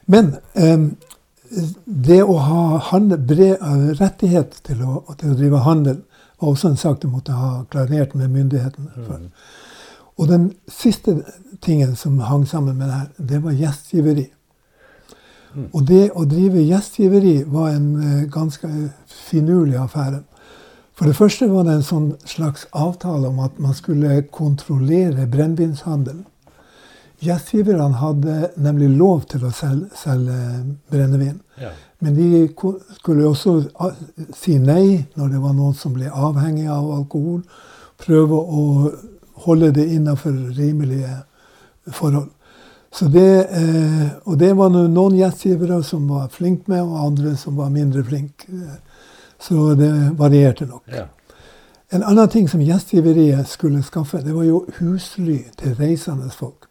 Men 0.06 0.34
eh, 0.54 0.88
det 1.84 2.22
å 2.24 2.36
ha 2.42 2.78
handel, 2.90 3.20
bred, 3.22 3.56
eh, 3.60 3.88
rettighet 4.00 4.60
til 4.66 4.82
å, 4.84 5.02
til 5.14 5.32
å 5.32 5.38
drive 5.38 5.64
handel 5.66 6.02
var 6.40 6.48
også 6.48 6.68
en 6.68 6.76
sak 6.76 7.00
du 7.02 7.08
måtte 7.08 7.32
ha 7.32 7.64
klarert 7.70 8.14
med 8.14 8.28
myndighetene. 8.28 8.90
for. 9.06 9.20
Og 10.18 10.28
den 10.28 10.52
siste 10.68 11.22
tingen 11.62 11.96
som 11.96 12.18
hang 12.18 12.46
sammen 12.48 12.76
med 12.76 12.88
det 12.88 12.94
her, 12.94 13.08
det 13.18 13.42
var 13.42 13.52
gjestgiveri. 13.52 14.26
Og 15.72 15.84
det 15.88 16.10
å 16.14 16.24
drive 16.28 16.62
gjestgiveri 16.62 17.42
var 17.48 17.70
en 17.72 17.86
eh, 18.02 18.24
ganske 18.30 18.68
finurlig 19.28 19.78
affære. 19.80 20.22
For 20.98 21.06
det 21.06 21.16
første 21.16 21.46
var 21.50 21.66
det 21.66 21.76
en 21.78 21.86
sånn 21.86 22.08
slags 22.26 22.66
avtale 22.76 23.30
om 23.30 23.38
at 23.44 23.58
man 23.62 23.74
skulle 23.74 24.24
kontrollere 24.34 25.28
brennevinshandelen. 25.30 26.24
Gjestgiverne 27.22 27.98
hadde 27.98 28.50
nemlig 28.62 28.92
lov 28.98 29.24
til 29.30 29.46
å 29.46 29.52
selge, 29.54 29.88
selge 29.98 30.38
brennevin. 30.90 31.40
Ja. 31.58 31.72
Men 32.00 32.14
de 32.14 32.48
skulle 33.00 33.26
også 33.26 33.56
si 34.36 34.58
nei 34.58 35.04
når 35.18 35.32
det 35.32 35.42
var 35.42 35.54
noen 35.56 35.74
som 35.74 35.96
ble 35.96 36.10
avhengig 36.10 36.68
av 36.70 36.86
alkohol. 36.94 37.42
Prøve 37.98 38.38
å 38.38 38.64
holde 39.46 39.72
det 39.74 39.86
innenfor 39.96 40.36
rimelige 40.54 41.16
forhold. 41.90 42.30
Så 42.92 43.08
det, 43.12 43.46
eh, 43.50 44.08
og 44.24 44.38
det 44.38 44.54
var 44.56 44.70
noen 44.72 45.18
gjestgivere 45.18 45.82
som 45.84 46.08
var 46.08 46.30
flinke 46.32 46.70
med, 46.70 46.82
og 46.82 47.06
andre 47.06 47.36
som 47.36 47.56
var 47.56 47.68
mindre 47.68 48.04
flinke. 48.04 48.46
Så 49.38 49.74
det 49.78 49.92
varierte 50.18 50.66
nok. 50.66 50.82
Ja. 50.92 51.04
En 51.92 52.02
annen 52.02 52.28
ting 52.28 52.48
som 52.48 52.60
gjestgiveriet 52.60 53.48
skulle 53.48 53.82
skaffe, 53.82 54.22
det 54.24 54.34
var 54.34 54.44
jo 54.44 54.64
husly 54.78 55.38
til 55.58 55.74
reisende 55.78 56.30
folk. 56.30 56.66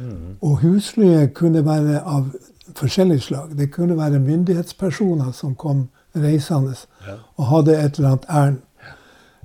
Mm. 0.00 0.36
Og 0.40 0.56
huslyet 0.62 1.34
kunne 1.34 1.64
være 1.64 2.00
av 2.00 2.30
forskjellig 2.78 3.20
slag. 3.22 3.56
Det 3.58 3.70
kunne 3.74 3.96
være 3.98 4.18
myndighetspersoner 4.22 5.32
som 5.32 5.54
kom 5.54 5.88
reisende 6.16 6.74
Ja. 7.06 7.14
og 7.36 7.46
hadde 7.46 7.76
et 7.84 7.98
eller 7.98 8.08
annet 8.08 8.26
ærend. 8.30 8.58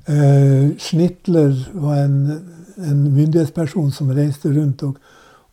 Eh, 0.07 0.77
Schnittler 0.79 1.53
var 1.73 1.95
en, 2.05 2.17
en 2.77 3.03
myndighetsperson 3.13 3.91
som 3.91 4.09
reiste 4.15 4.49
rundt 4.55 4.83
og, 4.83 4.97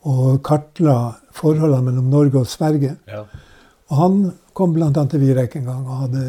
og 0.03 0.43
kartla 0.47 1.13
forholdene 1.33 1.83
mellom 1.91 2.05
Norge 2.13 2.39
og 2.39 2.47
Sverige. 2.47 2.97
ja. 3.09 3.25
Og 3.89 3.97
han 3.97 4.33
kom 4.55 4.73
bl.a. 4.75 4.89
til 5.11 5.21
Virek 5.21 5.57
en 5.57 5.65
gang 5.69 5.87
og 5.89 5.97
hadde 6.07 6.23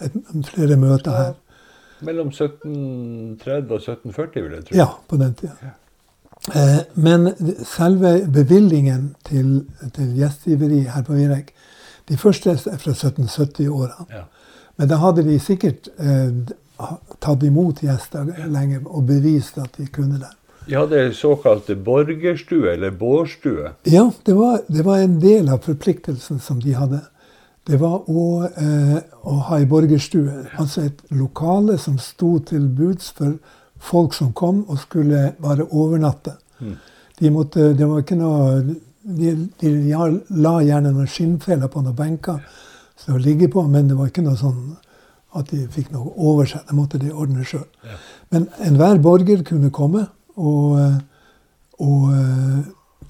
et, 0.00 0.12
flere 0.48 0.76
møter 0.80 1.12
her. 1.12 1.34
Mellom 2.00 2.30
1730 2.32 3.70
og 3.70 3.82
1740, 3.82 4.42
vil 4.42 4.52
jeg 4.56 4.64
tro. 4.64 4.76
Ja, 4.78 4.86
på 5.08 5.16
den 5.20 5.34
tida. 5.34 5.72
Eh, 6.48 6.80
men 6.94 7.28
selve 7.68 8.14
bevilgningen 8.32 9.14
til, 9.28 9.66
til 9.92 10.14
gjestgiveri 10.16 10.86
her 10.88 11.04
på 11.04 11.12
Virek 11.18 11.50
De 12.08 12.16
første 12.16 12.50
er 12.50 12.78
fra 12.80 12.94
1770-årene. 12.94 14.06
Ja. 14.10 14.24
Men 14.80 14.88
da 14.88 14.96
hadde 15.02 15.22
de 15.26 15.36
sikkert 15.38 15.90
eh, 16.00 16.32
tatt 17.20 17.44
imot 17.44 17.82
gjester 17.84 18.32
lenge 18.50 18.80
og 18.86 19.04
bevist 19.06 19.60
at 19.60 19.76
de 19.76 19.86
kunne 19.92 20.18
det. 20.18 20.32
De 20.66 20.74
hadde 20.74 21.12
såkalte 21.14 21.76
borgerstue, 21.76 22.72
eller 22.72 22.90
bårstue. 22.90 23.74
Ja, 23.86 24.10
det 24.26 24.34
var, 24.36 24.60
det 24.68 24.84
var 24.84 24.98
en 24.98 25.20
del 25.20 25.48
av 25.52 25.64
forpliktelsen 25.64 26.40
som 26.40 26.60
de 26.62 26.74
hadde. 26.74 27.00
Det 27.68 27.78
var 27.80 28.08
å, 28.08 28.26
eh, 28.48 28.98
å 29.22 29.36
ha 29.46 29.58
ei 29.60 29.68
borgerstue. 29.68 30.46
Altså 30.58 30.88
et 30.88 31.02
lokale 31.10 31.78
som 31.78 31.98
sto 31.98 32.38
til 32.38 32.68
buds 32.68 33.12
for 33.16 33.36
folk 33.80 34.14
som 34.14 34.32
kom 34.36 34.64
og 34.68 34.78
skulle 34.82 35.32
bare 35.40 35.66
overnatte. 35.66 36.36
Mm. 36.60 36.76
De 37.20 37.30
måtte, 37.32 37.72
det 37.76 37.88
var 37.88 38.02
ikke 38.02 38.18
noe, 38.20 38.60
de, 39.02 39.34
de 39.60 39.72
la 40.44 40.54
gjerne 40.64 40.92
noen 40.92 41.08
skinnfeller 41.08 41.72
på 41.72 41.82
noen 41.84 41.96
benker 41.96 42.40
så 43.00 43.16
å 43.16 43.20
ligge 43.20 43.48
på, 43.48 43.62
men 43.64 43.88
det 43.88 43.96
var 43.96 44.10
ikke 44.10 44.24
noe 44.24 44.36
sånn 44.36 44.74
at 45.38 45.52
de 45.52 45.62
fikk 45.72 45.92
noe 45.94 46.10
over 46.20 46.48
seg. 46.50 46.66
Det 46.68 46.76
måtte 46.76 47.00
de 47.00 47.12
ordne 47.12 47.46
sjøl. 47.46 47.64
Ja. 47.86 47.96
Men 48.34 48.48
enhver 48.66 49.00
borger 49.00 49.44
kunne 49.46 49.70
komme 49.72 50.04
og, 50.36 50.76
og 51.80 52.10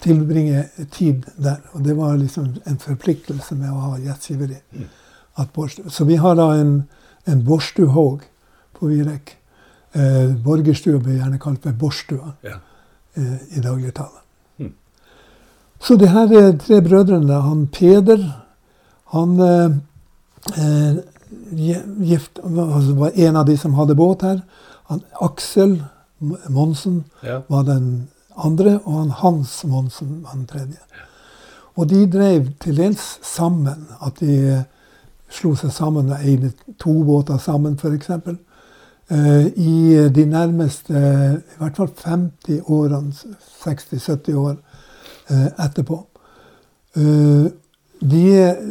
tilbringe 0.04 0.66
tid 0.94 1.26
der. 1.37 1.59
Og 1.74 1.85
det 1.85 1.96
var 1.98 2.16
liksom 2.20 2.52
en 2.68 2.78
forpliktelse 2.78 3.56
med 3.59 3.72
å 3.72 3.87
ha 3.88 3.98
gjestgiveri. 4.04 4.61
Mm. 4.76 4.88
Så 5.88 6.04
vi 6.04 6.20
har 6.20 6.37
da 6.37 6.50
en, 6.61 6.74
en 7.26 7.44
Borstuhaug 7.44 8.22
på 8.76 8.92
Virek. 8.92 9.37
Eh, 9.94 10.35
borgerstua 10.44 10.98
blir 11.03 11.16
gjerne 11.18 11.38
kalt 11.42 11.62
for 11.62 11.72
Borstua 11.72 12.33
Ja. 12.44 12.59
eh, 13.16 13.57
i 13.57 13.61
dagligtale. 13.61 14.20
Mm. 14.59 14.72
Så 15.81 15.96
de 15.98 16.07
her 16.09 16.53
tre 16.59 16.81
brødrene, 16.81 17.40
han 17.42 17.66
Peder, 17.66 18.22
han 19.12 19.40
eh, 19.40 19.70
eh, 20.57 20.94
gift, 22.07 22.38
altså 22.44 22.94
var 22.94 23.11
en 23.14 23.37
av 23.37 23.46
de 23.46 23.57
som 23.59 23.74
hadde 23.74 23.94
båt 23.96 24.22
her. 24.22 24.40
Han, 24.88 25.03
Aksel 25.20 25.83
Monsen 26.48 27.05
Ja. 27.22 27.40
var 27.48 27.62
den 27.62 28.09
andre, 28.37 28.81
og 28.85 28.98
han 28.98 29.11
Hans 29.11 29.64
Monsen 29.64 30.22
var 30.22 30.33
den 30.35 30.46
tredje. 30.46 30.79
Og 31.76 31.88
de 31.90 32.07
drev 32.11 32.46
til 32.61 32.76
dels 32.76 33.18
sammen. 33.22 33.87
At 34.07 34.20
de 34.20 34.37
eh, 34.53 34.62
slo 35.31 35.55
seg 35.55 35.72
sammen 35.72 36.11
og 36.12 36.18
eide 36.24 36.53
to 36.79 37.03
båter 37.05 37.38
sammen, 37.38 37.76
f.eks. 37.79 38.11
Uh, 39.11 39.46
I 39.59 40.09
de 40.14 40.25
nærmeste 40.31 40.94
eh, 40.94 41.33
i 41.35 41.59
hvert 41.59 41.77
fall 41.81 41.88
50 41.99 42.61
årene, 42.70 43.11
60-70 43.64 44.37
år 44.38 44.55
eh, 45.31 45.49
etterpå. 45.64 45.99
Eh, 46.96 47.49
de, 48.01 48.27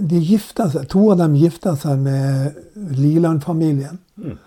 de 0.09 0.21
gifta 0.25 0.69
seg, 0.71 0.87
To 0.89 1.11
av 1.13 1.19
dem 1.21 1.35
gifta 1.37 1.75
seg 1.77 1.99
med 2.01 2.55
Liland-familien. 2.97 3.99
Mm. 4.17 4.37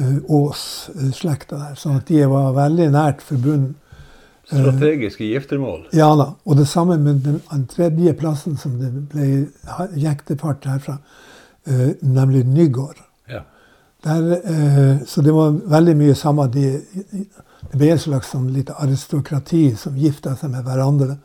eh, 0.00 0.16
Aas-slekta 0.32 1.60
der. 1.60 1.78
Sånn 1.78 2.00
at 2.00 2.08
de 2.10 2.24
var 2.30 2.54
veldig 2.56 2.90
nært 2.96 3.22
forbundet. 3.24 3.76
Strategiske 4.44 5.24
giftermål. 5.24 5.86
Ja 5.96 6.10
da. 6.20 6.34
Og 6.44 6.58
det 6.58 6.66
samme 6.68 6.98
med 7.00 7.22
den, 7.24 7.38
tredje 7.70 8.12
plassen 8.18 8.58
som 8.60 8.74
det 8.76 8.90
ble 9.12 9.28
jektefart 9.96 10.66
herfra, 10.68 10.98
eh, 11.64 11.94
nemlig 12.02 12.44
Nygård. 12.44 13.00
Der, 14.04 14.32
eh, 14.44 14.96
så 15.06 15.22
det 15.24 15.32
var 15.32 15.54
veldig 15.76 15.96
mye 15.96 16.14
samme. 16.14 16.46
De, 16.52 16.80
det 17.70 17.78
ble 17.78 17.94
et 17.94 18.02
slags 18.02 18.34
sånn 18.34 18.50
lite 18.52 18.76
aristokrati 18.76 19.70
som 19.80 19.96
gifta 19.96 20.34
seg 20.36 20.52
med 20.52 20.66
hverandre 20.66 21.16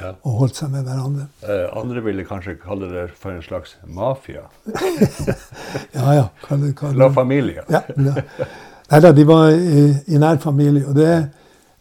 ja. 0.00 0.10
og 0.22 0.40
holdt 0.40 0.58
seg 0.58 0.72
med 0.72 0.88
hverandre. 0.88 1.28
Eh, 1.46 1.66
andre 1.78 2.02
ville 2.04 2.26
kanskje 2.26 2.56
kalle 2.62 2.90
det 2.90 3.06
for 3.14 3.34
en 3.34 3.42
slags 3.42 3.76
mafia. 3.86 4.48
Ja 5.94 6.14
ja. 6.14 6.28
Kalle, 6.42 6.72
kalle. 6.74 6.98
La 6.98 7.10
familie. 7.12 7.62
familia. 7.70 8.14
Ja, 8.18 8.24
ja. 8.38 8.46
Nei 8.90 9.00
da, 9.00 9.12
de 9.12 9.24
var 9.26 9.50
i, 9.50 9.84
i 10.06 10.18
nær 10.20 10.36
familie. 10.42 10.84
Og 10.88 10.94
det, 10.94 11.12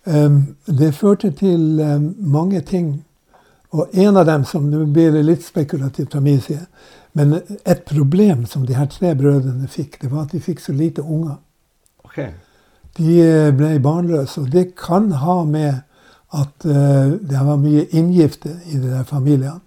um, 0.05 0.37
det 0.65 0.93
førte 0.95 1.31
til 1.31 1.81
um, 1.81 2.13
mange 2.17 2.61
ting. 2.61 2.93
Og 3.73 3.89
en 3.93 4.17
av 4.17 4.25
dem, 4.29 4.45
som 4.45 4.69
nå 4.69 4.85
blir 4.93 5.17
litt 5.25 5.43
spekulativt 5.45 6.13
fra 6.13 6.21
min 6.21 6.41
side, 6.41 6.65
men 7.13 7.35
et 7.65 7.83
problem 7.85 8.45
som 8.49 8.65
de 8.65 8.75
her 8.75 8.89
tre 8.89 9.13
brødrene 9.15 9.67
fikk, 9.69 9.99
det 10.01 10.09
var 10.11 10.25
at 10.25 10.33
de 10.33 10.41
fikk 10.41 10.61
så 10.63 10.73
lite 10.73 11.03
unger. 11.03 11.37
Ok. 12.03 12.19
De 12.97 13.17
eh, 13.21 13.49
ble 13.55 13.77
barnløse, 13.81 14.41
og 14.41 14.51
det 14.53 14.73
kan 14.77 15.11
ha 15.21 15.43
med 15.49 15.83
at 16.33 16.65
eh, 16.65 17.13
det 17.21 17.45
var 17.45 17.61
mye 17.61 17.85
inngifte 17.93 18.55
i 18.65 18.77
de 18.77 18.89
der 18.89 19.05
familiene. 19.09 19.59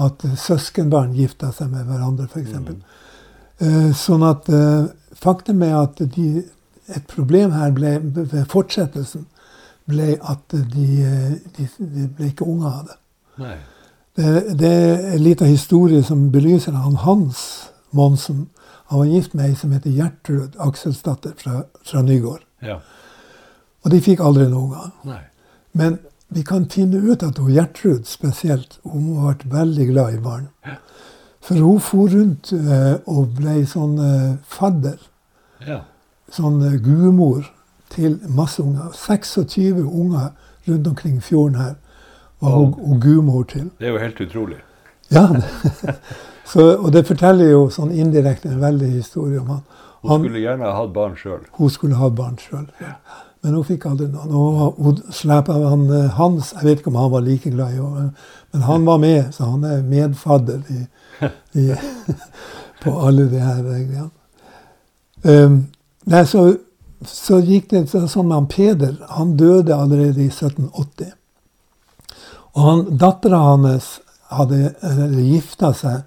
At 0.00 0.24
eh, 0.24 0.36
søskenbarn 0.36 1.16
gifta 1.16 1.52
seg 1.56 1.72
med 1.72 1.88
hverandre, 1.88 2.28
f.eks. 2.28 2.52
Mm. 2.60 2.82
Sånn 3.94 4.24
at 4.26 4.48
faktum 5.14 5.60
er 5.62 5.76
at 5.78 6.00
de, 6.16 6.42
et 6.90 7.04
problem 7.06 7.52
her 7.54 7.70
ble, 7.72 7.92
ved 8.02 8.48
fortsettelsen 8.50 9.28
ble 9.88 10.16
at 10.18 10.42
de, 10.50 10.88
de, 11.54 11.68
de 11.78 12.08
ble 12.16 12.32
ikke 12.32 12.48
unge 12.50 12.72
av 12.72 12.88
det. 12.88 12.98
Nei. 13.44 13.54
Det, 14.16 14.58
det 14.58 14.70
er 14.70 15.12
en 15.16 15.22
liten 15.22 15.46
historie 15.50 16.02
som 16.06 16.28
belyser 16.32 16.72
han 16.72 16.96
Hans 17.02 17.70
Monsen. 17.90 18.48
Han 18.86 18.98
var 19.00 19.06
gift 19.10 19.34
med 19.34 19.48
ei 19.48 19.54
som 19.58 19.72
heter 19.74 19.90
Gjertrud 19.90 20.58
Akselsdatter 20.60 21.32
fra, 21.40 21.62
fra 21.84 22.02
Nygård. 22.02 22.44
Ja. 22.62 22.76
Og 23.84 23.90
de 23.90 24.00
fikk 24.00 24.20
aldri 24.22 24.46
noen 24.48 24.70
gang. 24.76 24.92
Nei. 25.08 25.22
Men 25.72 25.98
vi 26.34 26.42
kan 26.46 26.68
finne 26.70 27.00
ut 27.02 27.22
at 27.26 27.38
hun 27.38 27.50
Gjertrud 27.52 28.06
spesielt 28.06 28.78
hun 28.84 29.16
har 29.18 29.32
vært 29.34 29.48
veldig 29.52 29.88
glad 29.90 30.14
i 30.14 30.22
barn. 30.22 30.46
For 31.44 31.58
hun 31.60 31.80
for 31.82 32.08
rundt 32.08 32.52
eh, 32.56 32.94
og 33.10 33.34
ble 33.36 33.64
sånn 33.68 33.98
eh, 34.00 34.30
fadder, 34.48 34.96
Ja. 35.66 35.82
sånn 36.32 36.62
eh, 36.64 36.78
gudmor, 36.80 37.50
til 37.94 38.16
masse 38.28 38.62
unger. 38.62 38.90
26 38.96 39.82
unger 39.84 40.30
rundt 40.66 40.86
omkring 40.86 41.20
fjorden 41.22 41.58
her 41.60 41.74
og 42.44 42.78
hun 42.78 43.00
gudmor 43.00 43.42
til. 43.50 43.70
Det 43.80 43.88
er 43.88 43.92
jo 43.96 43.98
helt 44.02 44.20
utrolig. 44.20 44.56
Ja, 45.12 45.26
så, 46.52 46.76
Og 46.78 46.92
det 46.92 47.06
forteller 47.06 47.50
jo 47.50 47.66
sånn 47.72 47.92
indirekte 47.92 48.48
en 48.52 48.60
veldig 48.62 48.88
historie 48.94 49.40
om 49.40 49.46
han. 49.56 49.62
Hun 50.02 50.10
Han- 50.10 50.24
skulle 50.24 50.40
gjerne 50.44 50.64
ha 50.68 50.72
hatt 50.82 50.92
barn 50.92 51.14
sjøl. 51.16 51.44
Hun 51.58 51.70
skulle 51.70 51.94
ha 52.00 52.08
barn 52.10 52.36
sjøl. 52.40 52.66
Men 53.44 53.54
hun 53.58 53.64
fikk 53.68 53.86
aldri 53.86 54.06
noen. 54.08 54.32
Og 54.32 54.76
hun 54.80 55.00
slapp 55.12 55.48
av 55.52 55.64
han 55.68 55.82
eh, 55.92 56.10
Hans 56.16 56.52
Jeg 56.56 56.64
vet 56.64 56.78
ikke 56.80 56.92
om 56.92 56.96
han 57.00 57.10
var 57.12 57.20
like 57.26 57.50
glad 57.52 57.72
i 57.72 57.80
henne, 57.80 58.10
men 58.52 58.62
han 58.62 58.84
var 58.86 58.98
med, 59.02 59.32
så 59.34 59.44
han 59.50 59.64
er 59.68 59.82
medfadder 59.82 60.60
i, 60.72 60.84
i, 61.60 61.64
på 62.84 62.94
alle 63.06 63.26
de 63.32 63.40
her 63.40 63.60
greiene. 63.62 64.10
Um, 65.24 65.58
nei, 66.06 66.22
så, 66.28 66.46
så 67.08 67.40
gikk 67.44 67.70
det 67.72 67.84
sånn 67.92 68.28
med 68.28 68.34
han 68.36 68.48
Peder. 68.48 68.96
Han 69.16 69.36
døde 69.40 69.76
allerede 69.76 70.20
i 70.24 70.28
1780. 70.30 71.12
Og 72.54 72.66
han, 72.68 72.82
dattera 72.98 73.40
hans 73.50 73.96
hadde 74.34 74.74
gifta 75.22 75.72
seg 75.76 76.02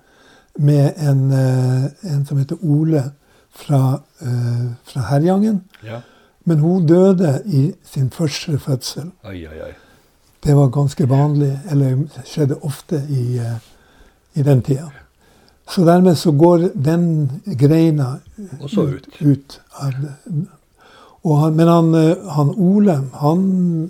med 0.57 0.93
en, 0.97 1.31
eh, 1.31 2.13
en 2.13 2.25
som 2.25 2.37
heter 2.37 2.57
Ole 2.63 3.03
fra, 3.51 3.99
eh, 4.21 4.67
fra 4.83 5.01
Herjangen. 5.01 5.61
Ja. 5.83 6.01
Men 6.43 6.59
hun 6.59 6.85
døde 6.85 7.41
i 7.45 7.73
sin 7.83 8.09
første 8.09 8.59
fødsel. 8.59 9.11
Ai, 9.23 9.45
ai, 9.45 9.59
ai. 9.67 9.73
Det 10.43 10.55
var 10.55 10.69
ganske 10.69 11.09
vanlig, 11.09 11.59
eller 11.69 11.97
skjedde 12.25 12.59
ofte 12.63 13.01
i, 13.09 13.37
eh, 13.37 13.59
i 14.33 14.43
den 14.43 14.61
tida. 14.61 14.91
Så 15.67 15.85
dermed 15.85 16.15
så 16.15 16.31
går 16.31 16.69
den 16.83 17.41
greina 17.45 18.19
ut. 18.73 19.07
ut 19.21 19.61
av 19.73 19.93
han, 21.23 21.55
men 21.55 21.67
han, 21.67 21.93
han 22.29 22.49
Ole, 22.55 23.01
han 23.13 23.89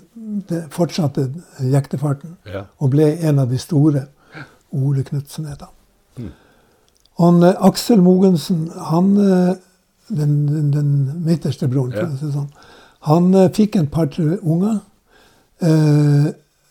fortsatte 0.70 1.30
jektefarten 1.60 2.36
Ja. 2.46 2.62
og 2.78 2.90
ble 2.90 3.18
en 3.28 3.38
av 3.38 3.48
de 3.50 3.58
store. 3.58 4.06
Ole 4.72 5.02
Knutsen 5.02 5.44
het 5.48 5.60
han. 5.60 5.74
Mm. 6.18 6.30
Han, 7.18 7.42
eh, 7.42 7.54
Aksel 7.66 8.02
Mogensen, 8.02 8.70
han, 8.76 9.16
eh, 9.16 9.54
den, 10.08 10.46
den, 10.48 10.70
den 10.72 11.24
midterste 11.24 11.68
broren, 11.68 11.92
Ja. 11.96 12.06
si 12.16 12.30
sånn, 12.32 12.48
han 13.00 13.34
eh, 13.34 13.48
fikk 13.50 13.76
en 13.76 13.86
par-tre 13.86 14.38
unger. 14.42 14.80
eh, 15.60 16.26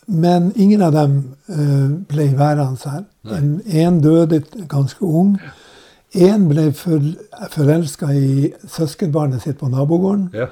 men 0.10 0.52
ingen 0.56 0.82
av 0.82 0.92
dem 0.94 1.36
eh, 1.50 1.90
ble 2.08 2.30
værende 2.38 2.90
her. 2.90 3.04
En, 3.38 3.62
en 3.68 4.02
døde 4.02 4.44
ganske 4.68 5.04
ung. 5.04 5.38
En 6.16 6.48
ble 6.48 6.72
for, 6.74 7.02
forelska 7.52 8.08
i 8.16 8.54
søskenbarnet 8.68 9.42
sitt 9.42 9.58
på 9.60 9.68
nabogården. 9.68 10.30
Ja. 10.34 10.46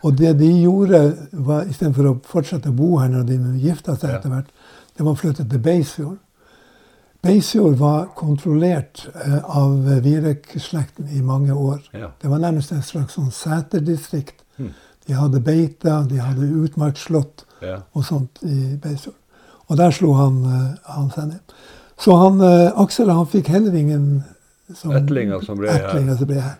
Og 0.00 0.16
det 0.16 0.32
de 0.38 0.48
gjorde, 0.62 1.00
var 1.32 1.68
istedenfor 1.68 2.08
å 2.08 2.16
fortsette 2.24 2.72
å 2.72 2.76
bo 2.76 2.94
her 3.02 3.10
når 3.12 3.26
de 3.28 3.38
gifta 3.60 3.96
seg 3.98 4.16
etter 4.16 4.32
hvert, 4.32 4.50
det 4.96 5.04
var 5.04 5.12
å 5.12 5.20
flytte 5.20 5.44
til 5.48 5.62
Beisfjord. 5.64 6.18
Beisfjord 7.20 7.76
var 7.76 8.06
kontrollert 8.16 9.02
eh, 9.12 9.40
av 9.44 9.84
Virek-slekten 10.04 11.10
i 11.12 11.20
mange 11.24 11.52
år. 11.52 11.82
Ja. 11.92 12.12
Det 12.20 12.30
var 12.32 12.40
nærmest 12.40 12.72
en 12.72 12.84
slags 12.84 13.18
sånn 13.18 13.28
seterdistrikt. 13.34 14.40
Hmm. 14.56 14.72
De 15.04 15.16
hadde 15.16 15.42
beiter, 15.44 16.06
de 16.08 16.20
hadde 16.20 16.48
utmarksslott 16.64 17.44
ja. 17.60 17.82
og 17.92 18.06
sånt 18.08 18.40
i 18.48 18.78
Beisfjord. 18.80 19.18
Og 19.68 19.78
der 19.78 19.92
slo 19.94 20.14
han, 20.16 20.40
eh, 20.48 20.94
han 20.96 21.12
seg 21.12 21.28
ned. 21.34 21.54
Så 22.00 22.16
han, 22.16 22.40
eh, 22.40 22.72
Aksel 22.80 23.12
han 23.12 23.28
fikk 23.28 23.52
heller 23.52 23.76
ingen 23.76 24.22
som, 24.74 24.94
etlinger 24.96 25.44
som 25.44 25.60
ble 25.60 25.68
her. 25.68 25.90
ettlinger 25.90 26.16
som 26.16 26.30
ble 26.30 26.40
her. 26.40 26.58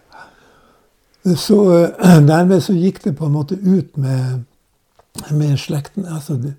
Så 1.24 1.58
eh, 1.78 2.20
dermed 2.32 2.62
så 2.64 2.72
gikk 2.76 3.02
det 3.04 3.16
på 3.18 3.26
en 3.26 3.32
måte 3.32 3.54
ut 3.60 3.96
med, 3.96 4.44
med 5.30 5.58
slekten, 5.58 6.06
altså 6.08 6.36
de, 6.40 6.54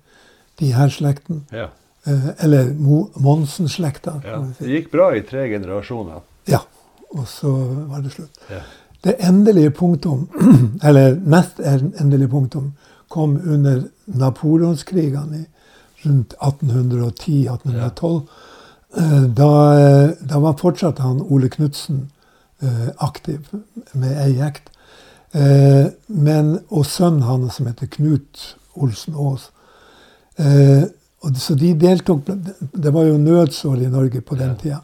de 0.60 0.72
her 0.74 0.88
slekten. 0.88 1.44
Ja. 1.52 1.68
Eh, 2.06 2.28
eller 2.44 2.70
Mo- 2.74 3.10
Monsen-slekta. 3.14 4.20
ja. 4.24 4.44
Si. 4.58 4.64
Det 4.64 4.70
gikk 4.76 4.92
bra 4.92 5.10
i 5.16 5.22
tre 5.26 5.48
generasjoner. 5.50 6.22
Ja. 6.50 6.62
Og 7.12 7.26
så 7.28 7.50
var 7.90 8.00
det 8.00 8.12
slutt. 8.14 8.38
Ja. 8.50 8.62
Det 9.04 9.16
endelige 9.18 9.70
punktum, 9.70 10.28
eller 10.88 11.18
mest 11.20 11.60
endelige 11.60 12.28
punktum, 12.28 12.72
kom 13.08 13.36
under 13.44 13.82
napoleonskrigene 14.06 15.44
rundt 16.04 16.34
1810-1812. 16.40 18.20
Eh, 18.96 19.22
da, 19.22 19.50
da, 20.20 20.38
var 20.38 20.56
fortsatt 20.60 20.98
han 20.98 21.20
Ole 21.22 21.48
Knutsen 21.48 22.10
aktiv 22.98 23.48
med 23.92 24.16
ei 24.22 24.36
jekt. 24.38 24.72
Eh, 25.32 25.86
men, 26.06 26.58
og 26.68 26.86
sønnen 26.86 27.24
hans, 27.24 27.56
som 27.56 27.68
heter 27.70 27.88
Knut 27.92 28.56
Olsen 28.76 29.16
Aas. 29.16 29.48
Eh, 30.36 30.84
så 31.38 31.54
de 31.54 31.70
deltok 31.78 32.26
Det 32.26 32.90
var 32.90 33.04
jo 33.06 33.18
nødsår 33.20 33.82
i 33.84 33.90
Norge 33.90 34.20
på 34.20 34.34
den 34.34 34.56
tida. 34.60 34.82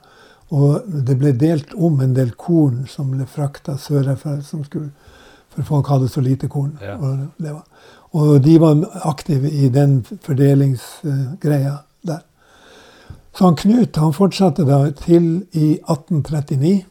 Og 0.48 0.84
det 0.86 1.18
ble 1.20 1.32
delt 1.36 1.74
om 1.74 2.00
en 2.00 2.14
del 2.16 2.30
korn 2.38 2.86
som 2.88 3.10
ble 3.12 3.26
frakta 3.28 3.76
sørfra, 3.76 4.38
for 4.40 5.66
folk 5.66 5.90
hadde 5.92 6.08
så 6.08 6.22
lite 6.24 6.48
korn. 6.48 6.78
Ja. 6.80 6.96
Og, 6.96 7.60
og, 8.12 8.30
de 8.44 8.54
var 8.60 8.80
aktive 9.04 9.50
i 9.50 9.68
den 9.68 10.00
fordelingsgreia 10.24 11.74
der. 12.06 12.22
Så 13.34 13.44
han 13.44 13.56
Knut 13.56 13.96
han 13.96 14.16
fortsatte 14.16 14.64
da 14.64 14.86
til 14.90 15.44
i 15.52 15.74
1839. 15.84 16.88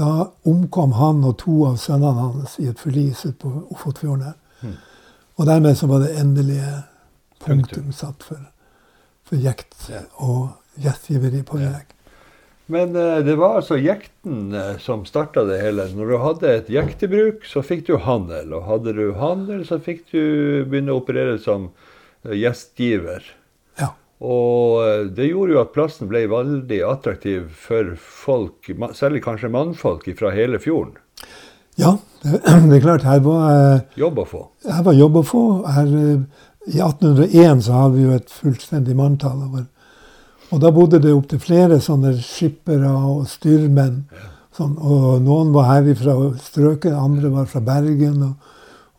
Da 0.00 0.30
omkom 0.48 0.94
han 0.96 1.20
og 1.28 1.36
to 1.42 1.58
av 1.68 1.76
sønnene 1.80 2.30
hans 2.30 2.56
i 2.62 2.70
et 2.70 2.80
forlis 2.80 3.26
ute 3.26 3.36
på 3.42 3.50
Ofotfjorden. 3.74 4.32
Mm. 4.64 4.78
Og 5.36 5.48
dermed 5.48 5.76
så 5.76 5.88
var 5.90 6.04
det 6.04 6.14
endelige 6.20 6.72
punktum 7.40 7.92
satt 7.96 8.24
for, 8.24 8.40
for 9.28 9.40
jekt 9.40 9.90
og 10.16 10.50
gjestgiveri 10.80 11.42
på 11.44 11.60
vei. 11.60 11.84
Men 12.70 12.94
uh, 12.94 13.18
det 13.26 13.34
var 13.40 13.58
altså 13.58 13.80
jekten 13.80 14.54
uh, 14.54 14.78
som 14.78 15.02
starta 15.08 15.42
det 15.48 15.58
hele. 15.62 15.88
Når 15.96 16.12
du 16.12 16.16
hadde 16.22 16.52
et 16.54 16.70
jektebruk, 16.70 17.44
så 17.48 17.64
fikk 17.66 17.88
du 17.88 17.96
handel. 18.04 18.54
Og 18.54 18.68
hadde 18.68 18.94
du 18.96 19.06
handel, 19.18 19.64
så 19.66 19.80
fikk 19.82 20.06
du 20.12 20.22
begynne 20.70 20.94
å 20.94 21.00
operere 21.02 21.36
som 21.42 21.70
uh, 21.72 22.34
gjestgiver. 22.36 23.26
Ja. 24.20 24.26
Og 24.28 25.14
det 25.16 25.30
gjorde 25.30 25.54
jo 25.54 25.62
at 25.62 25.72
plassen 25.72 26.10
ble 26.10 26.26
veldig 26.28 26.80
attraktiv 26.84 27.46
for 27.56 27.94
folk, 27.96 28.68
særlig 28.96 29.22
kanskje 29.24 29.48
mannfolk 29.52 30.04
fra 30.18 30.34
hele 30.36 30.60
fjorden. 30.60 30.98
Ja, 31.80 31.96
det, 32.22 32.42
det 32.68 32.78
er 32.78 32.84
klart. 32.84 33.08
Her 33.08 33.24
var 33.24 33.80
Jobb 33.96 34.20
å 34.20 34.28
få. 34.28 34.44
Her 34.68 34.84
var 34.84 34.98
jobb 34.98 35.20
å 35.22 35.24
få. 35.24 35.44
Her, 35.72 35.92
I 36.68 36.82
1801 36.84 37.64
så 37.64 37.78
hadde 37.78 37.96
vi 37.96 38.04
jo 38.04 38.16
et 38.18 38.34
fullstendig 38.42 38.96
manntall. 38.98 39.40
over 39.48 39.64
og 40.50 40.58
da 40.62 40.70
bodde 40.74 40.98
det 41.02 41.12
opptil 41.14 41.40
flere 41.42 41.78
sånne 41.82 42.16
skippere 42.24 42.90
og 42.90 43.26
styrmenn. 43.30 44.02
Sånn, 44.56 44.74
og 44.82 45.22
noen 45.22 45.52
var 45.54 45.68
herifra 45.68 46.16
strøket, 46.42 46.90
andre 46.90 47.30
var 47.30 47.46
fra 47.50 47.62
Bergen. 47.62 48.24
Og, 48.26 48.56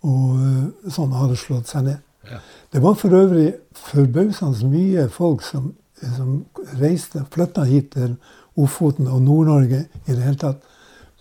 og 0.08 0.38
eh, 0.40 0.92
sånn 0.96 1.12
hadde 1.18 1.40
slått 1.40 1.72
seg 1.72 1.90
ned. 1.90 2.00
Ja. 2.30 2.42
Det 2.72 2.82
var 2.84 2.94
for 3.00 3.16
øvrig 3.18 3.54
forbausende 3.76 4.70
mye 4.70 5.08
folk 5.10 5.42
som, 5.46 5.74
som 6.18 6.46
reiste, 6.82 7.26
flytta 7.34 7.66
hit 7.68 7.92
til 7.96 8.16
Ofoten 8.60 9.08
og 9.08 9.22
Nord-Norge 9.22 9.86
i 10.06 10.12
det 10.12 10.22
hele 10.22 10.38
tatt 10.38 10.62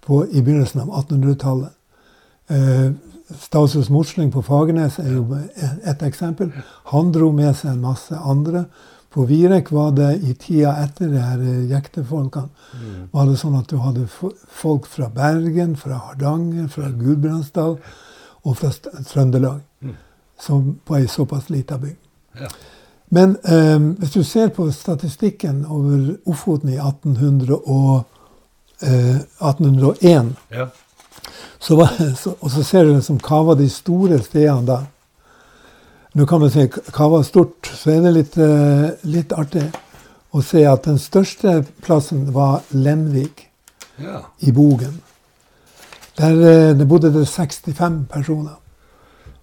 på, 0.07 0.25
i 0.27 0.43
begynnelsen 0.43 0.83
av 0.85 0.93
1800-tallet. 1.05 1.77
Eh, 2.51 2.91
Statsråd 3.31 3.91
Morsling 3.95 4.33
på 4.35 4.43
Fagernes 4.43 4.99
er 4.99 5.13
jo 5.15 5.39
et 5.87 6.03
eksempel. 6.03 6.51
Han 6.91 7.13
dro 7.15 7.31
med 7.33 7.55
seg 7.55 7.77
en 7.77 7.85
masse 7.85 8.17
andre. 8.17 8.65
På 9.11 9.25
Virek 9.27 9.71
var 9.75 9.95
det 9.95 10.11
i 10.23 10.35
tida 10.39 10.77
etter 10.85 11.11
de 11.11 11.23
her 11.23 11.41
eh, 11.43 11.65
jektefolkene 11.71 12.51
mm. 12.51 13.09
var 13.15 13.27
det 13.27 13.39
sånn 13.41 13.57
at 13.59 13.71
du 13.71 13.81
hadde 13.83 14.07
folk 14.07 14.87
fra 14.91 15.09
Bergen, 15.15 15.75
fra 15.79 15.99
Hardanger, 16.07 16.69
fra 16.71 16.91
Gudbrandsdal 16.95 17.79
og 18.47 18.55
fra 18.59 18.71
Trøndelag. 19.11 19.65
Som 20.41 20.79
på 20.85 20.97
ei 20.97 21.09
såpass 21.09 21.51
lita 21.51 21.79
bygd. 21.79 21.99
Ja. 22.41 22.49
Men 23.11 23.37
eh, 23.45 23.81
hvis 23.99 24.11
du 24.11 24.23
ser 24.25 24.49
på 24.55 24.71
statistikken 24.73 25.65
over 25.67 26.15
Ofoten 26.31 26.69
i 26.69 26.79
1800 26.79 27.57
og, 27.57 28.05
eh, 28.83 29.17
1801 29.17 30.35
ja. 30.51 30.69
så 31.59 31.77
var, 31.77 32.15
så, 32.17 32.35
Og 32.41 32.51
så 32.51 32.63
ser 32.63 32.85
du 32.85 32.95
liksom 32.95 33.19
hva 33.19 33.43
var 33.51 33.59
de 33.59 33.69
store 33.69 34.23
stedene 34.23 34.67
da. 34.67 34.79
Nå 36.15 36.27
kan 36.27 36.41
man 36.41 36.51
si 36.51 36.67
hva 36.71 37.11
var 37.11 37.27
stort, 37.27 37.67
så 37.67 37.91
er 37.91 38.01
det 38.07 38.15
litt, 38.15 38.39
eh, 38.39 38.89
litt 39.11 39.33
artig 39.33 39.67
å 40.31 40.43
se 40.43 40.63
at 40.67 40.87
den 40.87 40.99
største 40.99 41.61
plassen 41.83 42.29
var 42.35 42.63
Lenvik 42.71 43.49
ja. 43.99 44.23
i 44.47 44.53
Bogen. 44.55 45.01
Der 46.19 46.35
uh, 46.35 46.79
det 46.79 46.87
bodde 46.89 47.13
det 47.15 47.27
65 47.29 48.05
personer. 48.11 48.60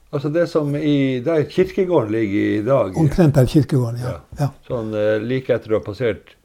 Altså 0.09 0.29
det 0.31 0.47
som 0.47 0.75
i, 0.75 1.19
Der 1.19 1.43
kirkegården 1.51 2.11
ligger 2.11 2.39
i 2.39 2.61
dag? 2.63 2.97
Omtrent 2.97 3.35
der 3.35 3.45
kirkegården, 3.45 3.99
ja. 3.99 4.13
ja. 4.39 4.49
Sånn 4.67 4.93
uh, 4.95 5.17
like 5.23 5.53
etter 5.53 5.73
å 5.73 5.81
ha 5.81 5.83
passert 5.83 6.35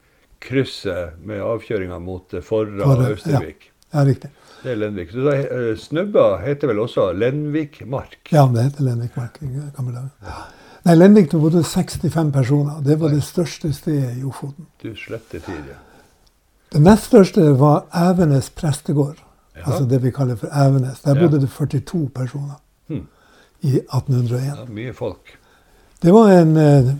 krysset 0.43 1.19
med 1.23 1.39
avkjøringa 1.43 1.99
mot 2.03 2.35
Forra 2.43 2.89
og 2.89 3.05
Austervik? 3.07 3.69
Ja. 3.69 3.99
ja, 3.99 4.07
riktig. 4.09 4.33
Det 4.63 4.73
er 4.73 4.79
Lenvik. 4.79 5.13
Så 5.15 5.23
da, 5.23 5.37
uh, 5.39 5.69
Snubba 5.79 6.25
heter 6.43 6.71
vel 6.73 6.83
også 6.83 7.11
Lenvikmark? 7.15 8.19
Ja, 8.35 8.43
det 8.51 8.67
heter 8.67 8.89
Lenvikmark 8.89 9.39
i 9.43 9.53
gamle 9.53 9.95
dager. 9.95 10.11
Ja. 10.27 10.43
Nei, 10.83 10.97
Lenvik 10.99 11.31
det 11.31 11.39
bodde 11.39 11.63
65 11.63 12.33
personer. 12.35 12.83
Det 12.83 12.99
var 12.99 13.15
det 13.15 13.23
største 13.23 13.71
stedet 13.71 14.17
i 14.19 14.23
Ofoten. 14.27 14.67
Du 14.83 14.91
slette 14.99 15.39
tid, 15.39 15.71
ja. 15.71 15.79
Det 16.73 16.81
nest 16.81 17.07
største 17.07 17.53
var 17.55 17.85
Evenes 17.95 18.49
prestegård. 18.49 19.21
Ja. 19.55 19.61
Altså 19.67 19.85
det 19.85 20.01
vi 20.03 20.11
kaller 20.11 20.35
for 20.35 20.51
Evenes. 20.51 20.99
Der 21.05 21.15
bodde 21.15 21.39
det 21.39 21.51
42 21.53 22.09
personer 22.15 22.55
hmm. 22.89 23.05
I 23.63 23.77
1801. 23.79 24.45
Ja, 24.51 24.67
mye 24.69 24.93
folk. 24.93 25.35
Det 26.03 26.11
var 26.13 26.31
en, 26.35 26.57
eh, 26.57 26.93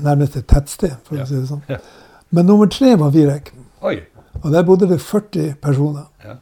nærmest 0.00 0.36
et 0.36 0.48
tettsted, 0.48 0.96
for 1.04 1.20
å 1.20 1.26
si 1.28 1.36
det 1.36 1.48
sånn. 1.48 1.64
Men 2.30 2.46
nummer 2.46 2.70
tre 2.72 2.94
var 2.96 3.12
Virek. 3.12 3.52
Oi. 3.84 3.98
Og 4.40 4.52
der 4.52 4.64
bodde 4.64 4.88
det 4.88 5.00
40 5.02 5.54
personer. 5.60 6.06
Ja 6.24 6.38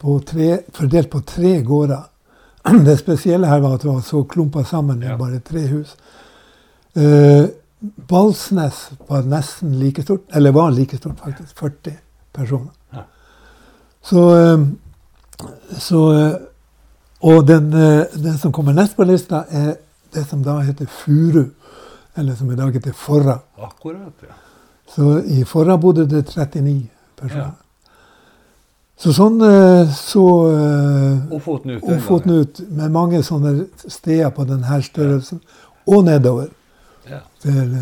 tre, 0.00 0.58
fordelt 0.72 1.10
på 1.10 1.20
tre 1.20 1.62
gårder. 1.62 2.02
Det 2.84 2.98
spesielle 2.98 3.46
her 3.46 3.60
var 3.60 3.74
at 3.74 3.82
det 3.82 3.90
var 3.90 4.00
så 4.00 4.24
klumpa 4.24 4.64
sammen 4.64 5.02
i 5.02 5.06
ja. 5.06 5.16
bare 5.16 5.40
tre 5.40 5.60
hus. 5.66 5.96
Uh, 6.96 7.48
Balsnes 7.80 8.90
var 9.08 9.22
nesten 9.22 9.78
like 9.80 10.02
stort, 10.02 10.26
eller 10.34 10.52
var 10.52 10.70
like 10.70 10.96
stort, 10.96 11.18
faktisk. 11.20 11.56
40 11.58 11.96
personer. 12.32 12.72
Ja. 12.92 13.04
Så, 14.02 14.24
uh, 14.36 14.66
så 15.78 16.02
Og 17.20 17.46
den, 17.46 17.70
den, 17.70 18.36
som 18.38 18.52
kommer 18.52 18.72
nest 18.72 18.96
på 18.96 19.04
lista, 19.04 19.44
er 19.50 19.74
det 20.14 20.24
som 20.28 20.44
da 20.44 20.58
heter 20.64 20.88
Furu. 20.88 21.44
Eller 22.16 22.34
som 22.34 22.50
i 22.50 22.56
dag 22.56 22.72
heter 22.72 22.92
Forra. 22.96 23.38
Akkurat, 23.60 24.24
ja. 24.24 24.36
Så 24.90 25.20
i 25.22 25.44
Forra 25.44 25.76
bodde 25.78 26.06
det 26.08 26.24
39 26.26 26.88
personer. 27.20 27.50
Ja. 27.50 27.50
Så 29.00 29.14
sånn 29.16 29.38
eh, 29.40 29.92
så 29.96 30.24
Ofoten 31.32 31.76
ut. 31.76 31.84
Ofoten 31.88 32.42
ut 32.42 32.58
med 32.68 32.92
mange 32.92 33.22
sånne 33.24 33.68
steder 33.86 34.32
på 34.36 34.44
denne 34.48 34.80
størrelsen. 34.84 35.40
Og 35.88 36.04
nedover. 36.04 36.50
Ja. 37.08 37.22
Til, 37.40 37.72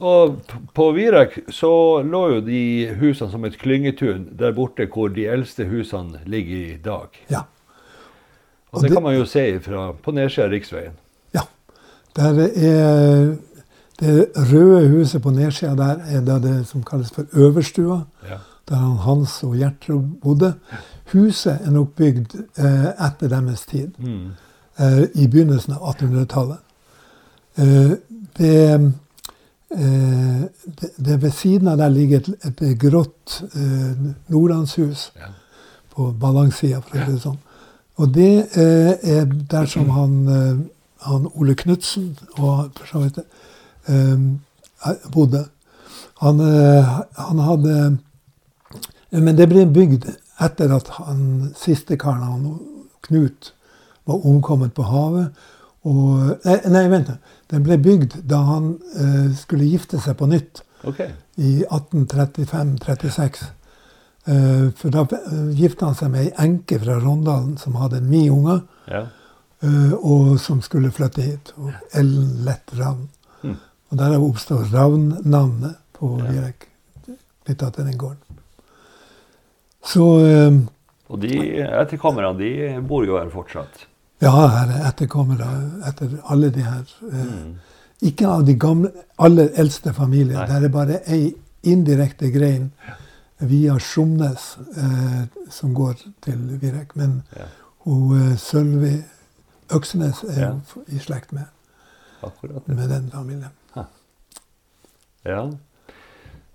og 0.00 0.38
på 0.72 0.86
Virak 0.96 1.34
så 1.52 2.00
lå 2.00 2.22
jo 2.34 2.40
de 2.40 2.62
husene 3.02 3.28
som 3.28 3.44
et 3.44 3.58
klyngetun 3.60 4.30
der 4.40 4.54
borte 4.56 4.86
hvor 4.88 5.12
de 5.12 5.26
eldste 5.28 5.66
husene 5.68 6.22
ligger 6.24 6.56
i 6.56 6.78
dag. 6.80 7.20
Ja. 7.28 7.44
Og, 8.70 8.82
det, 8.82 8.88
det, 8.88 8.96
kan 8.96 9.02
man 9.02 9.16
jo 9.16 9.24
se 9.26 9.46
ifra, 9.56 9.92
på 9.92 10.12
nedsida 10.14 10.46
av 10.46 10.52
riksveien. 10.54 10.98
Ja. 11.34 11.46
Der 12.16 12.38
er 12.48 13.32
det 14.00 14.12
røde 14.52 14.88
huset 14.88 15.22
på 15.22 15.32
nedsida 15.34 15.74
der 15.76 16.06
er 16.08 16.38
det 16.40 16.54
som 16.66 16.84
kalles 16.86 17.10
for 17.12 17.26
Øverstua. 17.36 18.04
Ja 18.30 18.38
der 18.70 18.76
han 18.76 18.96
Hans 18.96 19.42
og 19.42 19.56
Gjertrud 19.58 20.02
bodde. 20.22 20.54
Huset 21.12 21.58
er 21.58 21.74
nok 21.74 21.94
bygd 21.98 22.36
eh, 22.38 22.88
etter 23.06 23.30
deres 23.32 23.66
tid. 23.66 23.90
Mm. 23.98 24.30
Eh, 24.78 25.02
I 25.14 25.26
begynnelsen 25.26 25.74
av 25.74 25.90
1800-tallet. 25.94 26.60
Eh, 27.58 27.92
det, 28.38 28.54
eh, 29.74 30.42
det, 30.80 30.90
det, 30.96 31.22
ved 31.22 31.30
siden 31.34 31.68
av 31.68 31.78
der 31.82 31.90
ligger 31.90 32.22
et, 32.22 32.30
et 32.46 32.78
grått 32.78 33.40
eh, 33.50 34.06
nordlandshus 34.30 35.10
ja. 35.18 35.32
på 35.94 36.12
ballangsida, 36.12 36.80
for 36.80 36.94
å 36.94 37.06
si 37.06 37.16
det 37.16 37.24
sånn. 37.26 37.40
Og 38.00 38.12
det 38.14 38.32
eh, 38.56 38.92
er 39.16 39.24
der 39.50 39.68
som 39.68 39.90
han, 39.92 40.14
han 41.04 41.26
Ole 41.34 41.54
Knutsen 41.54 42.14
og 42.38 42.70
for 42.76 42.88
så 42.88 43.02
vidt 43.04 43.20
bodde. 45.12 45.44
Han, 46.20 46.40
han 47.16 47.38
hadde 47.44 47.74
men 49.10 49.38
det 49.38 49.48
ble 49.50 49.64
bygd 49.66 50.06
etter 50.40 50.72
at 50.74 50.90
han 51.00 51.50
siste 51.58 51.98
karen, 51.98 52.22
han, 52.22 52.58
Knut, 53.00 53.54
var 54.06 54.26
omkommet 54.28 54.74
på 54.76 54.84
havet. 54.86 55.30
Og, 55.88 56.36
nei, 56.44 56.82
vent. 56.92 57.14
Den 57.50 57.64
ble 57.64 57.78
bygd 57.80 58.20
da 58.28 58.42
han 58.46 58.74
eh, 59.00 59.30
skulle 59.38 59.66
gifte 59.70 59.98
seg 60.02 60.18
på 60.20 60.28
nytt. 60.30 60.62
Okay. 60.86 61.10
I 61.40 61.64
1835-36. 61.64 63.48
Eh, 64.30 64.66
for 64.78 64.90
da 64.94 65.02
eh, 65.16 65.50
gifta 65.58 65.86
han 65.88 65.94
seg 65.98 66.10
med 66.12 66.20
ei 66.28 66.32
enke 66.44 66.78
fra 66.82 66.98
Rondalen 67.02 67.56
som 67.58 67.74
hadde 67.80 68.00
ni 68.04 68.28
unger, 68.30 68.60
Ja. 68.86 69.00
eh, 69.62 69.92
og 69.96 70.38
som 70.40 70.60
skulle 70.62 70.90
flytte 70.94 71.22
hit. 71.22 71.52
Og 71.58 71.72
Ellen 71.92 72.44
Lett 72.46 72.70
Ravn. 72.78 73.08
Mm. 73.42 73.56
Og 73.90 73.98
derav 73.98 74.22
oppstår 74.28 74.68
Ravn-navnet 74.72 75.76
på 75.98 76.18
Ja. 76.20 76.30
Virek, 76.30 76.68
knytta 77.44 77.70
til 77.74 77.84
den 77.84 77.98
gården. 77.98 78.38
Så 79.82 80.04
Og 81.10 81.20
de 81.20 81.38
etterkommerne 81.64 82.36
de 82.38 82.80
bor 82.86 83.04
jo 83.06 83.16
her 83.18 83.30
fortsatt. 83.32 83.86
ja, 84.22 84.30
her 84.30 84.68
er 84.76 84.88
etterkommere 84.90 85.48
etter 85.88 86.18
alle 86.28 86.50
de 86.50 86.60
her 86.62 86.84
Mm. 87.02 87.54
Ikke 88.02 88.26
av 88.26 88.44
de 88.46 88.54
gamle, 88.54 88.90
aller 89.18 89.48
eldste 89.56 89.92
familier. 89.92 90.46
Der 90.46 90.64
er 90.64 90.68
bare 90.68 91.00
ei 91.06 91.34
indirekte 91.64 92.30
grein 92.32 92.70
via 93.40 93.78
Sjomnes 93.80 94.56
eh, 94.76 95.24
som 95.50 95.72
går 95.74 95.94
til 96.24 96.38
Virek. 96.60 96.94
Men 96.96 97.22
Ja. 97.36 97.46
hun 97.86 98.30
eh, 98.32 98.36
Sølvi 98.36 99.02
Øksnes 99.70 100.24
er 100.36 100.40
Ja. 100.40 100.52
i 100.88 100.98
slekt 100.98 101.32
med, 101.32 101.46
Akkurat. 102.22 102.66
med 102.68 102.88
den 102.90 103.10
familien. 103.10 103.50
Ja. 105.24 105.50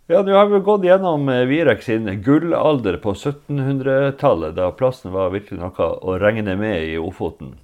Ja, 0.07 0.21
nå 0.21 0.33
har 0.37 0.45
vi 0.51 0.59
gått 0.61 0.83
gjennom 0.85 1.29
eh, 1.29 1.45
Virek 1.49 1.81
sin 1.83 2.05
gullalder 2.21 2.97
på 3.01 3.13
1700-tallet, 3.15 4.53
da 4.57 4.67
plassen 4.77 5.11
var 5.15 5.31
virkelig 5.33 5.59
noe 5.61 5.87
å 6.05 6.17
regne 6.21 6.53
med 6.59 6.83
i 6.91 6.97
Ofoten. 7.01 7.55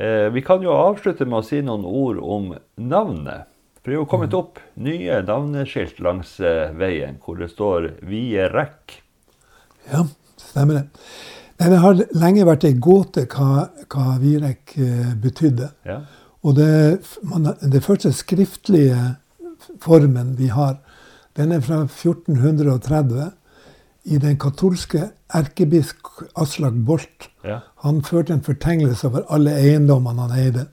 Eh, 0.00 0.28
vi 0.34 0.42
kan 0.42 0.62
jo 0.64 0.72
avslutte 0.74 1.26
med 1.28 1.38
å 1.42 1.44
si 1.46 1.60
noen 1.62 1.84
ord 1.86 2.18
om 2.22 2.54
navnet. 2.80 3.46
For 3.80 3.90
det 3.90 3.96
er 3.96 4.00
jo 4.02 4.08
kommet 4.08 4.34
opp 4.36 4.58
nye 4.76 5.22
navneskilt 5.24 6.02
langs 6.04 6.34
eh, 6.44 6.68
veien 6.76 7.16
hvor 7.24 7.38
det 7.40 7.48
står 7.54 7.94
Vie 8.04 8.44
Rekk. 8.52 9.00
Ja, 9.88 10.04
stemmer 10.36 10.82
det. 10.82 10.84
Men 11.60 11.72
det 11.74 11.80
har 11.80 12.02
lenge 12.16 12.44
vært 12.48 12.64
ei 12.68 12.76
gåte 12.76 13.26
hva, 13.32 13.66
hva 13.92 14.18
Virek 14.20 14.76
eh, 14.80 15.10
betydde. 15.20 15.70
Ja. 15.88 15.98
Og 16.44 16.56
det, 16.56 16.68
man, 17.28 17.50
det 17.60 17.82
første 17.84 18.12
skriftlige 18.16 19.16
formen 19.80 20.38
vi 20.38 20.48
har, 20.52 20.78
den 21.36 21.52
er 21.52 21.60
fra 21.64 21.82
1430. 21.84 23.30
I 24.10 24.16
den 24.16 24.38
katolske 24.40 25.10
erkebisk 25.36 26.08
Aslak 26.40 26.76
Bolt. 26.88 27.28
ja. 27.44 27.60
Han 27.84 28.00
førte 28.04 28.32
en 28.32 28.44
fortegnelse 28.44 29.06
over 29.08 29.26
alle 29.28 29.52
eiendommene 29.60 30.24
han 30.24 30.38
eide. 30.40 30.64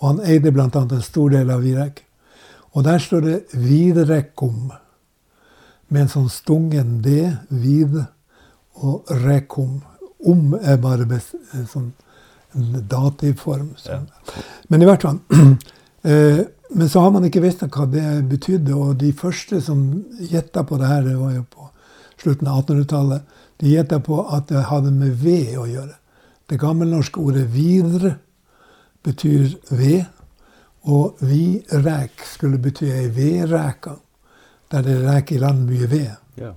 Og 0.00 0.08
han 0.08 0.24
eide 0.24 0.52
bl.a. 0.52 0.68
en 0.72 1.04
stor 1.04 1.36
del 1.36 1.52
av 1.52 1.60
Virek. 1.64 2.00
Og 2.74 2.84
der 2.84 2.98
står 2.98 3.20
det 3.20 3.44
'Vidrekom', 3.54 4.72
med 5.88 6.02
en 6.02 6.08
sånn 6.08 6.30
stungen 6.30 7.02
D, 7.02 7.36
vid, 7.50 8.04
og 8.74 9.04
rekom. 9.10 9.82
Om 10.26 10.54
er 10.60 10.76
bare 10.76 11.06
en 11.52 11.66
sånn 11.66 11.92
en 12.54 12.86
dativform. 12.88 13.74
Sånn. 13.80 14.06
Men 14.68 14.82
i 14.82 14.88
hvert 14.88 15.02
fall. 15.06 15.18
eh, 16.08 16.44
men 16.74 16.90
så 16.90 17.04
har 17.04 17.12
man 17.14 17.26
ikke 17.28 17.42
visst 17.44 17.62
hva 17.62 17.86
det 17.90 18.04
betydde, 18.30 18.74
og 18.74 18.96
de 18.98 19.12
første 19.14 19.60
som 19.62 19.84
gjetta 20.18 20.64
på 20.66 20.78
det 20.80 20.90
her, 20.90 21.04
det 21.06 21.16
var 21.18 21.34
jo 21.36 21.44
på 21.50 21.68
slutten 22.22 22.50
av 22.50 22.64
1800-tallet, 22.64 23.34
de 23.62 23.74
gjetta 23.74 24.00
på 24.02 24.18
at 24.34 24.48
det 24.50 24.64
hadde 24.70 24.90
med 24.94 25.14
ved 25.22 25.54
å 25.60 25.68
gjøre. 25.70 25.94
Det 26.50 26.60
gammelnorske 26.60 27.20
ordet 27.20 27.46
'vidre' 27.52 28.16
betyr 29.04 29.54
ved, 29.70 30.04
og 30.84 31.16
'vidrek' 31.20 32.26
skulle 32.34 32.58
bety 32.58 32.90
ei 32.92 33.08
vedreke, 33.08 33.96
der 34.70 34.82
det 34.82 35.00
reker 35.04 35.36
i 35.36 35.38
land 35.38 35.64
mye 35.68 35.90
ved. 35.90 36.10
ja. 36.36 36.52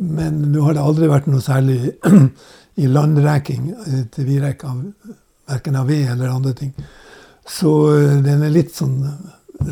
Men 0.00 0.52
nå 0.52 0.62
har 0.64 0.72
det 0.74 0.80
aldri 0.82 1.08
vært 1.08 1.26
noe 1.28 1.42
særlig 1.44 1.92
i 2.82 2.86
landreking 2.86 3.66
eh, 3.86 4.04
til 4.08 4.24
vidrek 4.24 4.64
av 4.64 4.78
verken 5.50 5.76
av 5.76 5.86
ved 5.86 6.08
eller 6.12 6.30
andre 6.32 6.52
ting. 6.56 6.72
Så 7.44 7.72
eh, 7.92 8.22
den 8.24 8.42
er 8.42 8.54
litt 8.54 8.72
sånn 8.74 8.96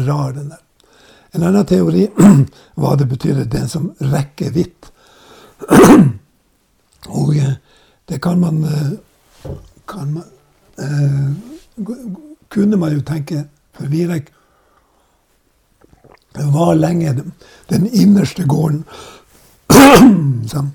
rar, 0.05 0.33
den 0.37 0.51
der. 0.53 0.61
En 1.33 1.47
annen 1.49 1.65
teori 1.65 2.09
hva 2.81 2.95
det 3.01 3.09
betyr, 3.09 3.45
den 3.49 3.69
som 3.73 3.89
rekker 4.01 4.53
hvitt. 4.53 4.91
Og 7.09 7.37
eh, 7.37 7.55
det 8.09 8.21
kan 8.21 8.41
man, 8.41 8.65
eh, 8.65 8.93
kan 9.89 10.13
man 10.13 10.25
eh, 10.79 11.33
Kunne 12.49 12.77
man 12.77 12.93
jo 12.93 13.01
tenke, 13.05 13.45
for 13.79 13.87
Virek 13.87 14.33
var 16.39 16.75
lenge 16.75 17.15
den, 17.69 17.87
innerste 17.87 18.45
gården 18.45 18.85
som, 20.49 20.71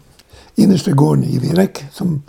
innerste 0.56 0.91
gården 0.91 1.24
i 1.24 1.39
Virek, 1.39 1.86
som 1.91 2.22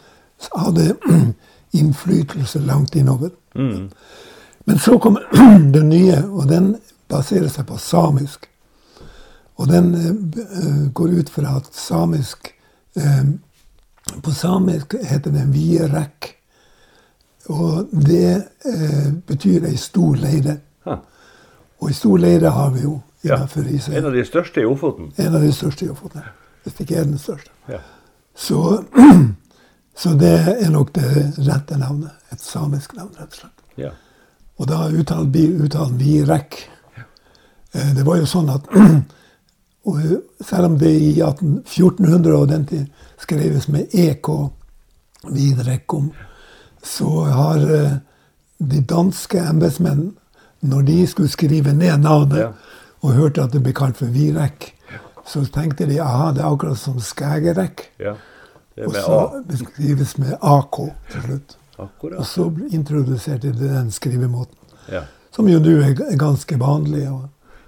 hadde 0.56 0.94
innflytelse 1.70 2.58
langt 2.58 2.96
innover. 2.96 3.30
Mm. 3.54 3.90
Men 4.64 4.78
så 4.78 4.98
kom 4.98 5.18
den 5.74 5.88
nye, 5.88 6.22
og 6.24 6.48
den 6.48 6.76
baserer 7.08 7.48
seg 7.48 7.66
på 7.68 7.78
samisk. 7.78 8.48
Og 9.54 9.68
den 9.70 9.92
uh, 9.94 10.92
går 10.92 11.18
ut 11.20 11.30
fra 11.30 11.56
at 11.60 11.68
samisk 11.78 12.50
uh, 12.98 13.34
På 14.22 14.30
samisk 14.30 14.94
heter 15.00 15.30
den 15.32 15.52
vierek. 15.52 16.34
Og 17.52 17.88
det 17.92 18.44
eh, 18.66 19.10
betyr 19.26 19.66
ei 19.68 19.76
stor 19.76 20.14
leire. 20.16 20.58
Ha. 20.86 20.96
Og 21.80 21.88
ei 21.90 21.94
stor 21.96 22.16
leire 22.18 22.50
har 22.54 22.70
vi 22.72 22.84
jo 22.86 23.00
innenfor 23.24 23.66
seg. 23.80 23.94
En 23.98 24.06
av 24.08 24.12
de 24.16 24.24
største 24.24 24.60
i 24.60 24.68
Ofoten. 24.68 25.10
En 25.18 25.34
av 25.34 25.42
de 25.44 25.52
største 25.52 25.84
i 25.84 25.88
Ofoten. 25.92 26.24
Hvis 26.64 26.74
det 26.78 26.86
ikke 26.86 27.00
er 27.00 27.04
den 27.04 27.18
største. 27.18 27.50
Ja. 27.68 27.78
Så, 28.34 28.84
så 30.02 30.14
det 30.18 30.32
er 30.56 30.70
nok 30.72 30.94
det 30.96 31.10
rette 31.46 31.76
navnet. 31.78 32.10
Et 32.32 32.40
samisk 32.40 32.96
navn, 32.96 33.12
rett 33.18 33.32
og 33.36 33.40
slett. 33.42 33.64
ja. 33.76 33.90
Og 34.56 34.68
da 34.70 34.84
uttalen 34.94 35.32
vi, 35.34 35.48
uttalen 35.64 35.96
Virek. 35.98 36.60
Eh, 37.74 37.88
Det 37.96 38.04
var 38.06 38.20
jo 38.20 38.26
sånn 38.30 38.52
at 38.54 38.68
og 39.90 39.96
Selv 40.40 40.64
om 40.68 40.76
det 40.78 40.92
i 40.94 41.20
18, 41.20 41.64
1400 41.66 42.36
og 42.38 42.48
den 42.48 42.64
tid 42.66 42.86
skreves 43.20 43.66
med 43.68 43.90
EK, 43.92 44.28
Vidrekom, 45.34 46.12
så 46.84 47.08
har 47.32 47.64
eh, 47.74 47.96
de 48.60 48.80
danske 48.80 49.40
embetsmenn, 49.40 50.12
når 50.64 50.82
de 50.88 50.98
skulle 51.06 51.28
skrive 51.32 51.72
ned 51.76 51.98
navnet, 52.04 52.38
Ja. 52.38 52.52
og 53.04 53.12
hørte 53.18 53.42
at 53.42 53.52
det 53.52 53.62
ble 53.64 53.72
kalt 53.76 53.96
for 54.00 54.06
Virek, 54.12 54.70
så 55.26 55.44
tenkte 55.52 55.86
de 55.88 55.98
aha, 56.00 56.30
det 56.32 56.40
er 56.44 56.52
akkurat 56.52 56.78
som 56.78 57.00
Skægerek. 57.00 57.90
ja. 58.00 58.14
Og 58.84 58.90
så 58.94 59.42
beskrives 59.46 60.16
med 60.18 60.32
AK 60.42 60.76
til 61.12 61.20
slutt. 61.22 61.52
Akkurat. 61.78 62.18
Og 62.18 62.26
så 62.26 62.48
introduserte 62.74 63.52
de 63.54 63.68
den 63.68 63.90
skrivemåten. 63.94 64.56
Ja. 64.90 65.04
Som 65.30 65.46
jo 65.48 65.60
nå 65.62 65.76
er 65.82 65.94
ganske 66.18 66.56
vanlig. 66.58 67.04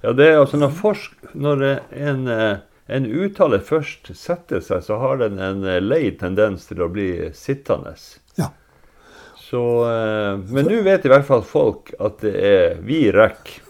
Ja, 0.03 0.12
det 0.12 0.27
er 0.27 0.41
altså 0.41 0.57
når, 0.59 0.71
forsk, 0.75 1.14
når 1.35 1.62
eh, 1.62 1.79
en, 2.09 2.27
eh, 2.27 2.59
en 2.89 3.07
uttale 3.07 3.61
først 3.62 4.11
setter 4.19 4.61
seg, 4.61 4.83
så 4.83 4.99
har 4.99 5.17
den 5.23 5.39
en 5.39 5.62
lei 5.87 6.11
tendens 6.19 6.67
til 6.67 6.83
å 6.83 6.89
bli 6.91 7.31
sittende. 7.35 7.95
Så, 9.51 9.63
eh, 9.87 10.39
men 10.51 10.67
nå 10.67 10.83
vet 10.83 11.05
i 11.07 11.11
hvert 11.13 11.27
fall 11.27 11.45
folk 11.47 11.93
at 12.03 12.19
det 12.25 12.35
er 12.35 12.81
Virek. 12.87 13.61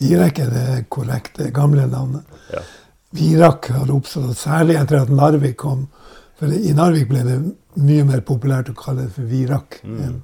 Virak 0.00 0.38
er 0.40 0.52
det 0.54 0.84
korrekte 0.88 1.50
gamle 1.52 1.84
navnet. 1.90 2.24
Ja. 2.54 2.62
Virak 3.12 3.68
har 3.74 3.90
oppstått 3.92 4.38
særlig 4.40 4.78
etter 4.80 5.02
at 5.02 5.12
Narvik 5.12 5.58
kom. 5.60 5.88
For 6.40 6.48
i 6.48 6.72
Narvik 6.72 7.10
ble 7.10 7.24
det 7.26 7.36
mye 7.76 8.06
mer 8.08 8.22
populært 8.24 8.70
å 8.72 8.76
kalle 8.78 9.04
det 9.08 9.12
for 9.18 9.28
Virak. 9.28 9.82
Mm. 9.84 10.22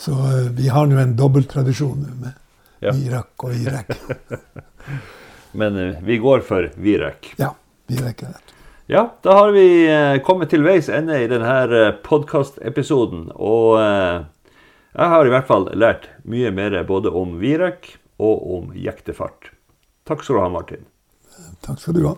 Så 0.00 0.16
eh, 0.30 0.48
vi 0.56 0.72
har 0.72 0.88
nå 0.88 0.96
en 1.02 1.16
dobbelttradisjon 1.18 2.08
med 2.22 2.32
Ja. 2.84 2.92
Virak 2.92 3.44
og 3.44 3.52
Virek. 3.56 3.92
Men 5.60 5.76
eh, 5.80 6.00
vi 6.04 6.18
går 6.24 6.44
for 6.44 6.70
Virek. 6.80 7.34
Ja, 7.40 7.52
Virak 7.88 8.24
er 8.24 8.32
rett. 8.36 8.55
Ja, 8.88 9.16
da 9.22 9.32
har 9.32 9.50
vi 9.50 9.66
eh, 9.90 10.22
kommet 10.22 10.52
til 10.54 10.62
veis 10.62 10.86
ende 10.88 11.18
i 11.18 11.26
denne 11.26 11.88
podkastepisoden. 12.06 13.32
Og 13.34 13.80
eh, 13.82 14.20
jeg 14.94 15.12
har 15.12 15.26
i 15.26 15.32
hvert 15.32 15.48
fall 15.48 15.66
lært 15.74 16.06
mye 16.22 16.52
mer 16.54 16.76
både 16.86 17.10
om 17.10 17.34
Virek 17.40 17.96
og 18.22 18.44
om 18.58 18.68
jektefart. 18.78 19.50
Takk 20.06 20.22
skal 20.22 20.38
du 20.38 20.42
ha, 20.44 20.52
Martin. 20.54 20.86
Takk 21.66 21.82
skal 21.82 21.98
du 21.98 22.06
ha. 22.06 22.14